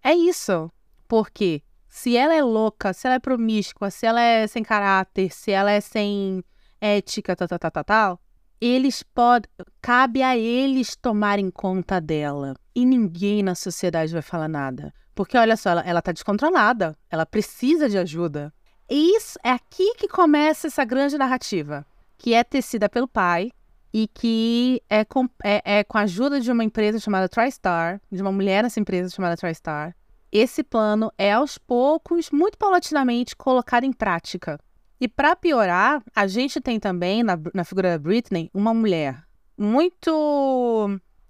É 0.03 0.13
isso. 0.13 0.71
Porque 1.07 1.61
se 1.89 2.15
ela 2.15 2.33
é 2.33 2.41
louca, 2.41 2.93
se 2.93 3.07
ela 3.07 3.15
é 3.15 3.19
promíscua, 3.19 3.89
se 3.89 4.05
ela 4.05 4.21
é 4.21 4.47
sem 4.47 4.63
caráter, 4.63 5.33
se 5.33 5.51
ela 5.51 5.71
é 5.71 5.81
sem 5.81 6.43
ética, 6.79 7.35
tal, 7.35 7.47
tal, 7.47 7.59
tal, 7.59 7.71
tal, 7.71 7.83
tal 7.83 8.21
eles 8.61 9.01
podem. 9.01 9.49
Cabe 9.81 10.21
a 10.21 10.37
eles 10.37 10.95
tomarem 10.95 11.49
conta 11.49 11.99
dela. 11.99 12.55
E 12.75 12.85
ninguém 12.85 13.41
na 13.41 13.55
sociedade 13.55 14.13
vai 14.13 14.21
falar 14.21 14.47
nada. 14.47 14.93
Porque 15.15 15.37
olha 15.37 15.57
só, 15.57 15.71
ela, 15.71 15.81
ela 15.81 16.01
tá 16.01 16.11
descontrolada. 16.11 16.95
Ela 17.09 17.25
precisa 17.25 17.89
de 17.89 17.97
ajuda. 17.97 18.53
E 18.89 19.17
isso 19.17 19.39
é 19.43 19.49
aqui 19.49 19.95
que 19.95 20.07
começa 20.07 20.67
essa 20.67 20.85
grande 20.85 21.17
narrativa, 21.17 21.85
que 22.17 22.33
é 22.33 22.43
tecida 22.43 22.87
pelo 22.89 23.07
pai 23.07 23.49
e 23.93 24.07
que 24.07 24.81
é 24.89 25.03
com, 25.03 25.27
é, 25.43 25.79
é 25.79 25.83
com 25.83 25.97
a 25.97 26.01
ajuda 26.01 26.39
de 26.39 26.51
uma 26.51 26.63
empresa 26.63 26.99
chamada 26.99 27.27
TriStar, 27.27 28.01
de 28.11 28.21
uma 28.21 28.31
mulher 28.31 28.63
nessa 28.63 28.79
empresa 28.79 29.09
chamada 29.09 29.37
TriStar. 29.37 29.95
Esse 30.31 30.63
plano 30.63 31.11
é 31.17 31.33
aos 31.33 31.57
poucos, 31.57 32.29
muito 32.31 32.57
paulatinamente, 32.57 33.35
colocado 33.35 33.83
em 33.83 33.91
prática. 33.91 34.59
E 35.01 35.07
para 35.07 35.35
piorar, 35.35 36.03
a 36.15 36.27
gente 36.27 36.61
tem 36.61 36.79
também 36.79 37.23
na, 37.23 37.35
na 37.55 37.63
figura 37.63 37.89
da 37.89 37.97
Britney 37.97 38.51
uma 38.53 38.71
mulher 38.71 39.23
muito. 39.57 40.11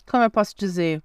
Como 0.05 0.23
eu 0.23 0.29
posso 0.29 0.53
dizer? 0.57 1.01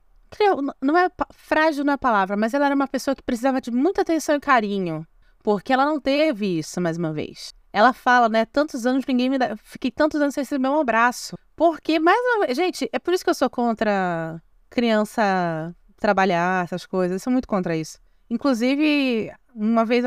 Não 0.82 0.98
é 0.98 1.08
frágil 1.30 1.84
na 1.84 1.92
é 1.92 1.96
palavra, 1.96 2.36
mas 2.36 2.52
ela 2.52 2.66
era 2.66 2.74
uma 2.74 2.88
pessoa 2.88 3.14
que 3.14 3.22
precisava 3.22 3.60
de 3.60 3.70
muita 3.70 4.02
atenção 4.02 4.34
e 4.34 4.40
carinho, 4.40 5.06
porque 5.44 5.72
ela 5.72 5.84
não 5.84 6.00
teve 6.00 6.58
isso 6.58 6.80
mais 6.80 6.98
uma 6.98 7.12
vez. 7.12 7.54
Ela 7.72 7.92
fala, 7.92 8.28
né? 8.28 8.44
Tantos 8.44 8.84
anos 8.84 9.04
ninguém 9.06 9.30
me 9.30 9.38
dá. 9.38 9.56
Fiquei 9.56 9.92
tantos 9.92 10.20
anos 10.20 10.34
sem 10.34 10.42
receber 10.42 10.68
um 10.68 10.80
abraço. 10.80 11.38
Porque, 11.54 12.00
mais 12.00 12.18
uma 12.18 12.46
vez. 12.46 12.56
Gente, 12.56 12.88
é 12.92 12.98
por 12.98 13.14
isso 13.14 13.22
que 13.22 13.30
eu 13.30 13.34
sou 13.34 13.48
contra 13.48 14.42
criança 14.68 15.72
trabalhar, 15.98 16.64
essas 16.64 16.84
coisas. 16.84 17.12
Eu 17.12 17.20
sou 17.20 17.32
muito 17.32 17.46
contra 17.46 17.76
isso. 17.76 17.98
Inclusive, 18.28 19.30
uma 19.56 19.84
vez, 19.84 20.04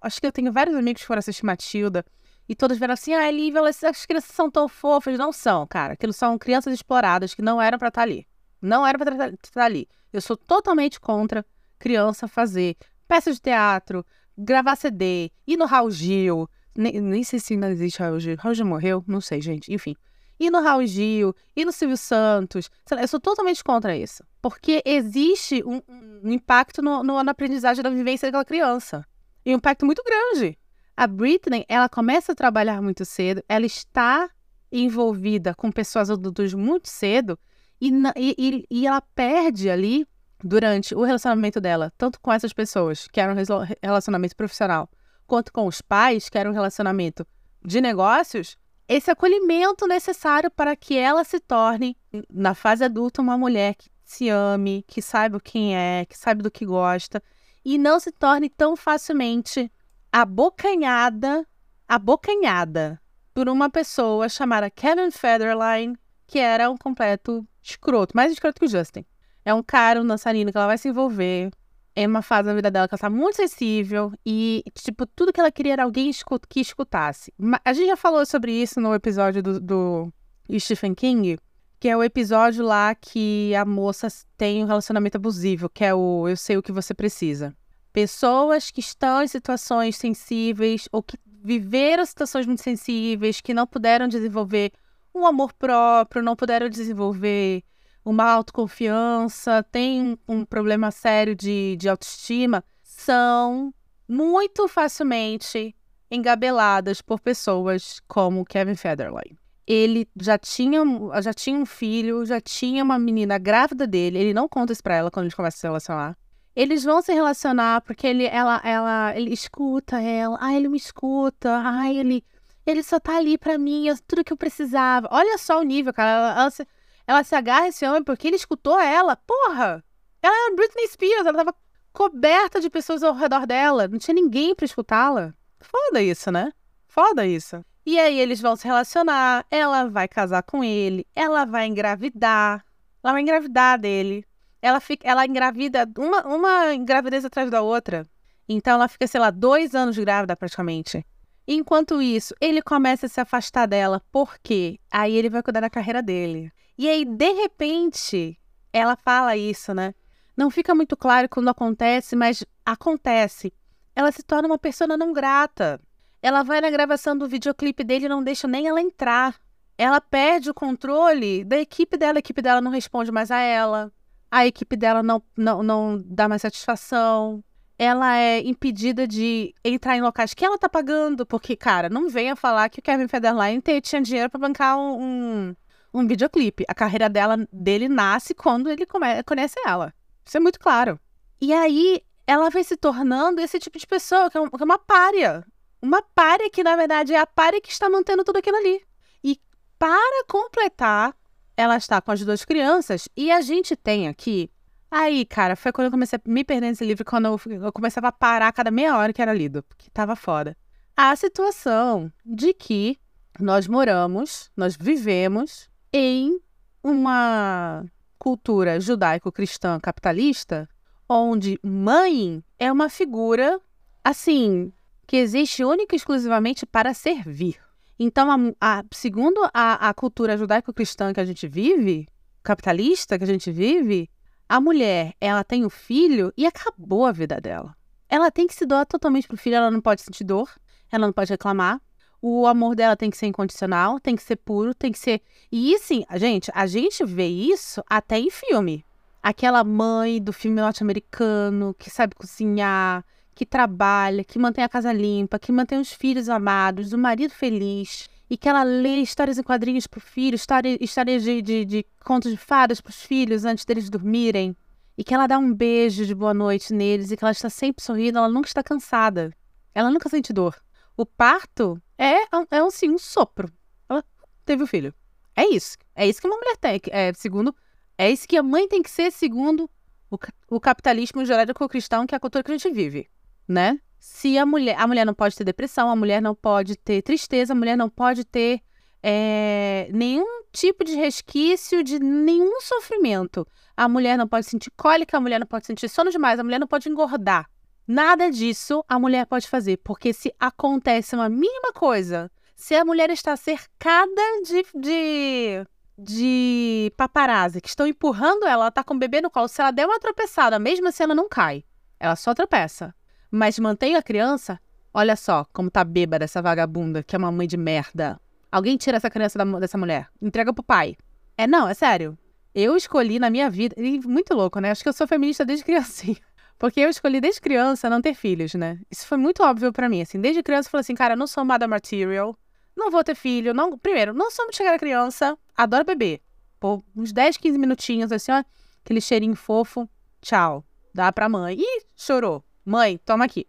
acho 0.00 0.20
que 0.20 0.26
eu 0.26 0.32
tenho 0.32 0.52
vários 0.52 0.76
amigos 0.76 1.02
que 1.02 1.06
foram 1.06 1.18
assistir 1.18 1.44
Matilda. 1.44 2.04
E 2.48 2.54
todos 2.54 2.78
viram 2.78 2.94
assim, 2.94 3.12
ah, 3.12 3.30
Lívia, 3.30 3.60
as 3.62 4.06
crianças 4.06 4.30
são 4.30 4.50
tão 4.50 4.68
fofas. 4.68 5.18
Não 5.18 5.32
são, 5.32 5.66
cara. 5.66 5.94
Aquilo 5.94 6.12
são 6.12 6.38
crianças 6.38 6.72
exploradas 6.72 7.34
que 7.34 7.42
não 7.42 7.60
eram 7.60 7.78
para 7.78 7.88
estar 7.88 8.00
tá 8.00 8.02
ali. 8.02 8.26
Não 8.60 8.86
eram 8.86 8.98
para 8.98 9.12
estar 9.12 9.36
tá 9.52 9.64
ali. 9.64 9.88
Eu 10.12 10.20
sou 10.20 10.36
totalmente 10.36 11.00
contra 11.00 11.44
criança 11.78 12.28
fazer 12.28 12.76
peça 13.08 13.32
de 13.32 13.40
teatro, 13.40 14.06
gravar 14.38 14.76
CD, 14.76 15.30
ir 15.46 15.56
no 15.56 15.66
Raul 15.66 15.90
Gil. 15.90 16.48
Nem, 16.76 17.00
nem 17.00 17.24
sei 17.24 17.40
se 17.40 17.54
ainda 17.54 17.70
existe 17.70 17.98
Raul 18.00 18.20
Gil. 18.20 18.36
Raul 18.38 18.54
Gil 18.54 18.66
morreu? 18.66 19.04
Não 19.06 19.20
sei, 19.20 19.40
gente. 19.40 19.72
Enfim 19.72 19.96
e 20.42 20.50
no 20.50 20.60
Raul 20.60 20.84
Gil, 20.86 21.34
e 21.54 21.64
no 21.64 21.70
Silvio 21.70 21.96
Santos. 21.96 22.68
Eu 22.90 23.06
sou 23.06 23.20
totalmente 23.20 23.62
contra 23.62 23.96
isso. 23.96 24.24
Porque 24.40 24.82
existe 24.84 25.62
um, 25.64 25.80
um 25.88 26.30
impacto 26.32 26.82
no, 26.82 27.04
no, 27.04 27.22
na 27.22 27.30
aprendizagem 27.30 27.82
da 27.82 27.90
vivência 27.90 28.26
daquela 28.26 28.44
criança. 28.44 29.06
E 29.44 29.52
um 29.52 29.56
impacto 29.56 29.86
muito 29.86 30.02
grande. 30.02 30.58
A 30.96 31.06
Britney, 31.06 31.64
ela 31.68 31.88
começa 31.88 32.32
a 32.32 32.34
trabalhar 32.34 32.82
muito 32.82 33.04
cedo, 33.04 33.42
ela 33.48 33.64
está 33.64 34.28
envolvida 34.70 35.54
com 35.54 35.70
pessoas 35.70 36.10
adultas 36.10 36.54
muito 36.54 36.88
cedo 36.88 37.38
e, 37.80 37.92
e, 38.16 38.66
e 38.70 38.86
ela 38.86 39.00
perde 39.00 39.70
ali, 39.70 40.06
durante 40.42 40.94
o 40.94 41.04
relacionamento 41.04 41.60
dela, 41.60 41.92
tanto 41.96 42.20
com 42.20 42.32
essas 42.32 42.52
pessoas, 42.52 43.06
que 43.06 43.20
era 43.20 43.32
um 43.32 43.36
relacionamento 43.80 44.36
profissional, 44.36 44.90
quanto 45.26 45.52
com 45.52 45.66
os 45.66 45.80
pais, 45.80 46.28
que 46.28 46.36
era 46.36 46.50
um 46.50 46.52
relacionamento 46.52 47.24
de 47.64 47.80
negócios, 47.80 48.56
esse 48.88 49.10
acolhimento 49.10 49.86
necessário 49.86 50.50
para 50.50 50.76
que 50.76 50.96
ela 50.96 51.24
se 51.24 51.40
torne, 51.40 51.96
na 52.30 52.54
fase 52.54 52.84
adulta, 52.84 53.22
uma 53.22 53.38
mulher 53.38 53.74
que 53.74 53.90
se 54.04 54.28
ame, 54.28 54.84
que 54.86 55.00
saiba 55.00 55.40
quem 55.40 55.76
é, 55.76 56.04
que 56.04 56.16
sabe 56.16 56.42
do 56.42 56.50
que 56.50 56.66
gosta 56.66 57.22
e 57.64 57.78
não 57.78 57.98
se 57.98 58.12
torne 58.12 58.50
tão 58.50 58.76
facilmente 58.76 59.70
abocanhada, 60.10 61.46
abocanhada 61.88 63.00
por 63.32 63.48
uma 63.48 63.70
pessoa 63.70 64.28
chamada 64.28 64.68
Kevin 64.68 65.10
Federline, 65.10 65.96
que 66.26 66.38
era 66.38 66.70
um 66.70 66.76
completo 66.76 67.46
escroto, 67.62 68.16
mais 68.16 68.32
escroto 68.32 68.60
que 68.60 68.66
o 68.66 68.68
Justin. 68.68 69.04
É 69.44 69.54
um 69.54 69.62
cara, 69.62 70.00
um 70.00 70.06
dançarino 70.06 70.52
que 70.52 70.58
ela 70.58 70.66
vai 70.66 70.78
se 70.78 70.88
envolver, 70.88 71.50
em 71.94 72.06
uma 72.06 72.22
fase 72.22 72.48
da 72.48 72.54
vida 72.54 72.70
dela 72.70 72.88
que 72.88 72.94
ela 72.94 73.00
tá 73.00 73.10
muito 73.10 73.36
sensível 73.36 74.12
e, 74.24 74.64
tipo, 74.74 75.06
tudo 75.06 75.32
que 75.32 75.40
ela 75.40 75.52
queria 75.52 75.74
era 75.74 75.84
alguém 75.84 76.10
que 76.48 76.60
escutasse. 76.60 77.32
A 77.64 77.72
gente 77.72 77.86
já 77.86 77.96
falou 77.96 78.24
sobre 78.24 78.52
isso 78.52 78.80
no 78.80 78.94
episódio 78.94 79.42
do, 79.42 79.60
do 79.60 80.12
Stephen 80.58 80.94
King, 80.94 81.38
que 81.78 81.88
é 81.88 81.96
o 81.96 82.02
episódio 82.02 82.64
lá 82.64 82.94
que 82.94 83.54
a 83.54 83.64
moça 83.64 84.08
tem 84.36 84.62
um 84.62 84.66
relacionamento 84.66 85.16
abusivo, 85.16 85.68
que 85.68 85.84
é 85.84 85.94
o 85.94 86.28
Eu 86.28 86.36
Sei 86.36 86.56
O 86.56 86.62
Que 86.62 86.72
Você 86.72 86.94
Precisa. 86.94 87.54
Pessoas 87.92 88.70
que 88.70 88.80
estão 88.80 89.22
em 89.22 89.28
situações 89.28 89.96
sensíveis 89.96 90.88
ou 90.90 91.02
que 91.02 91.18
viveram 91.44 92.06
situações 92.06 92.46
muito 92.46 92.62
sensíveis, 92.62 93.40
que 93.40 93.52
não 93.52 93.66
puderam 93.66 94.08
desenvolver 94.08 94.72
um 95.14 95.26
amor 95.26 95.52
próprio, 95.52 96.22
não 96.22 96.34
puderam 96.34 96.68
desenvolver 96.68 97.62
uma 98.04 98.24
autoconfiança, 98.24 99.62
tem 99.70 100.18
um 100.28 100.44
problema 100.44 100.90
sério 100.90 101.34
de, 101.34 101.76
de 101.78 101.88
autoestima, 101.88 102.64
são 102.82 103.72
muito 104.08 104.66
facilmente 104.68 105.74
engabeladas 106.10 107.00
por 107.00 107.20
pessoas 107.20 108.00
como 108.06 108.44
Kevin 108.44 108.74
Federline. 108.74 109.38
Ele 109.66 110.08
já 110.20 110.36
tinha, 110.36 110.82
já 111.22 111.32
tinha 111.32 111.58
um 111.58 111.64
filho, 111.64 112.26
já 112.26 112.40
tinha 112.40 112.82
uma 112.82 112.98
menina 112.98 113.38
grávida 113.38 113.86
dele, 113.86 114.18
ele 114.18 114.34
não 114.34 114.48
conta 114.48 114.72
isso 114.72 114.82
pra 114.82 114.96
ela 114.96 115.10
quando 115.10 115.24
eles 115.24 115.34
começam 115.34 115.56
a 115.56 115.60
se 115.60 115.66
relacionar. 115.66 116.18
Eles 116.54 116.84
vão 116.84 117.00
se 117.00 117.12
relacionar 117.14 117.80
porque 117.80 118.06
ele, 118.06 118.26
ela, 118.26 118.60
ela, 118.62 119.16
ele 119.16 119.32
escuta 119.32 120.00
ela, 120.02 120.36
ah, 120.38 120.52
ele 120.52 120.68
me 120.68 120.76
escuta, 120.76 121.62
ah, 121.64 121.90
ele, 121.90 122.22
ele 122.66 122.82
só 122.82 123.00
tá 123.00 123.16
ali 123.16 123.38
pra 123.38 123.56
mim, 123.56 123.86
tudo 124.06 124.22
que 124.22 124.32
eu 124.32 124.36
precisava. 124.36 125.08
Olha 125.10 125.38
só 125.38 125.60
o 125.60 125.62
nível, 125.62 125.94
cara. 125.94 126.10
Ela, 126.10 126.32
ela, 126.42 126.66
ela 127.06 127.24
se 127.24 127.34
agarra 127.34 127.64
a 127.64 127.68
esse 127.68 127.86
homem 127.86 128.02
porque 128.02 128.28
ele 128.28 128.36
escutou 128.36 128.78
ela. 128.78 129.16
Porra! 129.16 129.84
Ela 130.22 130.46
era 130.46 130.56
Britney 130.56 130.86
Spears, 130.88 131.26
ela 131.26 131.36
tava 131.38 131.54
coberta 131.92 132.60
de 132.60 132.70
pessoas 132.70 133.02
ao 133.02 133.14
redor 133.14 133.46
dela. 133.46 133.88
Não 133.88 133.98
tinha 133.98 134.14
ninguém 134.14 134.54
para 134.54 134.64
escutá-la. 134.64 135.34
Foda 135.60 136.02
isso, 136.02 136.30
né? 136.30 136.52
Foda 136.86 137.26
isso. 137.26 137.64
E 137.84 137.98
aí 137.98 138.18
eles 138.18 138.40
vão 138.40 138.54
se 138.54 138.64
relacionar, 138.64 139.44
ela 139.50 139.88
vai 139.88 140.06
casar 140.06 140.42
com 140.44 140.62
ele, 140.62 141.04
ela 141.16 141.44
vai 141.44 141.66
engravidar. 141.66 142.64
Ela 143.02 143.12
vai 143.12 143.22
engravidar 143.22 143.78
dele. 143.78 144.24
Ela 144.60 144.78
fica, 144.78 145.08
ela 145.08 145.26
engravida 145.26 145.88
uma, 145.98 146.24
uma 146.24 146.76
gravidez 146.76 147.24
atrás 147.24 147.50
da 147.50 147.62
outra. 147.62 148.06
Então 148.48 148.74
ela 148.74 148.86
fica, 148.86 149.06
sei 149.08 149.20
lá, 149.20 149.30
dois 149.30 149.74
anos 149.74 149.98
grávida 149.98 150.36
praticamente. 150.36 151.04
Enquanto 151.46 152.00
isso, 152.00 152.34
ele 152.40 152.62
começa 152.62 153.06
a 153.06 153.08
se 153.08 153.20
afastar 153.20 153.66
dela. 153.66 154.00
Por 154.12 154.38
quê? 154.40 154.78
Aí 154.88 155.16
ele 155.16 155.28
vai 155.28 155.42
cuidar 155.42 155.60
da 155.60 155.70
carreira 155.70 156.00
dele. 156.00 156.52
E 156.76 156.88
aí, 156.88 157.04
de 157.04 157.32
repente, 157.32 158.38
ela 158.72 158.96
fala 158.96 159.36
isso, 159.36 159.74
né? 159.74 159.94
Não 160.36 160.50
fica 160.50 160.74
muito 160.74 160.96
claro 160.96 161.28
quando 161.28 161.48
acontece, 161.48 162.16
mas 162.16 162.44
acontece. 162.64 163.52
Ela 163.94 164.10
se 164.10 164.22
torna 164.22 164.48
uma 164.48 164.58
pessoa 164.58 164.96
não 164.96 165.12
grata. 165.12 165.80
Ela 166.22 166.42
vai 166.42 166.60
na 166.60 166.70
gravação 166.70 167.16
do 167.16 167.28
videoclipe 167.28 167.84
dele 167.84 168.06
e 168.06 168.08
não 168.08 168.22
deixa 168.22 168.48
nem 168.48 168.66
ela 168.66 168.80
entrar. 168.80 169.38
Ela 169.76 170.00
perde 170.00 170.50
o 170.50 170.54
controle 170.54 171.44
da 171.44 171.58
equipe 171.58 171.96
dela. 171.96 172.18
A 172.18 172.20
equipe 172.20 172.40
dela 172.40 172.60
não 172.60 172.70
responde 172.70 173.12
mais 173.12 173.30
a 173.30 173.40
ela. 173.40 173.92
A 174.30 174.46
equipe 174.46 174.76
dela 174.76 175.02
não, 175.02 175.22
não, 175.36 175.62
não 175.62 176.02
dá 176.06 176.28
mais 176.28 176.40
satisfação. 176.40 177.44
Ela 177.78 178.16
é 178.16 178.40
impedida 178.40 179.06
de 179.06 179.54
entrar 179.64 179.96
em 179.96 180.00
locais 180.00 180.32
que 180.32 180.44
ela 180.44 180.56
tá 180.56 180.68
pagando. 180.68 181.26
Porque, 181.26 181.56
cara, 181.56 181.90
não 181.90 182.08
venha 182.08 182.34
falar 182.34 182.70
que 182.70 182.78
o 182.78 182.82
Kevin 182.82 183.08
Federline 183.08 183.60
tinha 183.82 184.00
dinheiro 184.00 184.30
para 184.30 184.40
bancar 184.40 184.78
um, 184.78 185.02
um 185.02 185.56
um 185.92 186.06
videoclipe. 186.06 186.64
A 186.68 186.74
carreira 186.74 187.08
dela, 187.08 187.36
dele 187.52 187.88
nasce 187.88 188.34
quando 188.34 188.70
ele 188.70 188.86
conhece 188.86 189.56
ela. 189.66 189.92
Isso 190.24 190.36
é 190.36 190.40
muito 190.40 190.58
claro. 190.58 190.98
E 191.40 191.52
aí 191.52 192.02
ela 192.26 192.50
vai 192.50 192.64
se 192.64 192.76
tornando 192.76 193.40
esse 193.40 193.58
tipo 193.58 193.78
de 193.78 193.86
pessoa, 193.86 194.30
que 194.30 194.38
é, 194.38 194.48
que 194.48 194.62
é 194.62 194.64
uma 194.64 194.78
párea. 194.78 195.44
Uma 195.80 196.02
párea 196.14 196.48
que, 196.48 196.62
na 196.62 196.76
verdade, 196.76 197.12
é 197.12 197.18
a 197.18 197.26
párea 197.26 197.60
que 197.60 197.70
está 197.70 197.90
mantendo 197.90 198.24
tudo 198.24 198.38
aquilo 198.38 198.56
ali. 198.56 198.80
E 199.22 199.40
para 199.78 200.24
completar, 200.28 201.16
ela 201.56 201.76
está 201.76 202.00
com 202.00 202.12
as 202.12 202.24
duas 202.24 202.44
crianças. 202.44 203.08
E 203.16 203.32
a 203.32 203.40
gente 203.40 203.74
tem 203.74 204.08
aqui 204.08 204.50
Aí, 204.94 205.24
cara, 205.24 205.56
foi 205.56 205.72
quando 205.72 205.86
eu 205.86 205.90
comecei 205.90 206.18
a 206.18 206.30
me 206.30 206.44
perder 206.44 206.68
nesse 206.68 206.84
livro, 206.84 207.02
quando 207.02 207.24
eu, 207.24 207.40
eu 207.50 207.72
começava 207.72 208.08
a 208.08 208.12
parar 208.12 208.48
a 208.48 208.52
cada 208.52 208.70
meia 208.70 208.98
hora 208.98 209.10
que 209.10 209.22
era 209.22 209.32
lido, 209.32 209.62
porque 209.62 209.88
tava 209.90 210.14
foda. 210.14 210.54
A 210.94 211.16
situação 211.16 212.12
de 212.22 212.52
que 212.52 212.98
nós 213.40 213.66
moramos, 213.66 214.50
nós 214.54 214.76
vivemos 214.78 215.70
em 215.92 216.40
uma 216.82 217.84
cultura 218.18 218.80
judaico-cristã 218.80 219.78
capitalista, 219.80 220.68
onde 221.08 221.58
mãe 221.62 222.42
é 222.58 222.70
uma 222.72 222.88
figura, 222.88 223.60
assim, 224.02 224.72
que 225.06 225.16
existe 225.16 225.64
única 225.64 225.94
e 225.94 225.98
exclusivamente 225.98 226.64
para 226.64 226.94
servir. 226.94 227.58
Então, 227.98 228.30
a, 228.30 228.78
a, 228.78 228.84
segundo 228.92 229.40
a, 229.52 229.88
a 229.88 229.94
cultura 229.94 230.36
judaico-cristã 230.36 231.12
que 231.12 231.20
a 231.20 231.24
gente 231.24 231.46
vive, 231.46 232.08
capitalista 232.42 233.18
que 233.18 233.24
a 233.24 233.26
gente 233.26 233.50
vive, 233.50 234.10
a 234.48 234.60
mulher, 234.60 235.14
ela 235.20 235.44
tem 235.44 235.64
o 235.64 235.70
filho 235.70 236.32
e 236.36 236.46
acabou 236.46 237.06
a 237.06 237.12
vida 237.12 237.40
dela. 237.40 237.76
Ela 238.08 238.30
tem 238.30 238.46
que 238.46 238.54
se 238.54 238.66
doar 238.66 238.86
totalmente 238.86 239.26
pro 239.26 239.36
filho, 239.36 239.56
ela 239.56 239.70
não 239.70 239.80
pode 239.80 240.02
sentir 240.02 240.24
dor, 240.24 240.50
ela 240.90 241.06
não 241.06 241.12
pode 241.12 241.30
reclamar. 241.30 241.80
O 242.24 242.46
amor 242.46 242.76
dela 242.76 242.96
tem 242.96 243.10
que 243.10 243.16
ser 243.16 243.26
incondicional, 243.26 243.98
tem 243.98 244.14
que 244.14 244.22
ser 244.22 244.36
puro, 244.36 244.72
tem 244.72 244.92
que 244.92 244.98
ser. 244.98 245.20
E 245.50 245.76
sim, 245.80 246.04
gente, 246.14 246.52
a 246.54 246.68
gente 246.68 247.04
vê 247.04 247.26
isso 247.26 247.82
até 247.90 248.16
em 248.16 248.30
filme. 248.30 248.84
Aquela 249.20 249.64
mãe 249.64 250.22
do 250.22 250.32
filme 250.32 250.60
norte-americano 250.60 251.74
que 251.76 251.90
sabe 251.90 252.14
cozinhar, 252.14 253.04
que 253.34 253.44
trabalha, 253.44 254.22
que 254.22 254.38
mantém 254.38 254.62
a 254.62 254.68
casa 254.68 254.92
limpa, 254.92 255.36
que 255.36 255.50
mantém 255.50 255.80
os 255.80 255.92
filhos 255.92 256.28
amados, 256.28 256.92
o 256.92 256.98
marido 256.98 257.34
feliz, 257.34 258.08
e 258.30 258.36
que 258.36 258.48
ela 258.48 258.62
lê 258.62 258.98
histórias 258.98 259.36
em 259.36 259.42
quadrinhos 259.42 259.88
para 259.88 259.98
o 259.98 260.00
filho, 260.00 260.36
histórias, 260.36 261.24
de, 261.24 261.42
de, 261.42 261.64
de 261.64 261.86
contos 262.04 262.30
de 262.30 262.36
fadas 262.36 262.80
para 262.80 262.90
os 262.90 263.02
filhos 263.02 263.44
antes 263.44 263.64
deles 263.64 263.90
dormirem, 263.90 264.56
e 264.96 265.02
que 265.02 265.12
ela 265.12 265.26
dá 265.26 265.38
um 265.38 265.52
beijo 265.52 266.06
de 266.06 266.14
boa 266.14 266.32
noite 266.32 266.72
neles, 266.72 267.10
e 267.10 267.16
que 267.16 267.24
ela 267.24 267.32
está 267.32 267.50
sempre 267.50 267.82
sorrindo, 267.82 268.18
ela 268.18 268.28
nunca 268.28 268.46
está 268.46 268.62
cansada, 268.62 269.32
ela 269.74 269.90
nunca 269.90 270.08
sente 270.08 270.32
dor. 270.32 270.54
O 271.02 271.06
parto 271.06 271.82
é, 271.98 272.22
é 272.22 272.58
assim, 272.66 272.90
um 272.90 272.98
sopro. 272.98 273.52
Ela 273.88 274.04
teve 274.44 274.62
o 274.62 274.66
filho. 274.66 274.94
É 275.34 275.46
isso. 275.46 275.76
É 275.96 276.06
isso 276.06 276.20
que 276.20 276.26
uma 276.28 276.36
mulher 276.36 276.56
tem. 276.56 276.80
É, 276.90 277.12
segundo, 277.14 277.52
é 277.98 278.08
isso 278.10 278.28
que 278.28 278.36
a 278.36 278.42
mãe 278.42 278.68
tem 278.68 278.82
que 278.82 278.90
ser, 278.90 279.10
segundo 279.10 279.68
o, 280.08 280.18
o 280.48 280.60
capitalismo 280.60 281.24
judaico-cristão, 281.24 282.06
que 282.06 282.14
é 282.14 282.16
a 282.18 282.20
cultura 282.20 282.44
que 282.44 282.52
a 282.52 282.56
gente 282.56 282.70
vive 282.72 283.08
né? 283.48 283.80
Se 283.98 284.36
a 284.38 284.46
mulher, 284.46 284.76
a 284.78 284.86
mulher 284.86 285.04
não 285.04 285.14
pode 285.14 285.36
ter 285.36 285.44
depressão, 285.44 285.90
a 285.90 285.96
mulher 285.96 286.20
não 286.20 286.34
pode 286.34 286.76
ter 286.76 287.02
tristeza, 287.02 287.52
a 287.52 287.56
mulher 287.56 287.76
não 287.76 287.88
pode 287.88 288.24
ter 288.24 288.60
é, 289.02 289.88
nenhum 289.92 290.42
tipo 290.52 290.84
de 290.84 290.94
resquício 290.94 291.82
de 291.82 291.98
nenhum 291.98 292.60
sofrimento. 292.60 293.46
A 293.76 293.88
mulher 293.88 294.18
não 294.18 294.28
pode 294.28 294.46
sentir 294.46 294.70
cólica, 294.76 295.16
a 295.16 295.20
mulher 295.20 295.40
não 295.40 295.46
pode 295.46 295.66
sentir 295.66 295.88
sono 295.88 296.10
demais, 296.10 296.38
a 296.38 296.44
mulher 296.44 296.58
não 296.58 296.66
pode 296.66 296.88
engordar. 296.88 297.48
Nada 297.86 298.30
disso 298.30 298.84
a 298.88 298.98
mulher 298.98 299.26
pode 299.26 299.48
fazer, 299.48 299.78
porque 299.78 300.12
se 300.12 300.34
acontece 300.38 301.14
uma 301.14 301.28
mínima 301.28 301.72
coisa, 301.72 302.30
se 302.54 302.74
a 302.74 302.84
mulher 302.84 303.10
está 303.10 303.36
cercada 303.36 304.22
de, 304.44 304.64
de, 304.74 305.66
de 305.98 306.92
paparazzi 306.96 307.60
que 307.60 307.68
estão 307.68 307.86
empurrando 307.86 308.44
ela, 308.44 308.52
ela 308.52 308.68
está 308.68 308.84
com 308.84 308.94
o 308.94 308.98
bebê 308.98 309.20
no 309.20 309.30
colo, 309.30 309.48
se 309.48 309.60
ela 309.60 309.70
der 309.70 309.86
uma 309.86 309.98
tropeçada, 309.98 310.58
mesmo 310.58 310.88
assim 310.88 311.02
ela 311.02 311.14
não 311.14 311.28
cai, 311.28 311.64
ela 311.98 312.16
só 312.16 312.32
tropeça 312.32 312.94
mas 313.32 313.58
mantém 313.58 313.96
a 313.96 314.02
criança, 314.02 314.60
olha 314.92 315.16
só 315.16 315.46
como 315.54 315.70
tá 315.70 315.82
bêbada 315.82 316.26
essa 316.26 316.42
vagabunda, 316.42 317.02
que 317.02 317.16
é 317.16 317.18
uma 317.18 317.32
mãe 317.32 317.48
de 317.48 317.56
merda. 317.56 318.20
Alguém 318.52 318.76
tira 318.76 318.98
essa 318.98 319.08
criança 319.08 319.38
da, 319.38 319.58
dessa 319.58 319.78
mulher, 319.78 320.06
entrega 320.20 320.52
pro 320.52 320.62
pai. 320.62 320.96
É, 321.38 321.46
não, 321.46 321.66
é 321.66 321.72
sério. 321.72 322.16
Eu 322.54 322.76
escolhi 322.76 323.18
na 323.18 323.30
minha 323.30 323.48
vida, 323.48 323.74
e 323.78 323.98
muito 324.00 324.34
louco, 324.34 324.60
né? 324.60 324.70
Acho 324.70 324.82
que 324.82 324.88
eu 324.90 324.92
sou 324.92 325.06
feminista 325.06 325.46
desde 325.46 325.64
criancinha. 325.64 326.18
Porque 326.58 326.80
eu 326.80 326.88
escolhi 326.88 327.20
desde 327.20 327.40
criança 327.40 327.90
não 327.90 328.00
ter 328.00 328.14
filhos, 328.14 328.54
né? 328.54 328.78
Isso 328.90 329.06
foi 329.06 329.18
muito 329.18 329.42
óbvio 329.42 329.72
para 329.72 329.88
mim, 329.88 330.00
assim. 330.00 330.20
Desde 330.20 330.42
criança 330.42 330.68
eu 330.68 330.70
falei 330.70 330.82
assim, 330.82 330.94
cara, 330.94 331.16
não 331.16 331.26
sou 331.26 331.44
mother 331.44 331.68
material, 331.68 332.38
não 332.76 332.90
vou 332.90 333.02
ter 333.02 333.14
filho, 333.14 333.52
não... 333.52 333.76
Primeiro, 333.76 334.14
não 334.14 334.30
sou 334.30 334.44
muito 334.44 334.56
chegar 334.56 334.74
a 334.74 334.78
criança, 334.78 335.36
adoro 335.56 335.84
beber. 335.84 336.20
Pô, 336.60 336.82
uns 336.94 337.12
10, 337.12 337.36
15 337.36 337.58
minutinhos, 337.58 338.12
assim, 338.12 338.30
ó, 338.30 338.44
aquele 338.84 339.00
cheirinho 339.00 339.34
fofo, 339.34 339.88
tchau. 340.20 340.64
Dá 340.94 341.10
pra 341.10 341.28
mãe. 341.28 341.56
Ih, 341.58 341.82
chorou 341.96 342.44
mãe, 342.64 342.98
toma 343.04 343.24
aqui. 343.24 343.46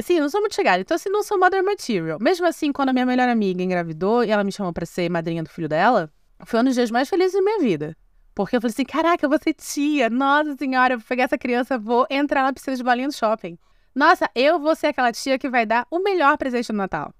Sim, 0.00 0.20
não 0.20 0.30
sou 0.30 0.40
muito 0.40 0.54
chegada, 0.54 0.80
então 0.80 0.94
assim, 0.94 1.10
não 1.10 1.22
sou 1.22 1.38
mother 1.38 1.62
material. 1.62 2.18
Mesmo 2.20 2.46
assim, 2.46 2.72
quando 2.72 2.88
a 2.88 2.92
minha 2.92 3.04
melhor 3.04 3.28
amiga 3.28 3.62
engravidou 3.62 4.24
e 4.24 4.30
ela 4.30 4.42
me 4.42 4.50
chamou 4.50 4.72
para 4.72 4.86
ser 4.86 5.10
madrinha 5.10 5.42
do 5.42 5.50
filho 5.50 5.68
dela, 5.68 6.10
foi 6.46 6.60
um 6.60 6.64
dos 6.64 6.74
dias 6.74 6.90
mais 6.90 7.08
felizes 7.08 7.34
da 7.34 7.42
minha 7.42 7.58
vida. 7.60 7.96
Porque 8.44 8.56
eu 8.56 8.60
falei 8.60 8.72
assim, 8.72 8.84
caraca, 8.84 9.24
eu 9.24 9.28
vou 9.28 9.38
ser 9.38 9.52
tia, 9.54 10.08
nossa 10.08 10.56
senhora, 10.56 10.94
eu 10.94 10.98
vou 10.98 11.06
pegar 11.06 11.24
essa 11.24 11.36
criança, 11.36 11.78
vou 11.78 12.06
entrar 12.08 12.42
na 12.42 12.52
piscina 12.52 12.76
de 12.76 12.82
bolinha 12.82 13.08
do 13.08 13.14
shopping. 13.14 13.58
Nossa, 13.94 14.30
eu 14.34 14.58
vou 14.58 14.74
ser 14.74 14.88
aquela 14.88 15.12
tia 15.12 15.38
que 15.38 15.48
vai 15.48 15.66
dar 15.66 15.86
o 15.90 15.98
melhor 15.98 16.38
presente 16.38 16.72
no 16.72 16.78
Natal. 16.78 17.12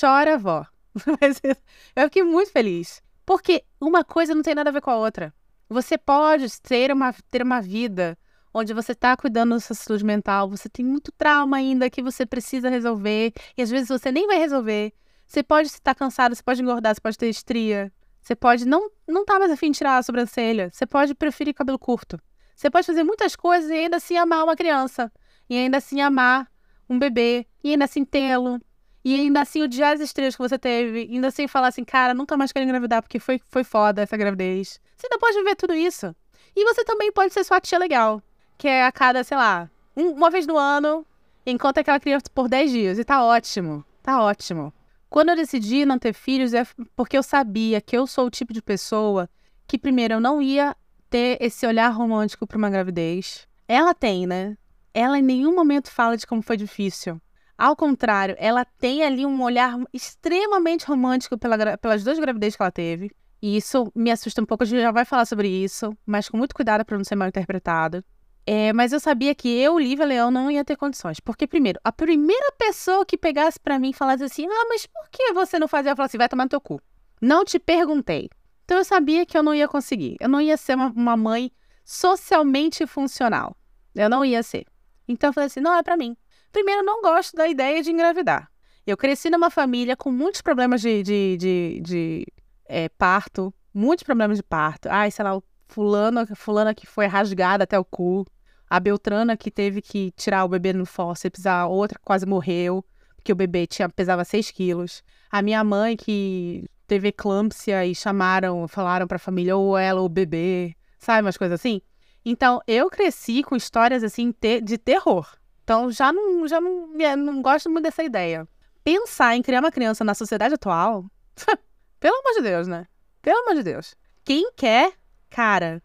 Chora, 0.00 0.38
vó. 0.38 0.64
eu 1.96 2.04
fiquei 2.04 2.22
muito 2.22 2.52
feliz. 2.52 3.02
Porque 3.26 3.64
uma 3.80 4.04
coisa 4.04 4.34
não 4.34 4.42
tem 4.42 4.54
nada 4.54 4.70
a 4.70 4.72
ver 4.72 4.80
com 4.80 4.90
a 4.90 4.96
outra. 4.96 5.34
Você 5.68 5.96
pode 5.96 6.46
ter 6.60 6.92
uma, 6.92 7.12
ter 7.30 7.42
uma 7.42 7.60
vida 7.60 8.18
onde 8.52 8.74
você 8.74 8.92
está 8.92 9.16
cuidando 9.16 9.54
da 9.54 9.60
sua 9.60 9.76
saúde 9.76 10.04
mental, 10.04 10.48
você 10.48 10.68
tem 10.68 10.84
muito 10.84 11.12
trauma 11.12 11.56
ainda 11.56 11.88
que 11.88 12.02
você 12.02 12.26
precisa 12.26 12.68
resolver, 12.68 13.32
e 13.56 13.62
às 13.62 13.70
vezes 13.70 13.88
você 13.88 14.10
nem 14.10 14.26
vai 14.26 14.38
resolver. 14.38 14.92
Você 15.26 15.42
pode 15.42 15.68
estar 15.68 15.94
cansado, 15.94 16.34
você 16.34 16.42
pode 16.42 16.60
engordar, 16.60 16.94
você 16.94 17.00
pode 17.00 17.16
ter 17.16 17.28
estria, 17.28 17.92
você 18.20 18.34
pode 18.34 18.66
não 18.66 18.90
não 19.06 19.24
tá 19.24 19.38
mais 19.38 19.50
afim 19.50 19.70
de 19.70 19.78
tirar 19.78 19.98
a 19.98 20.02
sobrancelha, 20.02 20.70
você 20.72 20.86
pode 20.86 21.14
preferir 21.14 21.54
cabelo 21.54 21.78
curto. 21.78 22.20
Você 22.54 22.70
pode 22.70 22.86
fazer 22.86 23.02
muitas 23.02 23.34
coisas 23.34 23.70
e 23.70 23.74
ainda 23.74 23.96
assim 23.96 24.16
amar 24.16 24.44
uma 24.44 24.54
criança, 24.54 25.10
e 25.48 25.56
ainda 25.56 25.78
assim 25.78 26.00
amar 26.00 26.50
um 26.88 26.98
bebê, 26.98 27.46
e 27.64 27.70
ainda 27.70 27.86
assim 27.86 28.04
tê-lo, 28.04 28.60
e 29.04 29.14
ainda 29.14 29.40
assim 29.40 29.62
odiar 29.62 29.94
as 29.94 30.00
estrelas 30.00 30.36
que 30.36 30.42
você 30.42 30.58
teve, 30.58 31.06
e 31.06 31.14
ainda 31.14 31.28
assim 31.28 31.48
falar 31.48 31.68
assim, 31.68 31.84
cara, 31.84 32.12
nunca 32.12 32.36
mais 32.36 32.52
quero 32.52 32.64
engravidar 32.64 33.02
porque 33.02 33.18
foi, 33.18 33.40
foi 33.48 33.64
foda 33.64 34.02
essa 34.02 34.16
gravidez. 34.16 34.80
Você 34.96 35.06
ainda 35.06 35.18
pode 35.18 35.36
viver 35.38 35.56
tudo 35.56 35.74
isso. 35.74 36.14
E 36.54 36.64
você 36.64 36.84
também 36.84 37.10
pode 37.10 37.32
ser 37.32 37.44
sua 37.44 37.60
tia 37.60 37.78
legal 37.78 38.22
que 38.60 38.68
é 38.68 38.84
a 38.84 38.92
cada, 38.92 39.24
sei 39.24 39.38
lá, 39.38 39.70
um, 39.96 40.10
uma 40.10 40.28
vez 40.28 40.46
no 40.46 40.58
ano, 40.58 41.06
encontra 41.46 41.80
aquela 41.80 41.98
criança 41.98 42.26
por 42.34 42.46
10 42.46 42.70
dias. 42.70 42.98
E 42.98 43.04
tá 43.04 43.24
ótimo. 43.24 43.82
Tá 44.02 44.22
ótimo. 44.22 44.70
Quando 45.10 45.30
eu 45.30 45.36
decidi 45.36 45.84
não 45.84 45.98
ter 45.98 46.14
filhos, 46.14 46.54
é 46.54 46.64
porque 46.94 47.18
eu 47.18 47.22
sabia 47.22 47.80
que 47.80 47.96
eu 47.96 48.06
sou 48.06 48.26
o 48.26 48.30
tipo 48.30 48.52
de 48.52 48.62
pessoa 48.62 49.28
que, 49.66 49.76
primeiro, 49.76 50.14
eu 50.14 50.20
não 50.20 50.40
ia 50.40 50.76
ter 51.10 51.36
esse 51.40 51.66
olhar 51.66 51.88
romântico 51.88 52.46
para 52.46 52.56
uma 52.56 52.70
gravidez. 52.70 53.48
Ela 53.66 53.92
tem, 53.92 54.24
né? 54.24 54.56
Ela 54.94 55.18
em 55.18 55.22
nenhum 55.22 55.52
momento 55.52 55.90
fala 55.90 56.16
de 56.16 56.24
como 56.24 56.40
foi 56.40 56.56
difícil. 56.56 57.20
Ao 57.58 57.74
contrário, 57.74 58.36
ela 58.38 58.64
tem 58.64 59.02
ali 59.02 59.26
um 59.26 59.42
olhar 59.42 59.76
extremamente 59.92 60.86
romântico 60.86 61.36
pela, 61.36 61.76
pelas 61.76 62.04
duas 62.04 62.18
gravidezes 62.18 62.54
que 62.54 62.62
ela 62.62 62.70
teve. 62.70 63.10
E 63.42 63.56
isso 63.56 63.90
me 63.94 64.12
assusta 64.12 64.40
um 64.40 64.46
pouco, 64.46 64.62
a 64.62 64.66
gente 64.66 64.80
já 64.80 64.92
vai 64.92 65.04
falar 65.04 65.24
sobre 65.24 65.48
isso, 65.48 65.92
mas 66.06 66.28
com 66.28 66.36
muito 66.36 66.54
cuidado 66.54 66.84
para 66.84 66.96
não 66.96 67.04
ser 67.04 67.16
mal 67.16 67.28
interpretado. 67.28 68.04
É, 68.46 68.72
mas 68.72 68.92
eu 68.92 69.00
sabia 69.00 69.34
que 69.34 69.48
eu, 69.48 69.78
Lívia 69.78 70.06
Leão, 70.06 70.30
não 70.30 70.50
ia 70.50 70.64
ter 70.64 70.76
condições. 70.76 71.20
Porque, 71.20 71.46
primeiro, 71.46 71.78
a 71.84 71.92
primeira 71.92 72.52
pessoa 72.52 73.04
que 73.04 73.16
pegasse 73.16 73.60
para 73.60 73.78
mim 73.78 73.90
e 73.90 73.94
falasse 73.94 74.24
assim: 74.24 74.46
Ah, 74.46 74.66
mas 74.68 74.86
por 74.86 75.08
que 75.10 75.32
você 75.32 75.58
não 75.58 75.68
fazia? 75.68 75.92
Eu 75.92 75.96
falava 75.96 76.06
assim: 76.06 76.18
vai 76.18 76.28
tomar 76.28 76.44
no 76.44 76.50
teu 76.50 76.60
cu. 76.60 76.80
Não 77.20 77.44
te 77.44 77.58
perguntei. 77.58 78.30
Então 78.64 78.78
eu 78.78 78.84
sabia 78.84 79.26
que 79.26 79.36
eu 79.36 79.42
não 79.42 79.54
ia 79.54 79.68
conseguir. 79.68 80.16
Eu 80.20 80.28
não 80.28 80.40
ia 80.40 80.56
ser 80.56 80.74
uma, 80.74 80.86
uma 80.90 81.16
mãe 81.16 81.52
socialmente 81.84 82.86
funcional. 82.86 83.56
Eu 83.94 84.08
não 84.08 84.24
ia 84.24 84.42
ser. 84.42 84.64
Então 85.06 85.30
eu 85.30 85.34
falei 85.34 85.46
assim: 85.46 85.60
não 85.60 85.74
é 85.74 85.82
para 85.82 85.96
mim. 85.96 86.16
Primeiro, 86.50 86.80
eu 86.80 86.84
não 86.84 87.02
gosto 87.02 87.36
da 87.36 87.46
ideia 87.46 87.82
de 87.82 87.90
engravidar. 87.90 88.50
Eu 88.86 88.96
cresci 88.96 89.30
numa 89.30 89.50
família 89.50 89.96
com 89.96 90.10
muitos 90.10 90.40
problemas 90.40 90.80
de, 90.80 91.02
de, 91.02 91.36
de, 91.36 91.80
de 91.82 92.26
é, 92.64 92.88
parto, 92.88 93.54
muitos 93.72 94.02
problemas 94.02 94.36
de 94.38 94.42
parto. 94.42 94.88
Ai, 94.88 95.10
sei 95.10 95.24
lá, 95.24 95.36
o 95.36 95.42
fulano, 95.70 96.26
fulana 96.36 96.74
que 96.74 96.86
foi 96.86 97.06
rasgada 97.06 97.64
até 97.64 97.78
o 97.78 97.84
cu 97.84 98.26
a 98.70 98.78
Beltrana 98.78 99.36
que 99.36 99.50
teve 99.50 99.82
que 99.82 100.12
tirar 100.12 100.44
o 100.44 100.48
bebê 100.48 100.72
no 100.72 100.86
fórceps, 100.86 101.44
a 101.44 101.66
outra 101.66 101.98
quase 102.04 102.24
morreu, 102.24 102.84
porque 103.16 103.32
o 103.32 103.36
bebê 103.36 103.66
tinha, 103.66 103.88
pesava 103.88 104.24
6 104.24 104.52
quilos. 104.52 105.02
A 105.28 105.42
minha 105.42 105.64
mãe 105.64 105.96
que 105.96 106.70
teve 106.86 107.08
eclâmpsia 107.08 107.84
e 107.84 107.96
chamaram, 107.96 108.68
falaram 108.68 109.08
para 109.08 109.16
a 109.16 109.18
família 109.18 109.56
ou 109.56 109.76
ela 109.76 109.98
ou 109.98 110.06
o 110.06 110.08
bebê, 110.08 110.76
sabe, 111.00 111.26
umas 111.26 111.36
coisas 111.36 111.58
assim. 111.58 111.82
Então, 112.24 112.60
eu 112.66 112.88
cresci 112.88 113.42
com 113.42 113.56
histórias 113.56 114.04
assim 114.04 114.32
de 114.62 114.78
terror. 114.78 115.28
Então, 115.64 115.90
já 115.90 116.12
não, 116.12 116.46
já 116.46 116.60
não, 116.60 116.86
não 117.16 117.42
gosto 117.42 117.68
muito 117.68 117.84
dessa 117.84 118.04
ideia. 118.04 118.46
Pensar 118.84 119.34
em 119.34 119.42
criar 119.42 119.60
uma 119.60 119.72
criança 119.72 120.04
na 120.04 120.14
sociedade 120.14 120.54
atual, 120.54 121.06
pelo 121.98 122.16
amor 122.16 122.34
de 122.34 122.42
Deus, 122.42 122.68
né? 122.68 122.86
Pelo 123.20 123.40
amor 123.40 123.56
de 123.56 123.64
Deus. 123.64 123.96
Quem 124.24 124.52
quer, 124.52 124.92
cara, 125.30 125.82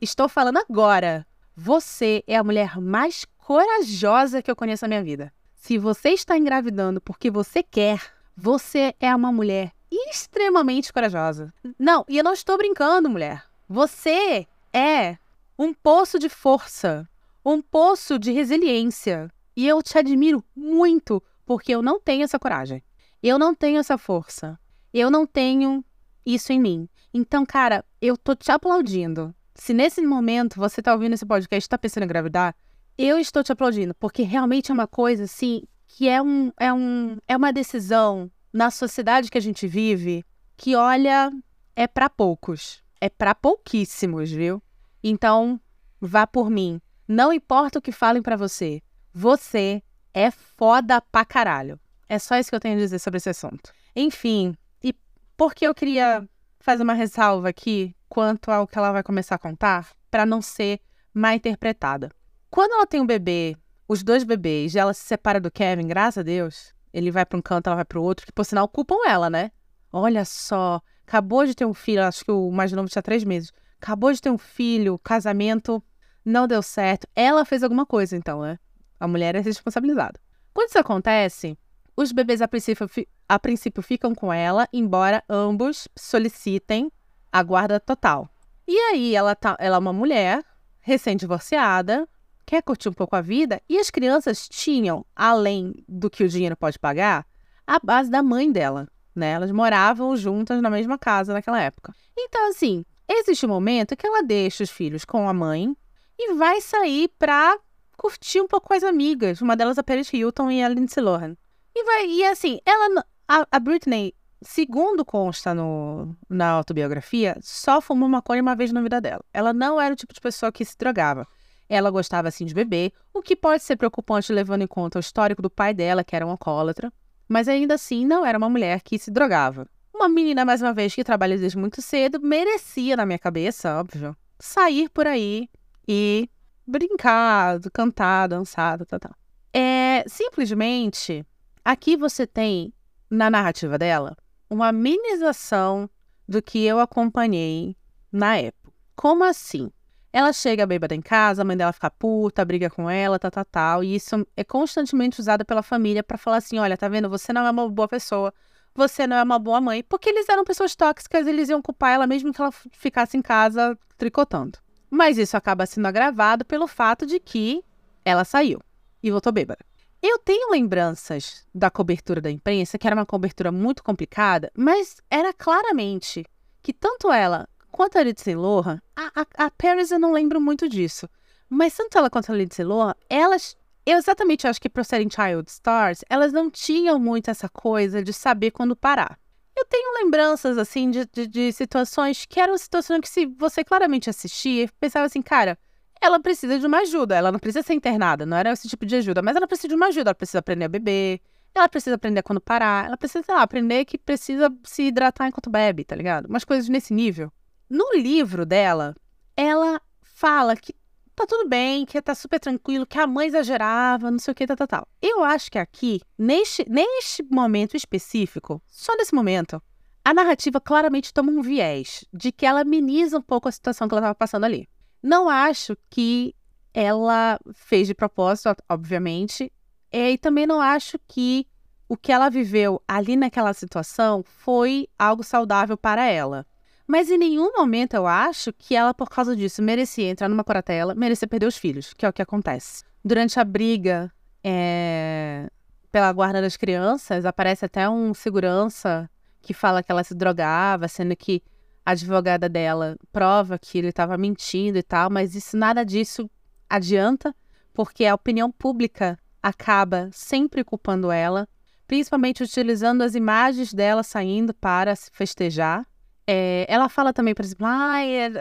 estou 0.00 0.28
falando 0.28 0.58
agora. 0.58 1.26
Você 1.54 2.22
é 2.26 2.36
a 2.36 2.44
mulher 2.44 2.80
mais 2.80 3.24
corajosa 3.36 4.42
que 4.42 4.50
eu 4.50 4.56
conheço 4.56 4.84
na 4.84 4.88
minha 4.88 5.04
vida. 5.04 5.32
Se 5.54 5.76
você 5.76 6.10
está 6.10 6.36
engravidando 6.36 7.00
porque 7.00 7.30
você 7.30 7.62
quer, 7.62 8.00
você 8.36 8.94
é 8.98 9.14
uma 9.14 9.32
mulher 9.32 9.72
extremamente 9.90 10.92
corajosa. 10.92 11.52
Não, 11.78 12.04
e 12.08 12.18
eu 12.18 12.24
não 12.24 12.32
estou 12.32 12.56
brincando, 12.56 13.10
mulher. 13.10 13.44
Você 13.68 14.46
é 14.72 15.18
um 15.58 15.74
poço 15.74 16.18
de 16.18 16.28
força, 16.28 17.08
um 17.44 17.60
poço 17.60 18.18
de 18.18 18.32
resiliência. 18.32 19.30
E 19.56 19.66
eu 19.66 19.82
te 19.82 19.98
admiro 19.98 20.44
muito, 20.54 21.22
porque 21.44 21.74
eu 21.74 21.82
não 21.82 21.98
tenho 21.98 22.22
essa 22.22 22.38
coragem. 22.38 22.82
Eu 23.22 23.38
não 23.38 23.54
tenho 23.54 23.80
essa 23.80 23.98
força. 23.98 24.58
Eu 24.94 25.10
não 25.10 25.26
tenho 25.26 25.84
isso 26.24 26.52
em 26.52 26.60
mim. 26.60 26.88
Então, 27.12 27.44
cara, 27.44 27.84
eu 28.00 28.16
tô 28.16 28.34
te 28.34 28.50
aplaudindo. 28.50 29.34
Se 29.54 29.74
nesse 29.74 30.00
momento 30.02 30.56
você 30.56 30.80
tá 30.80 30.92
ouvindo 30.92 31.14
esse 31.14 31.26
podcast 31.26 31.66
e 31.66 31.68
tá 31.68 31.78
pensando 31.78 32.04
em 32.04 32.06
engravidar, 32.06 32.54
eu 32.96 33.18
estou 33.18 33.42
te 33.42 33.52
aplaudindo, 33.52 33.94
porque 33.94 34.22
realmente 34.22 34.70
é 34.70 34.74
uma 34.74 34.86
coisa 34.86 35.24
assim 35.24 35.62
que 35.86 36.08
é 36.08 36.20
um 36.20 36.52
é 36.58 36.72
um 36.72 37.16
é 37.26 37.36
uma 37.36 37.52
decisão 37.52 38.30
na 38.52 38.70
sociedade 38.70 39.30
que 39.30 39.38
a 39.38 39.40
gente 39.40 39.66
vive 39.66 40.24
que 40.56 40.74
olha 40.74 41.32
é 41.74 41.86
para 41.86 42.10
poucos, 42.10 42.82
é 43.00 43.08
para 43.08 43.34
pouquíssimos, 43.34 44.30
viu? 44.30 44.62
Então, 45.02 45.60
vá 46.00 46.26
por 46.26 46.50
mim. 46.50 46.80
Não 47.06 47.32
importa 47.32 47.78
o 47.78 47.82
que 47.82 47.92
falem 47.92 48.20
para 48.20 48.36
você. 48.36 48.82
Você 49.14 49.82
é 50.12 50.30
foda 50.30 51.00
pra 51.00 51.24
caralho. 51.24 51.78
É 52.08 52.18
só 52.18 52.36
isso 52.36 52.50
que 52.50 52.56
eu 52.56 52.60
tenho 52.60 52.74
a 52.74 52.78
dizer 52.78 52.98
sobre 52.98 53.18
esse 53.18 53.30
assunto. 53.30 53.72
Enfim, 53.94 54.56
e 54.82 54.92
porque 55.36 55.66
eu 55.66 55.74
queria 55.74 56.28
fazer 56.60 56.82
uma 56.82 56.94
ressalva 56.94 57.48
aqui 57.48 57.94
quanto 58.08 58.50
ao 58.50 58.66
que 58.66 58.78
ela 58.78 58.92
vai 58.92 59.02
começar 59.02 59.34
a 59.34 59.38
contar, 59.38 59.88
para 60.10 60.24
não 60.24 60.40
ser 60.40 60.80
mal 61.12 61.32
interpretada. 61.32 62.10
Quando 62.50 62.72
ela 62.72 62.86
tem 62.86 63.00
um 63.00 63.06
bebê, 63.06 63.56
os 63.86 64.02
dois 64.02 64.24
bebês, 64.24 64.74
ela 64.74 64.94
se 64.94 65.04
separa 65.04 65.40
do 65.40 65.50
Kevin, 65.50 65.86
graças 65.86 66.18
a 66.18 66.22
Deus, 66.22 66.74
ele 66.92 67.10
vai 67.10 67.24
para 67.24 67.38
um 67.38 67.42
canto, 67.42 67.66
ela 67.66 67.76
vai 67.76 67.84
para 67.84 67.98
o 67.98 68.02
outro, 68.02 68.26
que 68.26 68.32
por 68.32 68.44
sinal 68.44 68.68
culpam 68.68 68.96
ela, 69.06 69.28
né? 69.28 69.50
Olha 69.92 70.24
só, 70.24 70.80
acabou 71.06 71.46
de 71.46 71.54
ter 71.54 71.64
um 71.64 71.74
filho, 71.74 72.02
acho 72.02 72.24
que 72.24 72.30
o 72.30 72.50
mais 72.50 72.72
novo 72.72 72.88
tinha 72.88 73.02
três 73.02 73.24
meses. 73.24 73.52
Acabou 73.80 74.12
de 74.12 74.20
ter 74.20 74.30
um 74.30 74.38
filho, 74.38 74.98
casamento 74.98 75.82
não 76.24 76.46
deu 76.46 76.62
certo. 76.62 77.06
Ela 77.14 77.44
fez 77.44 77.62
alguma 77.62 77.86
coisa, 77.86 78.16
então, 78.16 78.42
né? 78.42 78.58
A 79.00 79.06
mulher 79.08 79.34
é 79.34 79.40
responsabilizada. 79.40 80.20
Quando 80.52 80.68
isso 80.68 80.78
acontece, 80.78 81.56
os 81.96 82.12
bebês 82.12 82.42
a 82.42 82.48
princípio, 82.48 82.88
a 83.28 83.38
princípio 83.38 83.82
ficam 83.82 84.14
com 84.14 84.32
ela, 84.32 84.68
embora 84.72 85.22
ambos 85.28 85.86
solicitem 85.96 86.90
a 87.30 87.42
guarda 87.42 87.78
total. 87.78 88.28
E 88.66 88.76
aí 88.76 89.14
ela, 89.14 89.34
tá, 89.34 89.56
ela 89.60 89.76
é 89.76 89.78
uma 89.78 89.92
mulher 89.92 90.44
recém-divorciada, 90.80 92.08
quer 92.46 92.62
curtir 92.62 92.88
um 92.88 92.92
pouco 92.92 93.14
a 93.14 93.20
vida, 93.20 93.60
e 93.68 93.78
as 93.78 93.90
crianças 93.90 94.48
tinham, 94.48 95.04
além 95.14 95.74
do 95.86 96.08
que 96.08 96.24
o 96.24 96.28
dinheiro 96.28 96.56
pode 96.56 96.78
pagar, 96.78 97.26
a 97.66 97.78
base 97.78 98.10
da 98.10 98.22
mãe 98.22 98.50
dela. 98.50 98.88
Né? 99.14 99.32
Elas 99.32 99.50
moravam 99.50 100.16
juntas 100.16 100.62
na 100.62 100.70
mesma 100.70 100.96
casa 100.96 101.34
naquela 101.34 101.60
época. 101.60 101.94
Então, 102.16 102.48
assim, 102.48 102.84
existe 103.08 103.44
um 103.44 103.50
momento 103.50 103.96
que 103.96 104.06
ela 104.06 104.22
deixa 104.22 104.62
os 104.62 104.70
filhos 104.70 105.04
com 105.04 105.28
a 105.28 105.34
mãe 105.34 105.76
e 106.18 106.34
vai 106.34 106.60
sair 106.60 107.08
pra 107.18 107.58
curtir 107.96 108.40
um 108.40 108.46
pouco 108.46 108.68
com 108.68 108.74
as 108.74 108.84
amigas. 108.84 109.42
Uma 109.42 109.56
delas 109.56 109.76
a 109.76 109.82
Paris 109.82 110.12
Hilton 110.12 110.50
e 110.50 110.62
a 110.62 110.68
Lindsay 110.68 111.02
Lohan. 111.02 111.36
E 111.74 111.84
vai, 111.84 112.06
e 112.06 112.24
assim, 112.24 112.60
ela, 112.64 113.04
a, 113.28 113.46
a 113.52 113.60
Britney, 113.60 114.14
segundo 114.40 115.04
consta 115.04 115.54
no, 115.54 116.16
na 116.28 116.48
autobiografia, 116.48 117.36
só 117.42 117.80
fumou 117.80 118.08
maconha 118.08 118.40
uma 118.40 118.56
vez 118.56 118.72
na 118.72 118.80
vida 118.80 119.00
dela. 119.00 119.22
Ela 119.32 119.52
não 119.52 119.80
era 119.80 119.92
o 119.92 119.96
tipo 119.96 120.14
de 120.14 120.20
pessoa 120.20 120.50
que 120.50 120.64
se 120.64 120.76
drogava. 120.78 121.26
Ela 121.68 121.90
gostava 121.90 122.28
assim 122.28 122.46
de 122.46 122.54
beber, 122.54 122.92
o 123.12 123.20
que 123.20 123.36
pode 123.36 123.62
ser 123.62 123.76
preocupante 123.76 124.32
levando 124.32 124.62
em 124.62 124.66
conta 124.66 124.98
o 124.98 125.00
histórico 125.00 125.42
do 125.42 125.50
pai 125.50 125.74
dela, 125.74 126.02
que 126.02 126.16
era 126.16 126.26
um 126.26 126.30
alcoólatra, 126.30 126.90
mas 127.28 127.46
ainda 127.46 127.74
assim 127.74 128.06
não 128.06 128.24
era 128.24 128.38
uma 128.38 128.48
mulher 128.48 128.80
que 128.80 128.98
se 128.98 129.10
drogava. 129.10 129.68
Uma 129.94 130.08
menina, 130.08 130.44
mais 130.44 130.62
uma 130.62 130.72
vez, 130.72 130.94
que 130.94 131.04
trabalha 131.04 131.36
desde 131.36 131.58
muito 131.58 131.82
cedo, 131.82 132.20
merecia, 132.20 132.96
na 132.96 133.04
minha 133.04 133.18
cabeça, 133.18 133.78
óbvio, 133.78 134.16
sair 134.38 134.88
por 134.88 135.06
aí 135.06 135.50
e 135.86 136.30
brincar, 136.66 137.60
cantar, 137.74 138.28
dançar, 138.28 138.78
tal, 138.86 138.98
tal. 138.98 139.14
É 139.52 140.04
simplesmente 140.06 141.26
aqui 141.62 141.96
você 141.96 142.26
tem 142.26 142.72
na 143.10 143.30
narrativa 143.30 143.78
dela 143.78 144.16
uma 144.50 144.72
minimização 144.72 145.88
do 146.26 146.42
que 146.42 146.64
eu 146.64 146.80
acompanhei 146.80 147.76
na 148.10 148.36
época. 148.36 148.72
Como 148.96 149.24
assim? 149.24 149.70
Ela 150.12 150.32
chega 150.32 150.66
bêbada 150.66 150.94
em 150.94 151.02
casa, 151.02 151.42
a 151.42 151.44
mãe 151.44 151.56
dela 151.56 151.72
fica 151.72 151.90
puta, 151.90 152.44
briga 152.44 152.70
com 152.70 152.88
ela, 152.88 153.18
tal, 153.18 153.30
tal, 153.30 153.44
tal. 153.44 153.84
E 153.84 153.94
isso 153.94 154.26
é 154.36 154.42
constantemente 154.42 155.20
usado 155.20 155.44
pela 155.44 155.62
família 155.62 156.02
para 156.02 156.16
falar 156.16 156.38
assim: 156.38 156.58
olha, 156.58 156.76
tá 156.76 156.88
vendo? 156.88 157.08
Você 157.10 157.32
não 157.32 157.46
é 157.46 157.50
uma 157.50 157.68
boa 157.68 157.86
pessoa, 157.86 158.32
você 158.74 159.06
não 159.06 159.16
é 159.16 159.22
uma 159.22 159.38
boa 159.38 159.60
mãe. 159.60 159.82
Porque 159.82 160.08
eles 160.08 160.28
eram 160.28 160.44
pessoas 160.44 160.74
tóxicas, 160.74 161.26
eles 161.26 161.48
iam 161.50 161.60
culpar 161.60 161.92
ela 161.92 162.06
mesmo 162.06 162.32
que 162.32 162.40
ela 162.40 162.50
ficasse 162.50 163.16
em 163.16 163.22
casa 163.22 163.78
tricotando. 163.98 164.58
Mas 164.90 165.18
isso 165.18 165.36
acaba 165.36 165.66
sendo 165.66 165.86
agravado 165.86 166.44
pelo 166.44 166.66
fato 166.66 167.04
de 167.04 167.20
que 167.20 167.62
ela 168.04 168.24
saiu 168.24 168.60
e 169.02 169.10
voltou 169.10 169.32
bêbada. 169.32 169.64
Eu 170.00 170.16
tenho 170.18 170.52
lembranças 170.52 171.44
da 171.52 171.70
cobertura 171.70 172.20
da 172.20 172.30
imprensa, 172.30 172.78
que 172.78 172.86
era 172.86 172.94
uma 172.94 173.04
cobertura 173.04 173.50
muito 173.50 173.82
complicada, 173.82 174.50
mas 174.56 175.02
era 175.10 175.32
claramente 175.32 176.24
que 176.62 176.72
tanto 176.72 177.10
ela 177.10 177.48
quanto 177.72 177.98
a 177.98 178.02
Lindsay 178.02 178.36
Lohan, 178.36 178.80
a, 178.94 179.22
a, 179.22 179.46
a 179.46 179.50
Paris 179.50 179.90
eu 179.90 179.98
não 179.98 180.12
lembro 180.12 180.40
muito 180.40 180.68
disso, 180.68 181.08
mas 181.48 181.74
tanto 181.74 181.98
ela 181.98 182.08
quanto 182.08 182.30
a 182.30 182.34
Lindsay 182.34 182.64
Lohan, 182.64 182.94
elas, 183.10 183.56
eu 183.84 183.98
exatamente 183.98 184.46
acho 184.46 184.60
que 184.60 184.68
por 184.68 184.84
serem 184.84 185.08
child 185.10 185.50
stars, 185.50 186.04
elas 186.08 186.32
não 186.32 186.48
tinham 186.48 186.96
muito 186.98 187.28
essa 187.28 187.48
coisa 187.48 188.00
de 188.00 188.12
saber 188.12 188.52
quando 188.52 188.76
parar. 188.76 189.18
Eu 189.56 189.64
tenho 189.64 190.04
lembranças, 190.04 190.56
assim, 190.58 190.88
de, 190.92 191.04
de, 191.06 191.26
de 191.26 191.52
situações 191.52 192.24
que 192.24 192.38
eram 192.38 192.56
situações 192.56 193.00
que, 193.00 193.08
se 193.08 193.26
você 193.26 193.64
claramente 193.64 194.08
assistia, 194.08 194.70
pensava 194.78 195.06
assim, 195.06 195.20
cara, 195.20 195.58
ela 196.00 196.20
precisa 196.20 196.58
de 196.58 196.66
uma 196.66 196.78
ajuda. 196.78 197.16
Ela 197.16 197.32
não 197.32 197.38
precisa 197.38 197.62
ser 197.62 197.74
internada, 197.74 198.24
não 198.26 198.36
era 198.36 198.52
esse 198.52 198.68
tipo 198.68 198.84
de 198.86 198.96
ajuda, 198.96 199.22
mas 199.22 199.36
ela 199.36 199.46
precisa 199.46 199.68
de 199.68 199.74
uma 199.74 199.86
ajuda. 199.86 200.10
Ela 200.10 200.14
precisa 200.14 200.38
aprender 200.38 200.64
a 200.64 200.68
beber, 200.68 201.20
ela 201.54 201.68
precisa 201.68 201.96
aprender 201.96 202.22
quando 202.22 202.40
parar, 202.40 202.86
ela 202.86 202.96
precisa, 202.96 203.24
sei 203.24 203.34
lá, 203.34 203.42
aprender 203.42 203.84
que 203.84 203.98
precisa 203.98 204.52
se 204.64 204.84
hidratar 204.84 205.28
enquanto 205.28 205.50
bebe, 205.50 205.84
tá 205.84 205.96
ligado? 205.96 206.26
Umas 206.26 206.44
coisas 206.44 206.68
nesse 206.68 206.94
nível. 206.94 207.32
No 207.68 207.92
livro 207.94 208.46
dela, 208.46 208.94
ela 209.36 209.80
fala 210.02 210.56
que 210.56 210.74
tá 211.14 211.26
tudo 211.26 211.48
bem, 211.48 211.84
que 211.84 212.00
tá 212.00 212.14
super 212.14 212.38
tranquilo, 212.38 212.86
que 212.86 212.98
a 212.98 213.06
mãe 213.06 213.26
exagerava, 213.26 214.10
não 214.10 214.18
sei 214.18 214.32
o 214.32 214.34
que, 214.34 214.46
tal, 214.46 214.56
tal, 214.56 214.68
tal. 214.68 214.88
Eu 215.02 215.24
acho 215.24 215.50
que 215.50 215.58
aqui, 215.58 216.00
neste, 216.16 216.64
neste 216.68 217.22
momento 217.24 217.76
específico, 217.76 218.62
só 218.68 218.96
nesse 218.96 219.14
momento, 219.14 219.60
a 220.04 220.14
narrativa 220.14 220.60
claramente 220.60 221.12
toma 221.12 221.32
um 221.32 221.42
viés 221.42 222.04
de 222.12 222.30
que 222.30 222.46
ela 222.46 222.60
ameniza 222.60 223.18
um 223.18 223.22
pouco 223.22 223.48
a 223.48 223.52
situação 223.52 223.88
que 223.88 223.94
ela 223.94 224.00
estava 224.00 224.14
passando 224.14 224.44
ali. 224.44 224.68
Não 225.02 225.28
acho 225.28 225.76
que 225.88 226.34
ela 226.74 227.38
fez 227.54 227.86
de 227.86 227.94
propósito, 227.94 228.54
obviamente, 228.68 229.52
e 229.92 230.18
também 230.18 230.46
não 230.46 230.60
acho 230.60 230.98
que 231.08 231.46
o 231.88 231.96
que 231.96 232.12
ela 232.12 232.28
viveu 232.28 232.82
ali 232.86 233.16
naquela 233.16 233.54
situação 233.54 234.22
foi 234.22 234.88
algo 234.98 235.24
saudável 235.24 235.76
para 235.76 236.06
ela. 236.06 236.46
Mas 236.86 237.10
em 237.10 237.18
nenhum 237.18 237.52
momento 237.56 237.94
eu 237.94 238.06
acho 238.06 238.52
que 238.52 238.74
ela, 238.74 238.94
por 238.94 239.08
causa 239.08 239.34
disso, 239.34 239.62
merecia 239.62 240.08
entrar 240.10 240.28
numa 240.28 240.44
coratela, 240.44 240.94
merecia 240.94 241.28
perder 241.28 241.46
os 241.46 241.56
filhos, 241.56 241.92
que 241.92 242.04
é 242.04 242.08
o 242.08 242.12
que 242.12 242.22
acontece. 242.22 242.82
Durante 243.04 243.38
a 243.40 243.44
briga 243.44 244.12
é... 244.42 245.50
pela 245.90 246.12
guarda 246.12 246.40
das 246.40 246.56
crianças, 246.56 247.24
aparece 247.26 247.64
até 247.64 247.88
um 247.88 248.14
segurança 248.14 249.08
que 249.40 249.54
fala 249.54 249.82
que 249.82 249.90
ela 249.90 250.04
se 250.04 250.14
drogava, 250.14 250.88
sendo 250.88 251.14
que 251.14 251.42
advogada 251.90 252.48
dela 252.50 252.96
prova 253.10 253.58
que 253.58 253.78
ele 253.78 253.88
estava 253.88 254.18
mentindo 254.18 254.76
e 254.76 254.82
tal, 254.82 255.08
mas 255.08 255.34
isso 255.34 255.56
nada 255.56 255.84
disso 255.84 256.30
adianta, 256.68 257.34
porque 257.72 258.04
a 258.04 258.14
opinião 258.14 258.52
pública 258.52 259.18
acaba 259.42 260.10
sempre 260.12 260.62
culpando 260.62 261.10
ela, 261.10 261.48
principalmente 261.86 262.42
utilizando 262.42 263.00
as 263.00 263.14
imagens 263.14 263.72
dela 263.72 264.02
saindo 264.02 264.52
para 264.52 264.94
se 264.94 265.10
festejar. 265.10 265.86
É, 266.26 266.66
ela 266.68 266.90
fala 266.90 267.10
também, 267.10 267.34
por 267.34 267.42
exemplo, 267.42 267.66
ah, 267.66 267.96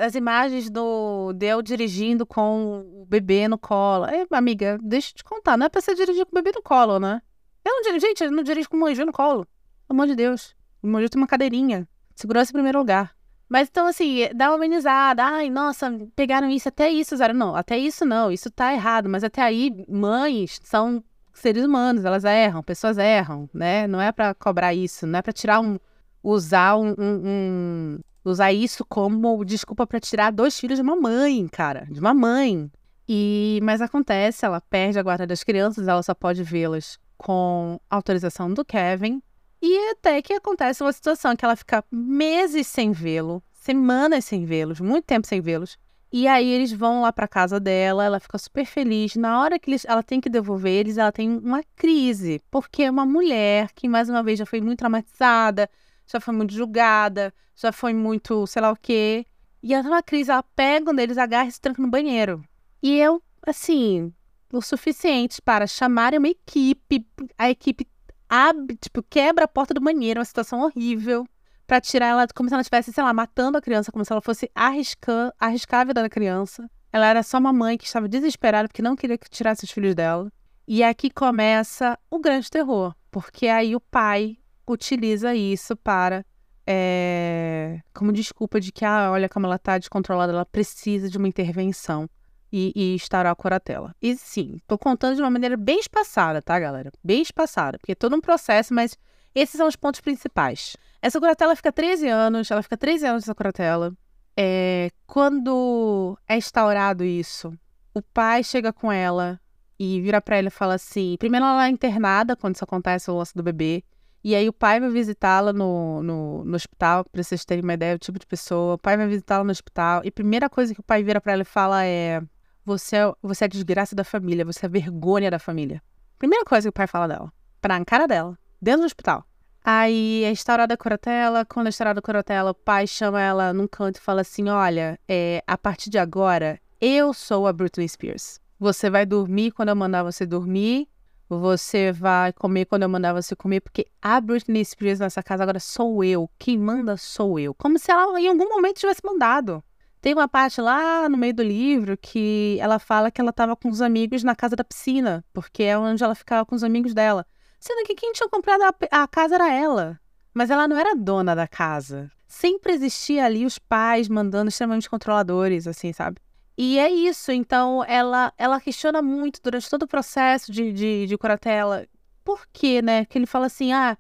as 0.06 0.14
imagens 0.14 0.70
do 0.70 1.32
Del 1.32 1.62
dirigindo 1.62 2.26
com 2.26 2.86
o 3.02 3.06
bebê 3.06 3.48
no 3.48 3.58
colo. 3.58 4.06
É, 4.08 4.26
amiga, 4.30 4.78
deixa 4.84 5.12
eu 5.12 5.16
te 5.16 5.24
contar, 5.24 5.58
não 5.58 5.68
é 5.68 5.70
pra 5.70 5.80
você 5.80 5.96
dirigir 5.96 6.26
com 6.26 6.32
o 6.38 6.42
bebê 6.42 6.52
no 6.54 6.62
colo, 6.62 7.00
né? 7.00 7.22
Eu 7.64 7.72
não 7.72 7.82
dirijo, 7.82 8.06
gente, 8.06 8.24
eu 8.26 8.32
não 8.32 8.44
dirijo 8.44 8.70
com 8.70 8.76
o 8.76 8.80
manjo 8.82 9.06
no 9.06 9.14
colo. 9.14 9.48
Pelo 9.88 10.02
amor 10.02 10.08
de 10.08 10.16
Deus. 10.16 10.54
O 10.84 10.88
manjo 10.88 11.10
tem 11.10 11.22
uma 11.22 11.28
cadeirinha. 11.28 11.88
Segurança 12.14 12.52
em 12.52 12.54
primeiro 12.54 12.80
lugar. 12.80 13.17
Mas 13.50 13.70
então, 13.70 13.88
assim, 13.88 14.28
dá 14.36 14.50
uma 14.50 14.56
amenizada. 14.56 15.24
Ai, 15.24 15.50
nossa, 15.50 15.92
pegaram 16.16 16.50
isso, 16.50 16.68
até 16.68 16.90
isso 16.90 17.16
usaram. 17.16 17.34
Não, 17.34 17.56
até 17.56 17.78
isso 17.78 18.06
não, 18.06 18.32
isso 18.32 18.50
tá 18.52 18.74
errado. 18.74 19.10
Mas 19.10 19.24
até 19.24 19.42
aí, 19.42 19.86
mães 19.88 20.60
são 20.64 21.04
seres 21.34 21.64
humanos, 21.64 22.04
elas 22.04 22.24
erram, 22.24 22.64
pessoas 22.64 22.98
erram, 22.98 23.50
né? 23.54 23.88
Não 23.88 24.02
é 24.02 24.12
para 24.12 24.34
cobrar 24.34 24.74
isso, 24.74 25.06
não 25.06 25.20
é 25.20 25.22
para 25.22 25.32
tirar 25.32 25.60
um, 25.60 25.78
usar 26.24 26.76
um, 26.78 26.96
um, 26.98 27.22
um 27.26 28.00
usar 28.26 28.52
isso 28.52 28.84
como 28.84 29.46
desculpa 29.46 29.86
para 29.86 30.00
tirar 30.00 30.32
dois 30.32 30.60
filhos 30.60 30.78
de 30.78 30.82
uma 30.82 30.96
mãe, 30.96 31.48
cara, 31.48 31.86
de 31.90 32.00
uma 32.00 32.14
mãe. 32.14 32.70
E 33.08 33.60
mas 33.64 33.82
acontece, 33.82 34.46
ela 34.46 34.60
perde 34.60 35.00
a 35.00 35.04
guarda 35.04 35.26
das 35.26 35.44
crianças, 35.44 35.88
ela 35.88 36.04
só 36.04 36.14
pode 36.14 36.44
vê-las 36.44 37.00
com 37.18 37.80
autorização 37.90 38.54
do 38.54 38.66
Kevin. 38.66 39.22
E 39.62 39.90
até 39.92 40.22
que 40.22 40.34
acontece 40.34 40.84
uma 40.84 40.94
situação 40.94 41.36
que 41.36 41.44
ela 41.44 41.56
fica 41.56 41.84
meses 41.92 42.68
sem 42.68 42.92
vê-lo, 42.92 43.42
semanas 43.52 44.26
sem 44.26 44.46
vê-los, 44.46 44.80
muito 44.80 45.06
tempo 45.06 45.28
sem 45.28 45.42
vê-los. 45.42 45.78
E 46.12 46.26
aí 46.28 46.48
eles 46.48 46.72
vão 46.72 47.02
lá 47.02 47.12
pra 47.12 47.28
casa 47.28 47.60
dela, 47.60 48.04
ela 48.06 48.20
fica 48.20 48.38
super 48.38 48.66
feliz. 48.66 49.16
Na 49.16 49.42
hora 49.42 49.60
que 49.60 49.70
eles, 49.70 49.84
ela 49.86 50.02
tem 50.02 50.22
que 50.22 50.30
devolver 50.30 50.72
eles, 50.72 50.98
ela 50.98 51.12
tem 51.12 51.38
uma 51.38 51.62
crise, 51.76 52.42
porque 52.50 52.84
é 52.84 52.92
uma 52.92 53.06
mulher 53.06 53.72
que 53.74 53.90
mais 53.90 54.10
uma 54.10 54.24
vez 54.24 54.40
já 54.40 54.46
foi 54.46 54.62
muito 54.62 54.80
traumatizada, 54.80 55.70
já 56.06 56.20
foi 56.22 56.34
muito 56.34 56.54
julgada, 56.54 57.34
já 57.56 57.72
foi 57.72 57.94
muito, 57.94 58.48
sei 58.48 58.62
lá 58.62 58.72
o 58.72 58.78
quê. 58.78 59.26
E 59.62 59.74
ela 59.74 59.84
tem 59.84 59.92
uma 59.92 60.04
crise, 60.04 60.32
ela 60.32 60.44
pega 60.44 60.92
um 60.92 60.96
deles, 60.96 61.18
agarra 61.18 61.50
e 61.50 61.52
se 61.52 61.60
tranca 61.60 61.82
no 61.82 61.90
banheiro. 61.90 62.42
E 62.82 62.98
eu, 62.98 63.22
assim, 63.46 64.14
o 64.54 64.62
suficiente 64.62 65.42
para 65.42 65.68
chamarem 65.68 66.20
uma 66.20 66.30
equipe, 66.30 67.06
a 67.38 67.50
equipe 67.50 67.86
abre, 68.30 68.76
tipo, 68.78 69.04
quebra 69.04 69.46
a 69.46 69.48
porta 69.48 69.74
do 69.74 69.82
banheiro, 69.82 70.20
uma 70.20 70.26
situação 70.26 70.62
horrível 70.62 71.26
para 71.66 71.82
tirar 71.82 72.08
ela 72.08 72.28
como 72.34 72.48
se 72.48 72.56
ela 72.56 72.62
estivesse, 72.62 72.94
sei 72.94 73.04
lá, 73.04 73.14
matando 73.14 73.58
a 73.58 73.62
criança, 73.62 73.92
como 73.92 74.06
se 74.06 74.12
ela 74.12 74.22
fosse 74.22 74.50
arriscar, 74.56 75.34
arriscar 75.40 75.82
a 75.82 75.86
vida 75.86 76.02
da 76.02 76.10
criança. 76.10 76.70
Ela 76.92 77.08
era 77.08 77.22
só 77.24 77.38
uma 77.38 77.52
mãe 77.52 77.78
que 77.78 77.86
estava 77.86 78.08
desesperada 78.08 78.68
porque 78.68 78.82
não 78.82 78.96
queria 78.96 79.18
que 79.18 79.30
tirasse 79.30 79.66
os 79.66 79.72
filhos 79.72 79.94
dela. 79.94 80.32
E 80.68 80.84
aqui 80.84 81.10
começa 81.10 81.98
o 82.10 82.20
grande 82.20 82.50
terror, 82.50 82.94
porque 83.12 83.48
aí 83.48 83.76
o 83.76 83.80
pai 83.80 84.38
utiliza 84.66 85.34
isso 85.36 85.76
para 85.76 86.26
é, 86.66 87.80
como 87.94 88.12
desculpa 88.12 88.60
de 88.60 88.72
que, 88.72 88.84
ah, 88.84 89.10
olha 89.12 89.30
como 89.30 89.46
ela 89.46 89.56
está 89.56 89.78
descontrolada, 89.78 90.34
ela 90.34 90.46
precisa 90.46 91.10
de 91.10 91.18
uma 91.18 91.28
intervenção 91.28 92.10
e, 92.52 92.72
e 92.76 92.98
a 93.14 93.36
curatela. 93.36 93.96
E 94.02 94.16
sim, 94.16 94.60
tô 94.68 94.78
contando 94.78 95.16
de 95.16 95.22
uma 95.22 95.30
maneira 95.30 95.58
bem 95.58 95.80
espaçada, 95.80 96.42
tá, 96.42 96.60
galera? 96.60 96.92
Bem 97.04 97.22
espaçada, 97.22 97.78
porque 97.78 97.92
é 97.92 97.96
todo 97.96 98.16
um 98.16 98.22
processo, 98.22 98.74
mas 98.74 98.98
esses 99.34 99.58
são 99.58 99.68
os 99.68 99.76
pontos 99.76 100.02
principais. 100.02 100.76
Essa 101.02 101.20
curatela 101.20 101.56
fica 101.56 101.72
13 101.72 102.08
anos, 102.08 102.50
ela 102.50 102.64
fica 102.64 102.78
13 102.78 103.06
anos 103.06 103.24
essa 103.24 103.36
curatela. 103.36 103.94
É, 104.36 104.90
quando 105.06 106.18
é 106.28 106.38
instaurado 106.38 107.04
isso, 107.04 107.54
o 107.94 108.02
pai 108.02 108.44
chega 108.44 108.72
com 108.72 108.92
ela 108.92 109.40
e 109.80 110.02
vira 110.02 110.22
para 110.22 110.38
ela 110.38 110.48
e 110.48 110.52
fala 110.52 110.76
assim: 110.76 111.16
primeiro 111.20 111.46
ela 111.46 111.68
é 111.68 111.70
internada 111.70 112.36
quando 112.36 112.56
isso 112.56 112.64
acontece, 112.64 113.10
o 113.12 113.18
lance 113.18 113.36
do 113.36 113.44
bebê. 113.44 113.84
E 114.24 114.36
aí 114.36 114.50
o 114.50 114.54
pai 114.54 114.80
vai 114.80 114.90
visitá-la 114.90 115.54
no, 115.54 116.04
no, 116.04 116.44
no, 116.44 116.56
hospital, 116.56 117.06
pra 117.06 117.24
vocês 117.24 117.46
terem 117.46 117.64
uma 117.64 117.76
ideia 117.76 117.96
do 117.96 118.00
tipo 118.00 118.20
de 118.20 118.26
pessoa. 118.26 118.74
O 118.74 118.78
pai 118.78 118.98
vai 118.98 119.08
visitá-la 119.08 119.44
no 119.44 119.52
hospital 119.52 120.02
e 120.04 120.10
a 120.10 120.12
primeira 120.12 120.50
coisa 120.50 120.74
que 120.74 120.80
o 120.80 120.84
pai 120.84 121.04
vira 121.04 121.22
para 121.22 121.34
ela 121.34 121.44
e 121.44 121.46
fala 121.46 121.86
é: 121.86 122.22
você, 122.68 122.98
é, 122.98 123.14
você 123.24 123.46
é 123.46 123.48
a 123.48 123.48
desgraça 123.48 123.96
da 123.96 124.04
família, 124.04 124.44
você 124.44 124.66
é 124.66 124.68
a 124.68 124.70
vergonha 124.70 125.32
da 125.32 125.40
família. 125.40 125.82
Primeira 126.20 126.44
coisa 126.44 126.66
que 126.66 126.70
o 126.70 126.74
pai 126.74 126.86
fala 126.86 127.08
dela, 127.08 127.32
pra 127.62 127.84
cara 127.86 128.06
dela 128.06 128.38
dentro 128.62 128.82
do 128.82 128.86
hospital. 128.86 129.24
Aí 129.64 130.24
é 130.26 130.32
instaurada 130.32 130.74
a 130.74 130.78
curatela, 130.78 131.46
quando 131.46 131.68
é 131.68 131.70
instaurada 131.70 132.00
a 132.00 132.02
curatela, 132.02 132.52
o 132.52 132.54
pai 132.54 132.86
chama 132.86 133.22
ela 133.22 133.54
num 133.54 133.68
canto 133.68 133.98
e 133.98 134.02
fala 134.02 134.20
assim: 134.20 134.50
Olha, 134.50 135.00
é, 135.08 135.42
a 135.48 135.58
partir 135.58 135.90
de 135.90 135.98
agora, 135.98 136.60
eu 136.82 137.14
sou 137.14 137.48
a 137.48 137.54
Britney 137.54 137.88
Spears. 137.88 138.40
Você 138.60 138.90
vai 138.90 139.06
dormir 139.06 139.52
quando 139.52 139.70
eu 139.70 139.76
mandar 139.76 140.04
você 140.04 140.26
dormir, 140.26 140.90
você 141.30 141.94
vai 141.94 142.34
comer 142.34 142.66
quando 142.66 142.84
eu 142.84 142.90
mandar 142.90 143.14
você 143.14 143.34
comer, 143.34 143.62
porque 143.62 143.88
a 144.02 144.20
Britney 144.20 144.66
Spears 144.66 145.00
nessa 145.00 145.24
casa 145.24 145.44
agora 145.44 145.60
sou 145.60 146.04
eu. 146.04 146.30
Quem 146.38 146.58
manda 146.58 146.98
sou 146.98 147.40
eu. 147.40 147.54
Como 147.54 147.80
se 147.80 147.92
ela 147.92 148.20
em 148.20 148.28
algum 148.28 148.50
momento 148.50 148.80
tivesse 148.80 149.02
mandado. 149.06 149.64
Tem 150.08 150.14
uma 150.14 150.30
parte 150.30 150.62
lá 150.62 151.10
no 151.10 151.18
meio 151.18 151.34
do 151.34 151.44
livro 151.44 151.98
que 151.98 152.58
ela 152.62 152.80
fala 152.80 153.12
que 153.12 153.20
ela 153.20 153.32
estava 153.32 153.58
com 153.58 153.68
os 153.68 153.82
amigos 153.82 154.24
na 154.24 154.34
casa 154.34 154.56
da 154.56 154.64
piscina, 154.64 155.22
porque 155.34 155.64
é 155.64 155.78
onde 155.78 156.02
ela 156.02 156.16
ficava 156.16 156.46
com 156.46 156.56
os 156.56 156.64
amigos 156.64 156.94
dela. 156.94 157.26
Sendo 157.60 157.86
que 157.86 157.94
quem 157.94 158.14
tinha 158.14 158.30
comprado 158.30 158.62
a, 158.62 159.04
a 159.04 159.06
casa 159.10 159.36
era 159.36 159.52
ela. 159.52 160.00
Mas 160.34 160.50
ela 160.50 160.66
não 160.66 160.78
era 160.78 160.96
dona 160.96 161.36
da 161.36 161.46
casa. 161.46 162.10
Sempre 162.26 162.72
existia 162.72 163.26
ali 163.26 163.46
os 163.46 163.60
pais 163.60 164.08
mandando 164.08 164.48
extremamente 164.48 164.90
controladores, 164.90 165.68
assim, 165.68 165.92
sabe? 165.92 166.22
E 166.58 166.80
é 166.80 166.90
isso. 166.90 167.30
Então, 167.34 167.84
ela, 167.84 168.32
ela 168.38 168.62
questiona 168.62 169.02
muito 169.02 169.42
durante 169.44 169.70
todo 169.70 169.84
o 169.84 169.88
processo 169.90 170.54
de, 170.54 170.72
de, 170.72 171.06
de 171.06 171.18
curatela. 171.18 171.86
Por 172.24 172.48
quê, 172.54 172.82
né? 172.82 173.04
Que 173.04 173.18
ele 173.18 173.26
fala 173.26 173.48
assim, 173.48 173.74
ah, 173.74 173.98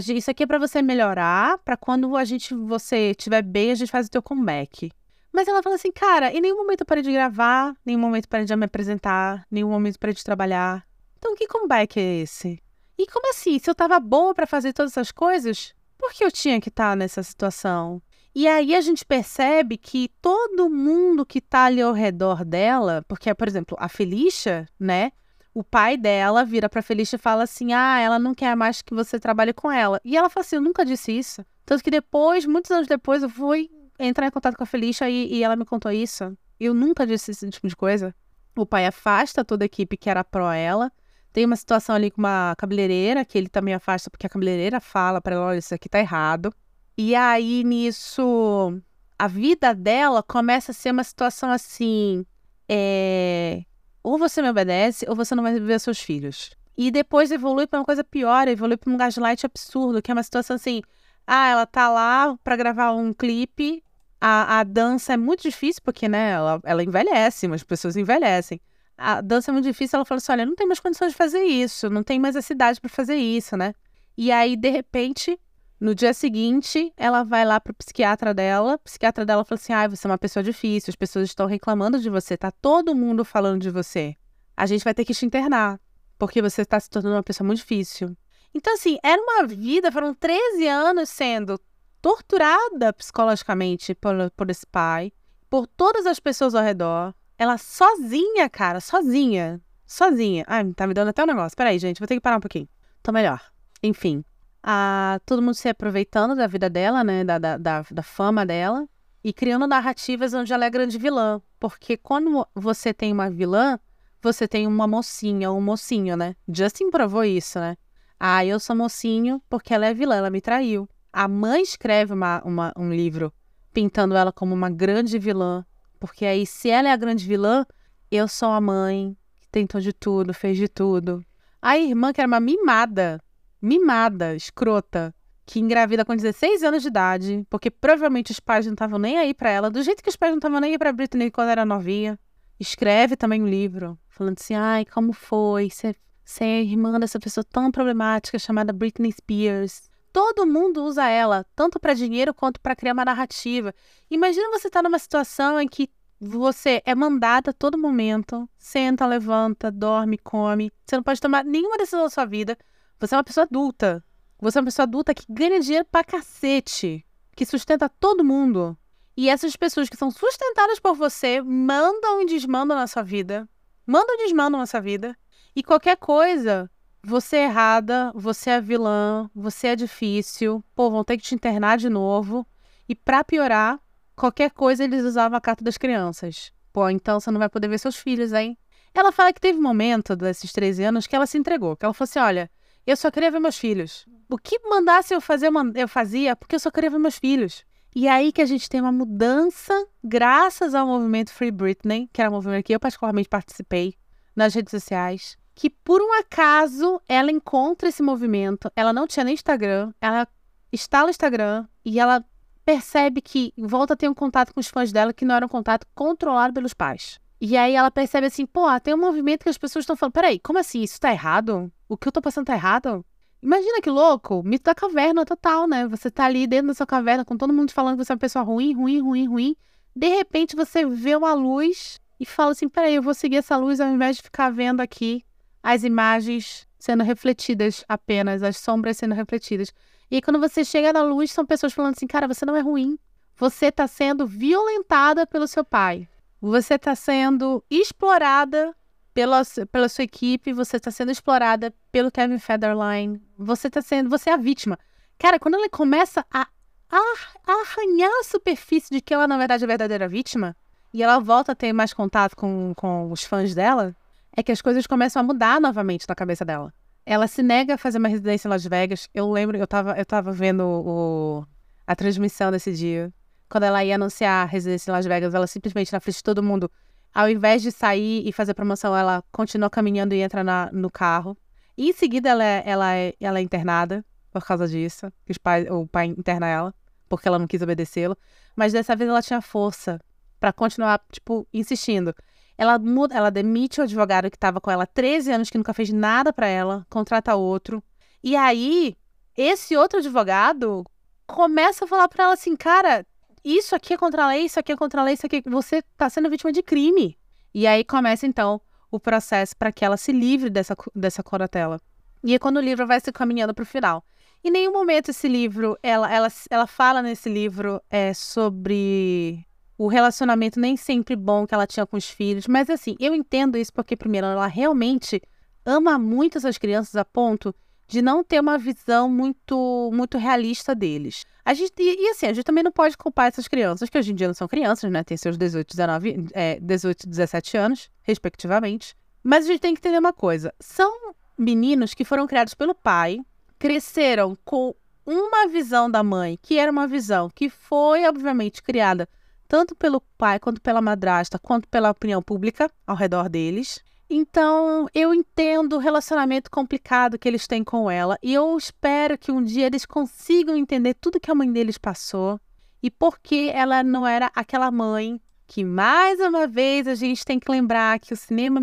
isso 0.00 0.32
aqui 0.32 0.42
é 0.42 0.46
para 0.48 0.58
você 0.58 0.82
melhorar, 0.82 1.58
para 1.58 1.76
quando 1.76 2.16
a 2.16 2.24
gente, 2.24 2.52
você 2.52 3.12
estiver 3.12 3.42
bem, 3.42 3.70
a 3.70 3.76
gente 3.76 3.92
faz 3.92 4.08
o 4.08 4.10
teu 4.10 4.20
comeback. 4.20 4.90
Mas 5.34 5.48
ela 5.48 5.64
fala 5.64 5.74
assim, 5.74 5.90
cara, 5.90 6.32
em 6.32 6.40
nenhum 6.40 6.58
momento 6.58 6.82
eu 6.82 6.86
parei 6.86 7.02
de 7.02 7.10
gravar, 7.10 7.74
nenhum 7.84 7.98
momento 7.98 8.28
parei 8.28 8.46
de 8.46 8.54
me 8.54 8.66
apresentar, 8.66 9.44
nenhum 9.50 9.68
momento 9.68 9.98
parei 9.98 10.14
de 10.14 10.22
trabalhar. 10.22 10.86
Então, 11.18 11.34
que 11.34 11.48
comeback 11.48 11.98
é 11.98 12.20
esse? 12.20 12.62
E 12.96 13.04
como 13.08 13.28
assim? 13.30 13.58
Se 13.58 13.68
eu 13.68 13.74
tava 13.74 13.98
boa 13.98 14.32
para 14.32 14.46
fazer 14.46 14.72
todas 14.72 14.92
essas 14.92 15.10
coisas, 15.10 15.74
por 15.98 16.12
que 16.12 16.24
eu 16.24 16.30
tinha 16.30 16.60
que 16.60 16.68
estar 16.68 16.90
tá 16.90 16.96
nessa 16.96 17.20
situação? 17.24 18.00
E 18.32 18.46
aí 18.46 18.76
a 18.76 18.80
gente 18.80 19.04
percebe 19.04 19.76
que 19.76 20.08
todo 20.22 20.70
mundo 20.70 21.26
que 21.26 21.40
tá 21.40 21.64
ali 21.64 21.82
ao 21.82 21.92
redor 21.92 22.44
dela, 22.44 23.04
porque, 23.08 23.34
por 23.34 23.48
exemplo, 23.48 23.76
a 23.80 23.88
Felicia, 23.88 24.68
né? 24.78 25.10
O 25.52 25.64
pai 25.64 25.96
dela 25.96 26.44
vira 26.44 26.68
pra 26.68 26.80
Felicia 26.80 27.16
e 27.16 27.18
fala 27.18 27.42
assim: 27.42 27.72
Ah, 27.72 27.98
ela 27.98 28.20
não 28.20 28.34
quer 28.34 28.54
mais 28.54 28.82
que 28.82 28.94
você 28.94 29.18
trabalhe 29.18 29.52
com 29.52 29.70
ela. 29.70 30.00
E 30.04 30.16
ela 30.16 30.30
fala 30.30 30.44
assim: 30.44 30.56
Eu 30.56 30.62
nunca 30.62 30.84
disse 30.84 31.10
isso. 31.10 31.44
Tanto 31.66 31.82
que 31.82 31.90
depois, 31.90 32.46
muitos 32.46 32.70
anos 32.70 32.86
depois, 32.86 33.22
eu 33.24 33.28
fui 33.28 33.68
entrar 33.98 34.26
em 34.26 34.30
contato 34.30 34.56
com 34.56 34.62
a 34.64 34.66
Felicia 34.66 35.08
e, 35.08 35.32
e 35.32 35.42
ela 35.42 35.56
me 35.56 35.64
contou 35.64 35.90
isso. 35.90 36.36
Eu 36.58 36.74
nunca 36.74 37.06
disse 37.06 37.30
esse 37.30 37.48
tipo 37.50 37.68
de 37.68 37.76
coisa. 37.76 38.14
O 38.56 38.64
pai 38.64 38.86
afasta 38.86 39.44
toda 39.44 39.64
a 39.64 39.66
equipe 39.66 39.96
que 39.96 40.08
era 40.08 40.22
pró 40.22 40.52
ela 40.52 40.90
tem 41.34 41.44
uma 41.44 41.56
situação 41.56 41.96
ali 41.96 42.12
com 42.12 42.22
uma 42.22 42.54
cabeleireira, 42.56 43.24
que 43.24 43.36
ele 43.36 43.48
também 43.48 43.74
afasta 43.74 44.08
porque 44.08 44.24
a 44.24 44.30
cabeleireira 44.30 44.80
fala 44.80 45.20
para 45.20 45.34
ela: 45.34 45.46
olha, 45.46 45.58
isso 45.58 45.74
aqui 45.74 45.88
tá 45.88 45.98
errado. 45.98 46.54
E 46.96 47.12
aí, 47.12 47.64
nisso, 47.64 48.80
a 49.18 49.26
vida 49.26 49.74
dela 49.74 50.22
começa 50.22 50.70
a 50.70 50.74
ser 50.74 50.92
uma 50.92 51.02
situação 51.02 51.50
assim: 51.50 52.24
é... 52.68 53.64
ou 54.00 54.16
você 54.16 54.40
me 54.40 54.48
obedece, 54.48 55.04
ou 55.08 55.16
você 55.16 55.34
não 55.34 55.42
vai 55.42 55.58
ver 55.58 55.80
seus 55.80 55.98
filhos. 55.98 56.52
E 56.78 56.88
depois 56.92 57.32
evolui 57.32 57.66
para 57.66 57.80
uma 57.80 57.84
coisa 57.84 58.04
pior, 58.04 58.46
evolui 58.46 58.76
para 58.76 58.92
um 58.92 58.96
gaslight 58.96 59.44
absurdo, 59.44 60.00
que 60.00 60.12
é 60.12 60.14
uma 60.14 60.22
situação 60.22 60.54
assim: 60.54 60.82
ah, 61.26 61.48
ela 61.48 61.66
tá 61.66 61.90
lá 61.90 62.38
para 62.44 62.54
gravar 62.54 62.92
um 62.92 63.12
clipe, 63.12 63.82
a, 64.26 64.60
a 64.60 64.64
dança 64.64 65.12
é 65.12 65.16
muito 65.16 65.42
difícil, 65.42 65.82
porque, 65.84 66.08
né, 66.08 66.32
ela, 66.32 66.60
ela 66.64 66.82
envelhece, 66.82 67.46
mas 67.46 67.60
as 67.60 67.64
pessoas 67.64 67.96
envelhecem 67.96 68.60
a 68.96 69.20
dança 69.20 69.50
é 69.50 69.52
muito 69.52 69.64
difícil. 69.64 69.96
Ela 69.96 70.04
falou 70.04 70.18
assim: 70.18 70.32
olha, 70.32 70.46
não 70.46 70.54
tem 70.54 70.66
mais 70.66 70.80
condições 70.80 71.12
de 71.12 71.18
fazer 71.18 71.42
isso, 71.42 71.90
não 71.90 72.02
tem 72.02 72.18
mais 72.18 72.36
a 72.36 72.42
cidade 72.42 72.80
para 72.80 72.88
fazer 72.88 73.16
isso, 73.16 73.56
né? 73.56 73.74
E 74.16 74.30
aí, 74.30 74.56
de 74.56 74.70
repente, 74.70 75.38
no 75.80 75.94
dia 75.94 76.14
seguinte, 76.14 76.92
ela 76.96 77.24
vai 77.24 77.44
lá 77.44 77.60
pro 77.60 77.74
psiquiatra 77.74 78.32
dela. 78.32 78.74
O 78.74 78.78
psiquiatra 78.78 79.24
dela 79.24 79.44
falou 79.44 79.60
assim: 79.60 79.72
ah, 79.72 79.88
você 79.88 80.06
é 80.06 80.10
uma 80.10 80.18
pessoa 80.18 80.42
difícil, 80.42 80.90
as 80.90 80.96
pessoas 80.96 81.28
estão 81.28 81.46
reclamando 81.46 81.98
de 81.98 82.08
você, 82.08 82.36
tá 82.36 82.50
todo 82.50 82.94
mundo 82.94 83.24
falando 83.24 83.60
de 83.60 83.70
você. 83.70 84.16
A 84.56 84.66
gente 84.66 84.84
vai 84.84 84.94
ter 84.94 85.04
que 85.04 85.14
te 85.14 85.26
internar, 85.26 85.80
porque 86.18 86.40
você 86.40 86.62
está 86.62 86.78
se 86.78 86.88
tornando 86.88 87.16
uma 87.16 87.22
pessoa 87.22 87.46
muito 87.46 87.58
difícil. 87.58 88.16
Então, 88.54 88.74
assim, 88.74 88.98
era 89.02 89.20
uma 89.20 89.44
vida, 89.48 89.90
foram 89.90 90.14
13 90.14 90.68
anos 90.68 91.08
sendo 91.08 91.60
torturada 92.04 92.92
psicologicamente 92.92 93.94
por, 93.94 94.30
por 94.36 94.50
esse 94.50 94.66
pai, 94.66 95.10
por 95.48 95.66
todas 95.66 96.04
as 96.04 96.20
pessoas 96.20 96.54
ao 96.54 96.62
redor, 96.62 97.14
ela 97.38 97.56
sozinha, 97.56 98.50
cara, 98.50 98.78
sozinha. 98.78 99.58
Sozinha. 99.86 100.44
Ai, 100.46 100.70
tá 100.74 100.86
me 100.86 100.92
dando 100.92 101.08
até 101.08 101.22
um 101.22 101.26
negócio. 101.26 101.56
Peraí, 101.56 101.78
gente, 101.78 101.98
vou 101.98 102.06
ter 102.06 102.16
que 102.16 102.20
parar 102.20 102.36
um 102.36 102.40
pouquinho. 102.40 102.68
Tô 103.02 103.10
melhor. 103.10 103.40
Enfim. 103.82 104.22
A, 104.62 105.18
todo 105.24 105.40
mundo 105.40 105.54
se 105.54 105.66
aproveitando 105.66 106.36
da 106.36 106.46
vida 106.46 106.68
dela, 106.68 107.02
né? 107.02 107.24
Da, 107.24 107.38
da, 107.38 107.56
da, 107.56 107.86
da 107.90 108.02
fama 108.02 108.44
dela. 108.44 108.86
E 109.22 109.32
criando 109.32 109.66
narrativas 109.66 110.34
onde 110.34 110.52
ela 110.52 110.66
é 110.66 110.70
grande 110.70 110.98
vilã. 110.98 111.40
Porque 111.58 111.96
quando 111.96 112.46
você 112.54 112.92
tem 112.92 113.14
uma 113.14 113.30
vilã, 113.30 113.80
você 114.20 114.46
tem 114.46 114.66
uma 114.66 114.86
mocinha 114.86 115.50
ou 115.50 115.56
um 115.56 115.62
mocinho, 115.62 116.18
né? 116.18 116.36
Justin 116.46 116.90
provou 116.90 117.24
isso, 117.24 117.58
né? 117.58 117.78
Ah, 118.20 118.44
eu 118.44 118.60
sou 118.60 118.76
mocinho 118.76 119.40
porque 119.48 119.72
ela 119.72 119.86
é 119.86 119.94
vilã, 119.94 120.16
ela 120.16 120.28
me 120.28 120.42
traiu. 120.42 120.86
A 121.16 121.28
mãe 121.28 121.62
escreve 121.62 122.12
uma, 122.12 122.42
uma, 122.44 122.72
um 122.76 122.92
livro 122.92 123.32
pintando 123.72 124.14
ela 124.14 124.32
como 124.32 124.54
uma 124.54 124.68
grande 124.68 125.18
vilã 125.18 125.64
porque 126.04 126.26
aí, 126.26 126.44
se 126.44 126.68
ela 126.68 126.90
é 126.90 126.92
a 126.92 126.96
grande 126.96 127.26
vilã, 127.26 127.64
eu 128.10 128.28
sou 128.28 128.50
a 128.50 128.60
mãe 128.60 129.16
que 129.40 129.48
tentou 129.48 129.80
de 129.80 129.90
tudo, 129.90 130.34
fez 130.34 130.58
de 130.58 130.68
tudo. 130.68 131.24
A 131.62 131.78
irmã, 131.78 132.12
que 132.12 132.20
era 132.20 132.28
uma 132.28 132.40
mimada, 132.40 133.22
mimada, 133.60 134.36
escrota, 134.36 135.14
que 135.46 135.58
engravida 135.58 136.04
com 136.04 136.14
16 136.14 136.62
anos 136.62 136.82
de 136.82 136.88
idade, 136.88 137.46
porque 137.48 137.70
provavelmente 137.70 138.32
os 138.32 138.38
pais 138.38 138.66
não 138.66 138.74
estavam 138.74 138.98
nem 138.98 139.16
aí 139.16 139.32
para 139.32 139.48
ela, 139.48 139.70
do 139.70 139.82
jeito 139.82 140.02
que 140.02 140.10
os 140.10 140.16
pais 140.16 140.32
não 140.32 140.36
estavam 140.36 140.60
nem 140.60 140.72
aí 140.72 140.78
pra 140.78 140.92
Britney 140.92 141.30
quando 141.30 141.48
era 141.48 141.64
novinha. 141.64 142.18
Escreve 142.60 143.16
também 143.16 143.42
um 143.42 143.48
livro, 143.48 143.98
falando 144.06 144.36
assim: 144.38 144.52
ai, 144.52 144.84
como 144.84 145.14
foi 145.14 145.70
ser, 145.70 145.96
ser 146.22 146.64
irmã 146.64 147.00
dessa 147.00 147.18
pessoa 147.18 147.42
tão 147.44 147.70
problemática 147.70 148.38
chamada 148.38 148.74
Britney 148.74 149.10
Spears. 149.10 149.88
Todo 150.14 150.46
mundo 150.46 150.84
usa 150.84 151.08
ela, 151.08 151.44
tanto 151.56 151.80
para 151.80 151.92
dinheiro 151.92 152.32
quanto 152.32 152.60
para 152.60 152.76
criar 152.76 152.92
uma 152.92 153.04
narrativa. 153.04 153.74
Imagina 154.08 154.48
você 154.48 154.68
estar 154.68 154.78
tá 154.78 154.88
numa 154.88 154.96
situação 154.96 155.60
em 155.60 155.66
que 155.66 155.90
você 156.20 156.80
é 156.86 156.94
mandada 156.94 157.50
a 157.50 157.52
todo 157.52 157.76
momento, 157.76 158.48
senta, 158.56 159.04
levanta, 159.06 159.72
dorme, 159.72 160.16
come. 160.16 160.70
Você 160.86 160.94
não 160.94 161.02
pode 161.02 161.20
tomar 161.20 161.44
nenhuma 161.44 161.76
decisão 161.76 162.04
da 162.04 162.10
sua 162.10 162.24
vida. 162.26 162.56
Você 163.00 163.12
é 163.12 163.18
uma 163.18 163.24
pessoa 163.24 163.42
adulta. 163.42 164.04
Você 164.38 164.56
é 164.56 164.60
uma 164.60 164.66
pessoa 164.66 164.84
adulta 164.84 165.12
que 165.12 165.24
ganha 165.28 165.58
dinheiro 165.58 165.84
pra 165.90 166.04
cacete, 166.04 167.04
que 167.34 167.44
sustenta 167.44 167.88
todo 167.88 168.22
mundo. 168.22 168.78
E 169.16 169.28
essas 169.28 169.56
pessoas 169.56 169.88
que 169.88 169.96
são 169.96 170.12
sustentadas 170.12 170.78
por 170.78 170.94
você 170.94 171.42
mandam 171.42 172.22
e 172.22 172.26
desmandam 172.26 172.76
na 172.76 172.86
sua 172.86 173.02
vida. 173.02 173.48
Mandam 173.84 174.14
e 174.14 174.18
desmandam 174.18 174.60
na 174.60 174.66
sua 174.66 174.78
vida. 174.78 175.18
E 175.56 175.62
qualquer 175.64 175.96
coisa, 175.96 176.70
você 177.04 177.36
é 177.36 177.44
errada, 177.44 178.10
você 178.14 178.50
é 178.50 178.60
vilã, 178.60 179.30
você 179.34 179.68
é 179.68 179.76
difícil, 179.76 180.64
pô, 180.74 180.90
vão 180.90 181.04
ter 181.04 181.16
que 181.16 181.22
te 181.22 181.34
internar 181.34 181.76
de 181.76 181.88
novo. 181.88 182.46
E 182.88 182.94
para 182.94 183.22
piorar, 183.22 183.78
qualquer 184.16 184.50
coisa 184.50 184.84
eles 184.84 185.04
usavam 185.04 185.36
a 185.36 185.40
carta 185.40 185.62
das 185.62 185.76
crianças. 185.76 186.52
Pô, 186.72 186.88
então 186.88 187.20
você 187.20 187.30
não 187.30 187.38
vai 187.38 187.48
poder 187.48 187.68
ver 187.68 187.78
seus 187.78 187.96
filhos, 187.96 188.32
hein? 188.32 188.58
Ela 188.94 189.12
fala 189.12 189.32
que 189.32 189.40
teve 189.40 189.58
um 189.58 189.62
momento 189.62 190.16
desses 190.16 190.52
13 190.52 190.84
anos 190.84 191.06
que 191.06 191.14
ela 191.14 191.26
se 191.26 191.36
entregou, 191.36 191.76
que 191.76 191.84
ela 191.84 191.94
falou 191.94 192.08
assim: 192.08 192.18
olha, 192.18 192.50
eu 192.86 192.96
só 192.96 193.10
queria 193.10 193.30
ver 193.30 193.40
meus 193.40 193.58
filhos. 193.58 194.06
O 194.30 194.38
que 194.38 194.58
mandasse 194.60 195.14
eu 195.14 195.20
fazer, 195.20 195.50
eu 195.74 195.88
fazia, 195.88 196.34
porque 196.34 196.54
eu 196.54 196.60
só 196.60 196.70
queria 196.70 196.90
ver 196.90 196.98
meus 196.98 197.18
filhos. 197.18 197.64
E 197.94 198.08
é 198.08 198.10
aí 198.10 198.32
que 198.32 198.42
a 198.42 198.46
gente 198.46 198.68
tem 198.68 198.80
uma 198.80 198.90
mudança, 198.90 199.86
graças 200.02 200.74
ao 200.74 200.86
movimento 200.86 201.32
Free 201.32 201.50
Britney, 201.50 202.08
que 202.12 202.20
era 202.20 202.30
um 202.30 202.34
movimento 202.34 202.64
que 202.64 202.74
eu 202.74 202.80
particularmente 202.80 203.28
participei 203.28 203.94
nas 204.34 204.52
redes 204.52 204.72
sociais, 204.72 205.36
que 205.54 205.70
por 205.70 206.02
um 206.02 206.12
acaso 206.18 207.00
ela 207.08 207.30
encontra 207.30 207.88
esse 207.88 208.02
movimento. 208.02 208.70
Ela 208.74 208.92
não 208.92 209.06
tinha 209.06 209.24
nem 209.24 209.34
Instagram, 209.34 209.92
ela 210.00 210.26
instala 210.72 211.06
o 211.06 211.10
Instagram 211.10 211.66
e 211.84 212.00
ela 212.00 212.24
percebe 212.64 213.20
que 213.20 213.52
volta 213.56 213.94
a 213.94 213.96
ter 213.96 214.08
um 214.08 214.14
contato 214.14 214.52
com 214.52 214.60
os 214.60 214.68
fãs 214.68 214.90
dela 214.90 215.12
que 215.12 215.24
não 215.24 215.34
era 215.34 215.46
um 215.46 215.48
contato 215.48 215.86
controlado 215.94 216.54
pelos 216.54 216.74
pais. 216.74 217.20
E 217.40 217.56
aí 217.56 217.74
ela 217.74 217.90
percebe 217.90 218.26
assim, 218.26 218.46
pô, 218.46 218.68
tem 218.80 218.94
um 218.94 218.98
movimento 218.98 219.42
que 219.42 219.50
as 219.50 219.58
pessoas 219.58 219.82
estão 219.82 219.96
falando, 219.96 220.14
peraí, 220.14 220.38
como 220.38 220.58
assim? 220.58 220.82
Isso 220.82 220.98
tá 220.98 221.12
errado? 221.12 221.70
O 221.88 221.96
que 221.96 222.08
eu 222.08 222.12
tô 222.12 222.22
passando 222.22 222.46
tá 222.46 222.54
errado? 222.54 223.04
Imagina 223.42 223.82
que 223.82 223.90
louco, 223.90 224.42
mito 224.42 224.64
da 224.64 224.74
caverna 224.74 225.26
total, 225.26 225.68
né? 225.68 225.86
Você 225.88 226.10
tá 226.10 226.24
ali 226.24 226.46
dentro 226.46 226.68
da 226.68 226.74
sua 226.74 226.86
caverna 226.86 227.24
com 227.24 227.36
todo 227.36 227.52
mundo 227.52 227.72
falando 227.72 227.98
que 227.98 228.04
você 228.04 228.12
é 228.12 228.14
uma 228.14 228.18
pessoa 228.18 228.42
ruim, 228.42 228.72
ruim, 228.72 229.00
ruim, 229.02 229.28
ruim. 229.28 229.56
De 229.94 230.08
repente 230.08 230.56
você 230.56 230.86
vê 230.86 231.14
uma 231.14 231.34
luz 231.34 232.00
e 232.18 232.24
fala 232.24 232.52
assim: 232.52 232.68
peraí, 232.70 232.94
eu 232.94 233.02
vou 233.02 233.12
seguir 233.12 233.36
essa 233.36 233.58
luz 233.58 233.80
ao 233.80 233.88
invés 233.88 234.16
de 234.16 234.22
ficar 234.22 234.50
vendo 234.50 234.80
aqui 234.80 235.22
as 235.64 235.82
imagens 235.82 236.68
sendo 236.78 237.02
refletidas 237.02 237.82
apenas, 237.88 238.42
as 238.42 238.58
sombras 238.58 238.98
sendo 238.98 239.14
refletidas. 239.14 239.72
E 240.10 240.20
quando 240.20 240.38
você 240.38 240.62
chega 240.62 240.92
na 240.92 241.02
luz, 241.02 241.32
são 241.32 241.46
pessoas 241.46 241.72
falando 241.72 241.94
assim: 241.94 242.06
cara, 242.06 242.28
você 242.28 242.44
não 242.44 242.54
é 242.54 242.60
ruim. 242.60 242.98
Você 243.36 243.66
está 243.66 243.86
sendo 243.86 244.26
violentada 244.26 245.26
pelo 245.26 245.48
seu 245.48 245.64
pai. 245.64 246.06
Você 246.40 246.74
está 246.74 246.94
sendo 246.94 247.64
explorada 247.70 248.76
pela, 249.14 249.42
pela 249.72 249.88
sua 249.88 250.04
equipe, 250.04 250.52
você 250.52 250.76
está 250.76 250.90
sendo 250.90 251.10
explorada 251.10 251.74
pelo 251.90 252.12
Kevin 252.12 252.38
Federline, 252.38 253.22
você 253.38 253.68
está 253.68 253.80
sendo, 253.80 254.10
você 254.10 254.28
é 254.28 254.34
a 254.34 254.36
vítima. 254.36 254.78
Cara, 255.18 255.38
quando 255.38 255.54
ela 255.54 255.68
começa 255.70 256.24
a, 256.30 256.46
a, 256.90 256.98
a 257.46 257.52
arranhar 257.62 258.10
a 258.20 258.24
superfície 258.24 258.94
de 258.94 259.00
que 259.00 259.14
ela, 259.14 259.26
na 259.26 259.38
verdade, 259.38 259.64
é 259.64 259.66
a 259.66 259.68
verdadeira 259.68 260.08
vítima, 260.08 260.54
e 260.92 261.02
ela 261.02 261.18
volta 261.18 261.52
a 261.52 261.54
ter 261.54 261.72
mais 261.72 261.94
contato 261.94 262.36
com, 262.36 262.74
com 262.76 263.10
os 263.10 263.24
fãs 263.24 263.54
dela, 263.54 263.96
é 264.36 264.42
que 264.42 264.52
as 264.52 264.60
coisas 264.60 264.86
começam 264.86 265.20
a 265.20 265.22
mudar 265.22 265.60
novamente 265.60 266.06
na 266.08 266.14
cabeça 266.14 266.44
dela. 266.44 266.72
Ela 267.06 267.26
se 267.26 267.42
nega 267.42 267.74
a 267.74 267.78
fazer 267.78 267.98
uma 267.98 268.08
residência 268.08 268.48
em 268.48 268.50
Las 268.50 268.64
Vegas. 268.64 269.08
Eu 269.14 269.30
lembro, 269.30 269.56
eu 269.56 269.66
tava, 269.66 269.96
eu 269.96 270.06
tava 270.06 270.32
vendo 270.32 270.64
o, 270.64 271.46
a 271.86 271.94
transmissão 271.94 272.50
desse 272.50 272.72
dia. 272.72 273.12
Quando 273.48 273.64
ela 273.64 273.84
ia 273.84 273.94
anunciar 273.94 274.42
a 274.42 274.50
residência 274.50 274.90
em 274.90 274.92
Las 274.92 275.06
Vegas, 275.06 275.34
ela 275.34 275.46
simplesmente, 275.46 275.92
na 275.92 276.00
frente 276.00 276.16
de 276.16 276.22
todo 276.22 276.42
mundo, 276.42 276.70
ao 277.12 277.28
invés 277.28 277.62
de 277.62 277.70
sair 277.70 278.26
e 278.26 278.32
fazer 278.32 278.54
promoção, 278.54 278.96
ela 278.96 279.22
continua 279.30 279.70
caminhando 279.70 280.14
e 280.14 280.20
entra 280.20 280.42
na, 280.42 280.70
no 280.72 280.90
carro. 280.90 281.36
E 281.76 281.90
em 281.90 281.92
seguida 281.92 282.30
ela 282.30 282.44
é, 282.44 282.62
ela, 282.66 282.94
é, 282.94 283.14
ela 283.20 283.38
é 283.38 283.42
internada 283.42 284.04
por 284.32 284.44
causa 284.44 284.66
disso. 284.66 285.12
Os 285.28 285.38
pai, 285.38 285.68
o 285.68 285.86
pai 285.86 286.06
interna 286.06 286.48
ela, 286.48 286.74
porque 287.08 287.28
ela 287.28 287.38
não 287.38 287.46
quis 287.46 287.62
obedecê-lo. 287.62 288.16
Mas 288.56 288.72
dessa 288.72 288.96
vez 288.96 289.08
ela 289.08 289.22
tinha 289.22 289.40
força 289.40 290.00
para 290.40 290.52
continuar, 290.52 291.00
tipo, 291.12 291.46
insistindo. 291.52 292.14
Ela 292.56 292.78
muda, 292.78 293.14
ela 293.14 293.30
demite 293.30 293.80
o 293.80 293.84
advogado 293.84 294.30
que 294.30 294.36
estava 294.36 294.60
com 294.60 294.70
ela 294.70 294.84
há 294.84 294.86
13 294.86 295.32
anos, 295.32 295.50
que 295.50 295.58
nunca 295.58 295.74
fez 295.74 295.90
nada 295.92 296.32
para 296.32 296.46
ela, 296.46 296.86
contrata 296.88 297.34
outro. 297.34 297.82
E 298.22 298.36
aí, 298.36 298.96
esse 299.36 299.76
outro 299.76 299.98
advogado 299.98 300.84
começa 301.26 301.84
a 301.84 301.88
falar 301.88 302.08
para 302.08 302.24
ela 302.24 302.34
assim, 302.34 302.56
cara, 302.56 303.04
isso 303.44 303.74
aqui 303.74 303.94
é 303.94 303.98
contra 303.98 304.24
a 304.24 304.28
lei, 304.28 304.44
isso 304.44 304.58
aqui 304.58 304.72
é 304.72 304.76
contra 304.76 305.00
a 305.00 305.04
lei, 305.04 305.14
isso 305.14 305.26
aqui. 305.26 305.42
Você 305.46 305.76
está 305.76 306.08
sendo 306.08 306.30
vítima 306.30 306.52
de 306.52 306.62
crime. 306.62 307.18
E 307.52 307.66
aí 307.66 307.84
começa, 307.84 308.26
então, 308.26 308.60
o 308.90 308.98
processo 308.98 309.56
para 309.56 309.72
que 309.72 309.84
ela 309.84 309.96
se 309.96 310.12
livre 310.12 310.48
dessa, 310.48 310.76
dessa 310.94 311.22
coratela. 311.22 311.80
E 312.22 312.34
é 312.34 312.38
quando 312.38 312.56
o 312.56 312.60
livro 312.60 312.86
vai 312.86 313.00
se 313.00 313.12
caminhando 313.12 313.52
para 313.52 313.62
o 313.62 313.66
final. 313.66 314.04
Em 314.42 314.50
nenhum 314.50 314.72
momento 314.72 315.10
esse 315.10 315.28
livro, 315.28 315.76
ela, 315.82 316.12
ela, 316.12 316.28
ela 316.50 316.66
fala 316.66 317.02
nesse 317.02 317.28
livro 317.28 317.82
é, 317.90 318.14
sobre 318.14 319.46
o 319.76 319.86
relacionamento 319.86 320.60
nem 320.60 320.76
sempre 320.76 321.16
bom 321.16 321.46
que 321.46 321.54
ela 321.54 321.66
tinha 321.66 321.86
com 321.86 321.96
os 321.96 322.08
filhos. 322.08 322.46
Mas 322.46 322.70
assim, 322.70 322.96
eu 323.00 323.14
entendo 323.14 323.58
isso 323.58 323.72
porque, 323.72 323.96
primeiro, 323.96 324.26
ela 324.26 324.46
realmente 324.46 325.20
ama 325.64 325.98
muito 325.98 326.38
essas 326.38 326.58
crianças 326.58 326.94
a 326.96 327.04
ponto 327.04 327.54
de 327.86 328.00
não 328.00 328.24
ter 328.24 328.40
uma 328.40 328.56
visão 328.56 329.08
muito 329.10 329.90
muito 329.92 330.16
realista 330.16 330.74
deles. 330.74 331.24
A 331.44 331.52
gente, 331.52 331.74
e, 331.78 332.06
e, 332.06 332.10
assim, 332.10 332.26
a 332.26 332.32
gente 332.32 332.44
também 332.44 332.64
não 332.64 332.72
pode 332.72 332.96
culpar 332.96 333.26
essas 333.26 333.46
crianças, 333.46 333.90
que 333.90 333.98
hoje 333.98 334.12
em 334.12 334.14
dia 334.14 334.26
não 334.26 334.34
são 334.34 334.48
crianças, 334.48 334.90
né? 334.90 335.04
Tem 335.04 335.16
seus 335.16 335.36
18, 335.36 335.68
19, 335.76 336.26
é, 336.32 336.58
18 336.60 337.06
17 337.06 337.56
anos, 337.56 337.90
respectivamente. 338.02 338.96
Mas 339.22 339.44
a 339.44 339.48
gente 339.48 339.60
tem 339.60 339.74
que 339.74 339.80
entender 339.80 339.98
uma 339.98 340.12
coisa: 340.12 340.54
são 340.58 341.14
meninos 341.36 341.92
que 341.92 342.04
foram 342.04 342.26
criados 342.26 342.54
pelo 342.54 342.74
pai, 342.74 343.20
cresceram 343.58 344.36
com 344.44 344.74
uma 345.04 345.46
visão 345.48 345.90
da 345.90 346.02
mãe, 346.02 346.38
que 346.40 346.58
era 346.58 346.72
uma 346.72 346.86
visão 346.86 347.28
que 347.28 347.50
foi, 347.50 348.06
obviamente, 348.06 348.62
criada 348.62 349.06
tanto 349.48 349.74
pelo 349.74 350.00
pai 350.18 350.38
quanto 350.38 350.60
pela 350.60 350.80
madrasta, 350.80 351.38
quanto 351.38 351.68
pela 351.68 351.90
opinião 351.90 352.22
pública 352.22 352.70
ao 352.86 352.96
redor 352.96 353.28
deles. 353.28 353.82
Então, 354.08 354.86
eu 354.94 355.14
entendo 355.14 355.76
o 355.76 355.78
relacionamento 355.78 356.50
complicado 356.50 357.18
que 357.18 357.26
eles 357.26 357.46
têm 357.46 357.64
com 357.64 357.90
ela 357.90 358.18
e 358.22 358.34
eu 358.34 358.56
espero 358.56 359.16
que 359.16 359.32
um 359.32 359.42
dia 359.42 359.66
eles 359.66 359.86
consigam 359.86 360.56
entender 360.56 360.94
tudo 360.94 361.18
que 361.18 361.30
a 361.30 361.34
mãe 361.34 361.50
deles 361.50 361.78
passou 361.78 362.38
e 362.82 362.90
por 362.90 363.18
que 363.18 363.48
ela 363.48 363.82
não 363.82 364.06
era 364.06 364.30
aquela 364.34 364.70
mãe 364.70 365.20
que, 365.46 365.64
mais 365.64 366.20
uma 366.20 366.46
vez, 366.46 366.86
a 366.86 366.94
gente 366.94 367.24
tem 367.24 367.38
que 367.38 367.50
lembrar 367.50 367.98
que 367.98 368.12
o 368.12 368.16
cinema 368.16 368.60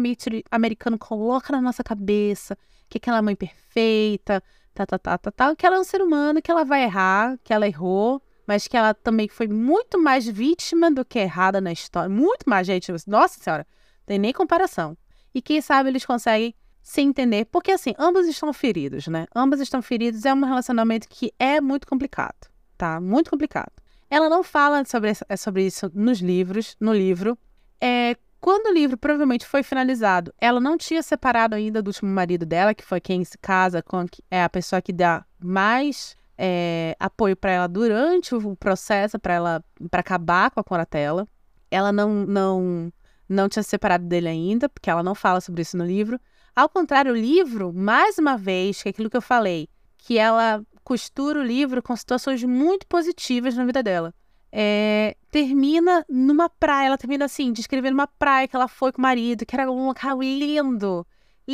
americano 0.50 0.98
coloca 0.98 1.52
na 1.52 1.62
nossa 1.62 1.84
cabeça 1.84 2.58
que 2.90 2.98
aquela 2.98 3.22
mãe 3.22 3.36
perfeita, 3.36 4.44
tá, 4.74 4.86
tá, 4.86 5.00
tá, 5.00 5.18
tá, 5.18 5.32
tá, 5.32 5.56
que 5.56 5.66
ela 5.66 5.78
é 5.78 5.80
um 5.80 5.84
ser 5.84 6.02
humano, 6.02 6.42
que 6.42 6.52
ela 6.52 6.66
vai 6.66 6.84
errar, 6.84 7.38
que 7.44 7.54
ela 7.54 7.68
errou, 7.68 8.22
mas 8.52 8.68
que 8.68 8.76
ela 8.76 8.94
também 8.94 9.30
foi 9.30 9.48
muito 9.48 9.98
mais 9.98 10.28
vítima 10.28 10.92
do 10.92 11.06
que 11.06 11.18
errada 11.18 11.62
na 11.62 11.72
história. 11.72 12.10
Muito 12.10 12.44
mais, 12.50 12.68
gente. 12.68 12.92
Nossa 13.08 13.40
Senhora, 13.40 13.66
tem 14.06 14.20
nem 14.20 14.34
comparação. 14.34 14.98
E 15.34 15.42
quem 15.42 15.62
sabe 15.62 15.88
eles 15.88 16.06
conseguem 16.06 16.54
se 16.82 17.00
entender, 17.00 17.46
porque 17.46 17.72
assim, 17.72 17.94
ambos 17.98 18.28
estão 18.28 18.52
feridos, 18.52 19.08
né? 19.08 19.26
Ambos 19.34 19.62
estão 19.62 19.82
feridos, 19.82 20.26
é 20.26 20.34
um 20.34 20.44
relacionamento 20.44 21.08
que 21.08 21.32
é 21.40 21.62
muito 21.62 21.88
complicado, 21.88 22.50
tá? 22.78 23.00
Muito 23.00 23.30
complicado. 23.30 23.72
Ela 24.10 24.28
não 24.28 24.44
fala 24.44 24.84
sobre, 24.84 25.14
é 25.30 25.38
sobre 25.38 25.66
isso 25.66 25.90
nos 25.94 26.20
livros, 26.20 26.76
no 26.78 26.94
livro. 26.94 27.38
É, 27.80 28.18
quando 28.42 28.68
o 28.68 28.74
livro 28.74 28.98
provavelmente 28.98 29.46
foi 29.46 29.64
finalizado, 29.64 30.34
ela 30.42 30.60
não 30.60 30.78
tinha 30.78 31.02
separado 31.02 31.56
ainda 31.56 31.82
do 31.82 31.88
último 31.88 32.12
marido 32.12 32.46
dela, 32.46 32.74
que 32.74 32.84
foi 32.84 33.00
quem 33.00 33.24
se 33.24 33.38
casa 33.38 33.82
com 33.82 34.06
é 34.30 34.44
a 34.44 34.50
pessoa 34.50 34.82
que 34.82 34.92
dá 34.92 35.24
mais 35.40 36.18
é, 36.44 36.96
apoio 37.00 37.38
para 37.38 37.52
ela 37.52 37.68
durante 37.68 38.34
o 38.34 38.56
processo, 38.56 39.20
para 39.20 39.36
ela 39.36 39.64
para 39.92 40.00
acabar 40.00 40.50
com 40.50 40.60
a 40.60 40.64
coratela. 40.64 41.28
Ela 41.70 41.92
não 41.92 42.26
não 42.26 42.92
não 43.30 43.48
tinha 43.48 43.62
separado 43.62 44.06
dele 44.06 44.28
ainda, 44.28 44.68
porque 44.68 44.90
ela 44.90 45.04
não 45.04 45.14
fala 45.14 45.40
sobre 45.40 45.62
isso 45.62 45.78
no 45.78 45.86
livro. 45.86 46.20
Ao 46.56 46.68
contrário, 46.68 47.14
o 47.14 47.16
livro, 47.16 47.72
mais 47.72 48.18
uma 48.18 48.36
vez, 48.38 48.82
que 48.82 48.90
é 48.90 48.92
aquilo 48.92 49.10
que 49.10 49.16
eu 49.16 49.22
falei, 49.22 49.70
que 50.00 50.18
ela 50.18 50.66
costura 50.84 51.40
o 51.40 51.44
livro 51.44 51.82
com 51.82 51.96
situações 51.96 52.44
muito 52.44 52.88
positivas 52.88 53.56
na 53.56 53.64
vida 53.64 53.84
dela. 53.84 54.12
É, 54.52 55.16
termina 55.30 56.04
numa 56.10 56.50
praia, 56.50 56.88
ela 56.88 56.98
termina 56.98 57.26
assim, 57.26 57.54
descrevendo 57.54 57.94
uma 57.94 58.08
praia 58.08 58.48
que 58.48 58.56
ela 58.56 58.68
foi 58.68 58.92
com 58.92 58.98
o 58.98 59.02
marido, 59.04 59.46
que 59.46 59.56
era 59.56 59.72
um 59.72 59.86
local 59.86 60.22
lindo, 60.22 61.06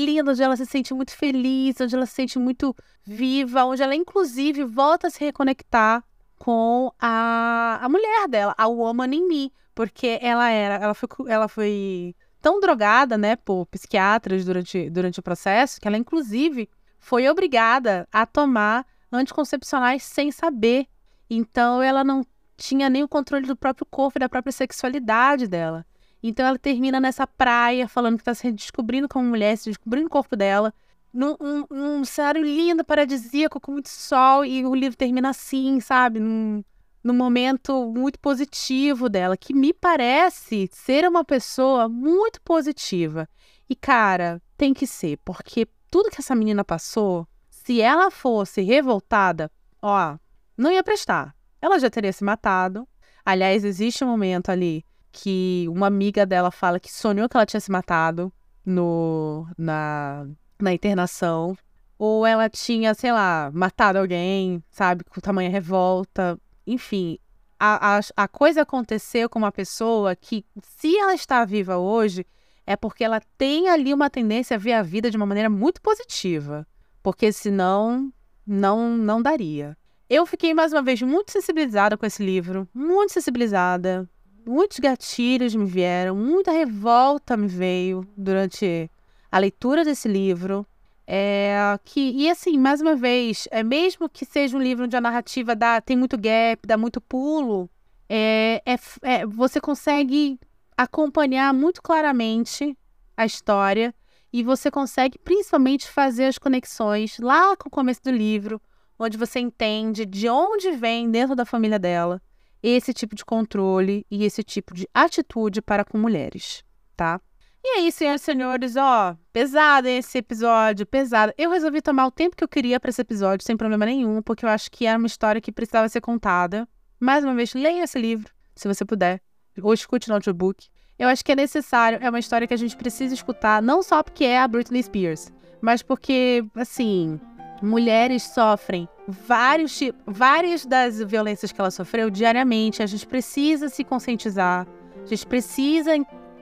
lindo, 0.05 0.31
onde 0.31 0.43
ela 0.43 0.55
se 0.55 0.65
sente 0.65 0.93
muito 0.93 1.11
feliz, 1.11 1.79
onde 1.81 1.95
ela 1.95 2.05
se 2.05 2.13
sente 2.13 2.39
muito 2.39 2.75
viva, 3.05 3.65
onde 3.65 3.81
ela 3.81 3.95
inclusive 3.95 4.63
volta 4.63 5.07
a 5.07 5.09
se 5.09 5.23
reconectar 5.23 6.03
com 6.37 6.91
a, 6.99 7.79
a 7.81 7.89
mulher 7.89 8.27
dela, 8.27 8.53
a 8.57 8.67
Woman 8.67 9.13
in 9.15 9.27
Me, 9.27 9.53
porque 9.73 10.19
ela 10.21 10.49
era, 10.49 10.75
ela 10.75 10.93
foi, 10.93 11.09
ela 11.27 11.47
foi 11.47 12.15
tão 12.41 12.59
drogada, 12.59 13.17
né, 13.17 13.35
por 13.35 13.65
psiquiatras 13.67 14.45
durante, 14.45 14.89
durante 14.89 15.19
o 15.19 15.23
processo, 15.23 15.81
que 15.81 15.87
ela 15.87 15.97
inclusive 15.97 16.69
foi 16.99 17.27
obrigada 17.27 18.07
a 18.11 18.25
tomar 18.25 18.85
anticoncepcionais 19.11 20.03
sem 20.03 20.31
saber. 20.31 20.87
Então 21.29 21.81
ela 21.81 22.03
não 22.03 22.25
tinha 22.55 22.89
nem 22.89 23.03
o 23.03 23.07
controle 23.07 23.45
do 23.45 23.55
próprio 23.55 23.85
corpo 23.85 24.17
e 24.17 24.19
da 24.19 24.29
própria 24.29 24.51
sexualidade 24.51 25.47
dela. 25.47 25.85
Então 26.21 26.45
ela 26.45 26.57
termina 26.57 26.99
nessa 26.99 27.27
praia 27.27 27.87
falando 27.87 28.15
que 28.15 28.21
está 28.21 28.33
se 28.33 28.51
descobrindo 28.51 29.07
como 29.07 29.29
mulher, 29.29 29.57
se 29.57 29.69
descobrindo 29.69 30.07
o 30.07 30.09
corpo 30.09 30.35
dela, 30.35 30.73
num 31.13 31.35
um, 31.39 31.65
um 31.71 32.05
cenário 32.05 32.43
lindo, 32.43 32.83
paradisíaco, 32.83 33.59
com 33.59 33.71
muito 33.71 33.89
sol, 33.89 34.45
e 34.45 34.65
o 34.65 34.75
livro 34.75 34.97
termina 34.97 35.29
assim, 35.29 35.79
sabe? 35.79 36.19
Num, 36.19 36.63
num 37.03 37.13
momento 37.13 37.91
muito 37.91 38.19
positivo 38.19 39.09
dela, 39.09 39.37
que 39.37 39.53
me 39.53 39.73
parece 39.73 40.69
ser 40.71 41.07
uma 41.07 41.23
pessoa 41.23 41.87
muito 41.87 42.41
positiva. 42.41 43.27
E, 43.69 43.75
cara, 43.75 44.41
tem 44.57 44.73
que 44.73 44.85
ser, 44.85 45.17
porque 45.23 45.67
tudo 45.89 46.09
que 46.09 46.19
essa 46.19 46.35
menina 46.35 46.63
passou, 46.63 47.27
se 47.49 47.81
ela 47.81 48.11
fosse 48.11 48.61
revoltada, 48.61 49.51
ó, 49.81 50.17
não 50.57 50.71
ia 50.71 50.83
prestar. 50.83 51.35
Ela 51.61 51.79
já 51.79 51.89
teria 51.89 52.13
se 52.13 52.23
matado. 52.23 52.87
Aliás, 53.25 53.63
existe 53.63 54.03
um 54.03 54.07
momento 54.07 54.49
ali 54.49 54.85
que 55.17 55.65
uma 55.69 55.87
amiga 55.87 56.25
dela 56.25 56.51
fala 56.51 56.79
que 56.79 56.93
sonhou 56.93 57.27
que 57.27 57.35
ela 57.35 57.45
tinha 57.45 57.59
se 57.59 57.71
matado 57.71 58.31
no, 58.63 59.47
na, 59.57 60.27
na 60.59 60.73
internação. 60.73 61.57
Ou 61.97 62.23
ela 62.25 62.47
tinha, 62.47 62.93
sei 62.93 63.11
lá, 63.11 63.49
matado 63.51 63.97
alguém, 63.97 64.63
sabe, 64.69 65.03
com 65.03 65.19
tamanha 65.19 65.49
revolta. 65.49 66.39
Enfim, 66.67 67.17
a, 67.59 67.97
a, 67.97 67.99
a 68.15 68.27
coisa 68.27 68.61
aconteceu 68.61 69.27
com 69.27 69.39
uma 69.39 69.51
pessoa 69.51 70.15
que, 70.15 70.45
se 70.61 70.95
ela 70.95 71.15
está 71.15 71.43
viva 71.43 71.77
hoje, 71.77 72.23
é 72.67 72.75
porque 72.75 73.03
ela 73.03 73.19
tem 73.35 73.67
ali 73.69 73.91
uma 73.91 74.11
tendência 74.11 74.55
a 74.55 74.59
ver 74.59 74.73
a 74.73 74.83
vida 74.83 75.09
de 75.09 75.17
uma 75.17 75.25
maneira 75.25 75.49
muito 75.49 75.81
positiva. 75.81 76.67
Porque 77.01 77.31
senão, 77.31 78.13
não, 78.45 78.95
não 78.95 79.19
daria. 79.19 79.75
Eu 80.07 80.27
fiquei 80.27 80.53
mais 80.53 80.71
uma 80.71 80.83
vez 80.83 81.01
muito 81.01 81.31
sensibilizada 81.31 81.97
com 81.97 82.05
esse 82.05 82.23
livro, 82.23 82.69
muito 82.71 83.13
sensibilizada. 83.13 84.07
Muitos 84.47 84.79
gatilhos 84.79 85.53
me 85.53 85.65
vieram, 85.65 86.15
muita 86.15 86.53
revolta 86.53 87.35
me 87.35 87.47
veio 87.47 88.07
durante 88.15 88.89
a 89.29 89.39
leitura 89.39 89.83
desse 89.83 90.07
livro. 90.07 90.65
É, 91.05 91.77
que, 91.83 92.11
e 92.11 92.29
assim, 92.29 92.57
mais 92.57 92.79
uma 92.79 92.95
vez, 92.95 93.47
é 93.51 93.61
mesmo 93.61 94.07
que 94.07 94.25
seja 94.25 94.55
um 94.57 94.61
livro 94.61 94.85
onde 94.85 94.95
a 94.95 95.01
narrativa 95.01 95.53
dá, 95.53 95.81
tem 95.81 95.97
muito 95.97 96.17
gap, 96.17 96.65
dá 96.65 96.77
muito 96.77 97.01
pulo, 97.01 97.69
é, 98.07 98.61
é, 98.65 98.75
é, 99.01 99.25
você 99.25 99.59
consegue 99.59 100.39
acompanhar 100.77 101.53
muito 101.53 101.81
claramente 101.81 102.77
a 103.17 103.25
história 103.25 103.93
e 104.31 104.43
você 104.43 104.71
consegue 104.71 105.17
principalmente 105.17 105.89
fazer 105.89 106.25
as 106.25 106.37
conexões 106.37 107.19
lá 107.19 107.57
com 107.57 107.67
o 107.67 107.71
começo 107.71 108.01
do 108.01 108.11
livro, 108.11 108.61
onde 108.97 109.17
você 109.17 109.39
entende 109.39 110.05
de 110.05 110.29
onde 110.29 110.71
vem 110.71 111.11
dentro 111.11 111.35
da 111.35 111.45
família 111.45 111.77
dela 111.77 112.21
esse 112.61 112.93
tipo 112.93 113.15
de 113.15 113.23
controle 113.23 114.05
e 114.09 114.25
esse 114.25 114.43
tipo 114.43 114.73
de 114.73 114.87
atitude 114.93 115.61
para 115.61 115.85
com 115.85 115.97
mulheres, 115.97 116.63
tá? 116.95 117.21
E 117.63 117.79
aí, 117.79 117.91
senhoras 117.91 118.21
e 118.21 118.25
senhores, 118.25 118.75
ó, 118.77 119.17
pesado 119.33 119.87
esse 119.87 120.17
episódio, 120.17 120.85
pesado. 120.85 121.33
Eu 121.37 121.49
resolvi 121.49 121.81
tomar 121.81 122.07
o 122.07 122.11
tempo 122.11 122.35
que 122.35 122.43
eu 122.43 122.47
queria 122.47 122.79
para 122.79 122.89
esse 122.89 123.01
episódio, 123.01 123.45
sem 123.45 123.57
problema 123.57 123.85
nenhum, 123.85 124.21
porque 124.21 124.45
eu 124.45 124.49
acho 124.49 124.71
que 124.71 124.85
era 124.85 124.97
uma 124.97 125.07
história 125.07 125.41
que 125.41 125.51
precisava 125.51 125.89
ser 125.89 125.99
contada. 125.99 126.67
Mais 126.99 127.23
uma 127.23 127.35
vez, 127.35 127.53
leia 127.53 127.83
esse 127.83 127.99
livro, 127.99 128.31
se 128.55 128.67
você 128.67 128.85
puder, 128.85 129.21
ou 129.61 129.73
escute 129.73 130.07
no 130.07 130.15
audiobook. 130.15 130.67
Eu 130.97 131.09
acho 131.09 131.25
que 131.25 131.31
é 131.31 131.35
necessário, 131.35 131.99
é 132.01 132.09
uma 132.09 132.19
história 132.19 132.47
que 132.47 132.53
a 132.53 132.57
gente 132.57 132.75
precisa 132.77 133.13
escutar, 133.13 133.61
não 133.61 133.83
só 133.83 134.01
porque 134.01 134.23
é 134.23 134.39
a 134.39 134.47
Britney 134.47 134.81
Spears, 134.81 135.31
mas 135.61 135.83
porque, 135.83 136.43
assim, 136.55 137.19
mulheres 137.61 138.23
sofrem 138.23 138.87
vários 139.07 139.79
várias 140.05 140.65
das 140.65 141.01
violências 141.01 141.51
que 141.51 141.59
ela 141.59 141.71
sofreu 141.71 142.09
diariamente. 142.09 142.83
A 142.83 142.85
gente 142.85 143.05
precisa 143.07 143.69
se 143.69 143.83
conscientizar, 143.83 144.67
a 145.01 145.05
gente 145.05 145.25
precisa 145.25 145.91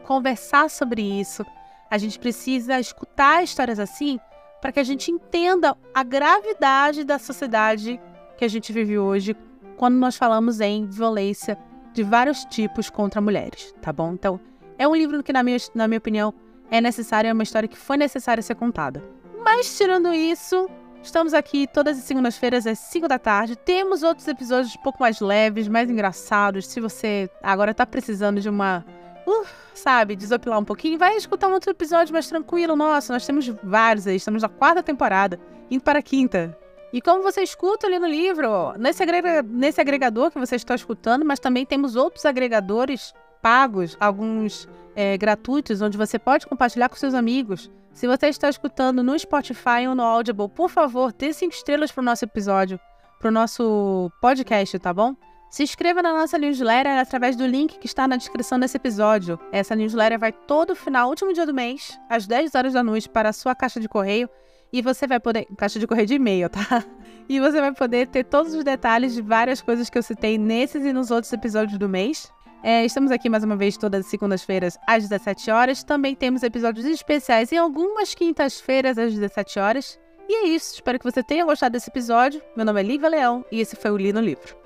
conversar 0.04 0.70
sobre 0.70 1.02
isso, 1.02 1.46
a 1.90 1.98
gente 1.98 2.20
precisa 2.20 2.80
escutar 2.80 3.44
histórias 3.44 3.80
assim 3.80 4.20
para 4.62 4.72
que 4.72 4.80
a 4.80 4.84
gente 4.84 5.12
entenda 5.12 5.78
a 5.94 6.04
gravidade 6.04 7.04
da 7.04 7.20
sociedade 7.20 8.00
que 8.38 8.44
a 8.44 8.48
gente 8.48 8.74
vive 8.74 8.98
hoje 8.98 9.36
quando 9.78 9.96
nós 9.96 10.16
falamos 10.16 10.60
em 10.60 10.86
violência 10.86 11.58
de 11.94 12.04
vários 12.04 12.44
tipos 12.46 12.90
contra 12.90 13.22
mulheres, 13.22 13.74
tá 13.82 13.94
bom? 13.94 14.14
Então, 14.14 14.40
é 14.78 14.88
um 14.88 14.96
livro 14.96 15.24
que, 15.24 15.32
na 15.32 15.44
minha, 15.44 15.58
na 15.74 15.88
minha 15.88 15.98
opinião, 15.98 16.34
é 16.70 16.82
necessário, 16.82 17.30
é 17.30 17.34
uma 17.34 17.44
história 17.44 17.70
que 17.70 17.78
foi 17.78 17.96
necessária 17.96 18.42
ser 18.44 18.56
contada. 18.56 19.04
Mas, 19.44 19.78
tirando 19.78 20.14
isso, 20.14 20.70
Estamos 21.06 21.36
aqui 21.36 21.68
todas 21.68 22.00
as 22.00 22.04
segundas-feiras 22.04 22.66
às 22.66 22.80
5 22.80 23.08
da 23.08 23.20
tarde. 23.20 23.56
Temos 23.56 24.02
outros 24.02 24.28
episódios 24.28 24.76
um 24.76 24.82
pouco 24.82 25.00
mais 25.00 25.22
leves, 25.22 25.68
mais 25.68 25.88
engraçados. 25.88 26.66
Se 26.66 26.82
você 26.82 27.30
agora 27.44 27.72
está 27.72 27.86
precisando 27.86 28.42
de 28.42 28.50
uma. 28.50 28.84
Uh, 29.26 29.46
sabe, 29.76 30.16
desopilar 30.16 30.60
um 30.60 30.66
pouquinho, 30.66 30.98
vai 30.98 31.16
escutar 31.16 31.48
um 31.48 31.54
outro 31.54 31.70
episódio 31.70 32.12
mais 32.12 32.28
tranquilo. 32.28 32.76
Nossa, 32.76 33.14
nós 33.14 33.24
temos 33.24 33.48
vários 33.64 34.08
aí. 34.08 34.16
Estamos 34.16 34.42
na 34.42 34.50
quarta 34.50 34.82
temporada, 34.82 35.40
indo 35.70 35.84
para 35.84 36.00
a 36.00 36.02
quinta. 36.02 36.58
E 36.92 37.00
como 37.00 37.22
você 37.22 37.44
escuta 37.44 37.86
ali 37.86 38.00
no 38.00 38.08
livro, 38.08 38.74
nesse, 38.80 39.04
agrega, 39.04 39.44
nesse 39.44 39.80
agregador 39.80 40.32
que 40.32 40.40
você 40.40 40.56
está 40.56 40.74
escutando, 40.74 41.24
mas 41.24 41.40
também 41.40 41.68
temos 41.68 41.96
outros 41.96 42.26
agregadores 42.26 43.14
pagos, 43.46 43.96
alguns 44.00 44.68
é, 44.96 45.16
gratuitos, 45.16 45.80
onde 45.80 46.00
você 46.00 46.18
pode 46.18 46.48
compartilhar 46.48 46.90
com 46.90 46.96
seus 46.96 47.14
amigos. 47.14 47.70
Se 47.94 48.08
você 48.08 48.26
está 48.26 48.50
escutando 48.50 49.04
no 49.04 49.18
Spotify 49.20 49.86
ou 49.88 49.94
no 49.94 50.02
Audible, 50.02 50.50
por 50.50 50.68
favor, 50.68 51.14
dê 51.14 51.32
cinco 51.32 51.54
estrelas 51.54 51.92
para 51.92 52.02
o 52.02 52.06
nosso 52.06 52.26
episódio, 52.26 52.80
para 53.20 53.28
o 53.28 53.32
nosso 53.32 54.12
podcast, 54.20 54.80
tá 54.80 54.92
bom? 54.92 55.16
Se 55.52 55.62
inscreva 55.62 56.02
na 56.02 56.12
nossa 56.12 56.40
newsletter 56.40 56.98
através 56.98 57.36
do 57.36 57.46
link 57.46 57.78
que 57.78 57.86
está 57.86 58.08
na 58.08 58.18
descrição 58.18 58.60
desse 58.60 58.78
episódio. 58.78 59.40
Essa 59.52 59.76
newsletter 59.76 60.18
vai 60.18 60.32
todo 60.32 60.76
final, 60.76 61.08
último 61.08 61.32
dia 61.32 61.46
do 61.46 61.54
mês, 61.54 62.00
às 62.10 62.26
10 62.26 62.56
horas 62.56 62.74
da 62.74 62.82
noite, 62.82 63.08
para 63.08 63.30
a 63.30 63.34
sua 63.34 63.54
caixa 63.54 63.80
de 63.80 63.88
correio. 63.88 64.28
E 64.74 64.82
você 64.82 65.06
vai 65.06 65.20
poder. 65.20 65.46
Caixa 65.56 65.78
de 65.80 65.86
correio 65.86 66.08
de 66.08 66.16
e-mail, 66.16 66.50
tá? 66.50 66.84
E 67.30 67.40
você 67.40 67.60
vai 67.60 67.74
poder 67.74 68.08
ter 68.08 68.24
todos 68.24 68.54
os 68.54 68.64
detalhes 68.64 69.16
de 69.16 69.22
várias 69.22 69.60
coisas 69.60 69.90
que 69.90 69.98
eu 69.98 70.04
citei 70.04 70.38
nesses 70.38 70.84
e 70.84 70.94
nos 70.94 71.10
outros 71.10 71.34
episódios 71.34 71.80
do 71.80 71.90
mês. 71.90 72.32
É, 72.68 72.84
estamos 72.84 73.12
aqui 73.12 73.30
mais 73.30 73.44
uma 73.44 73.56
vez 73.56 73.78
todas 73.78 74.04
as 74.04 74.08
segundas-feiras 74.08 74.76
às 74.88 75.08
17 75.08 75.52
horas. 75.52 75.84
Também 75.84 76.16
temos 76.16 76.42
episódios 76.42 76.84
especiais 76.88 77.52
em 77.52 77.58
algumas 77.58 78.16
quintas-feiras 78.16 78.98
às 78.98 79.14
17 79.14 79.60
horas. 79.60 80.00
E 80.28 80.34
é 80.34 80.48
isso. 80.48 80.74
Espero 80.74 80.98
que 80.98 81.06
você 81.06 81.22
tenha 81.22 81.46
gostado 81.46 81.74
desse 81.74 81.92
episódio. 81.92 82.42
Meu 82.58 82.66
nome 82.66 82.80
é 82.80 82.84
Lívia 82.84 83.08
Leão 83.08 83.46
e 83.52 83.62
esse 83.62 83.76
foi 83.76 83.92
o 83.92 83.98
Li 83.98 84.12
no 84.12 84.20
Livro. 84.20 84.65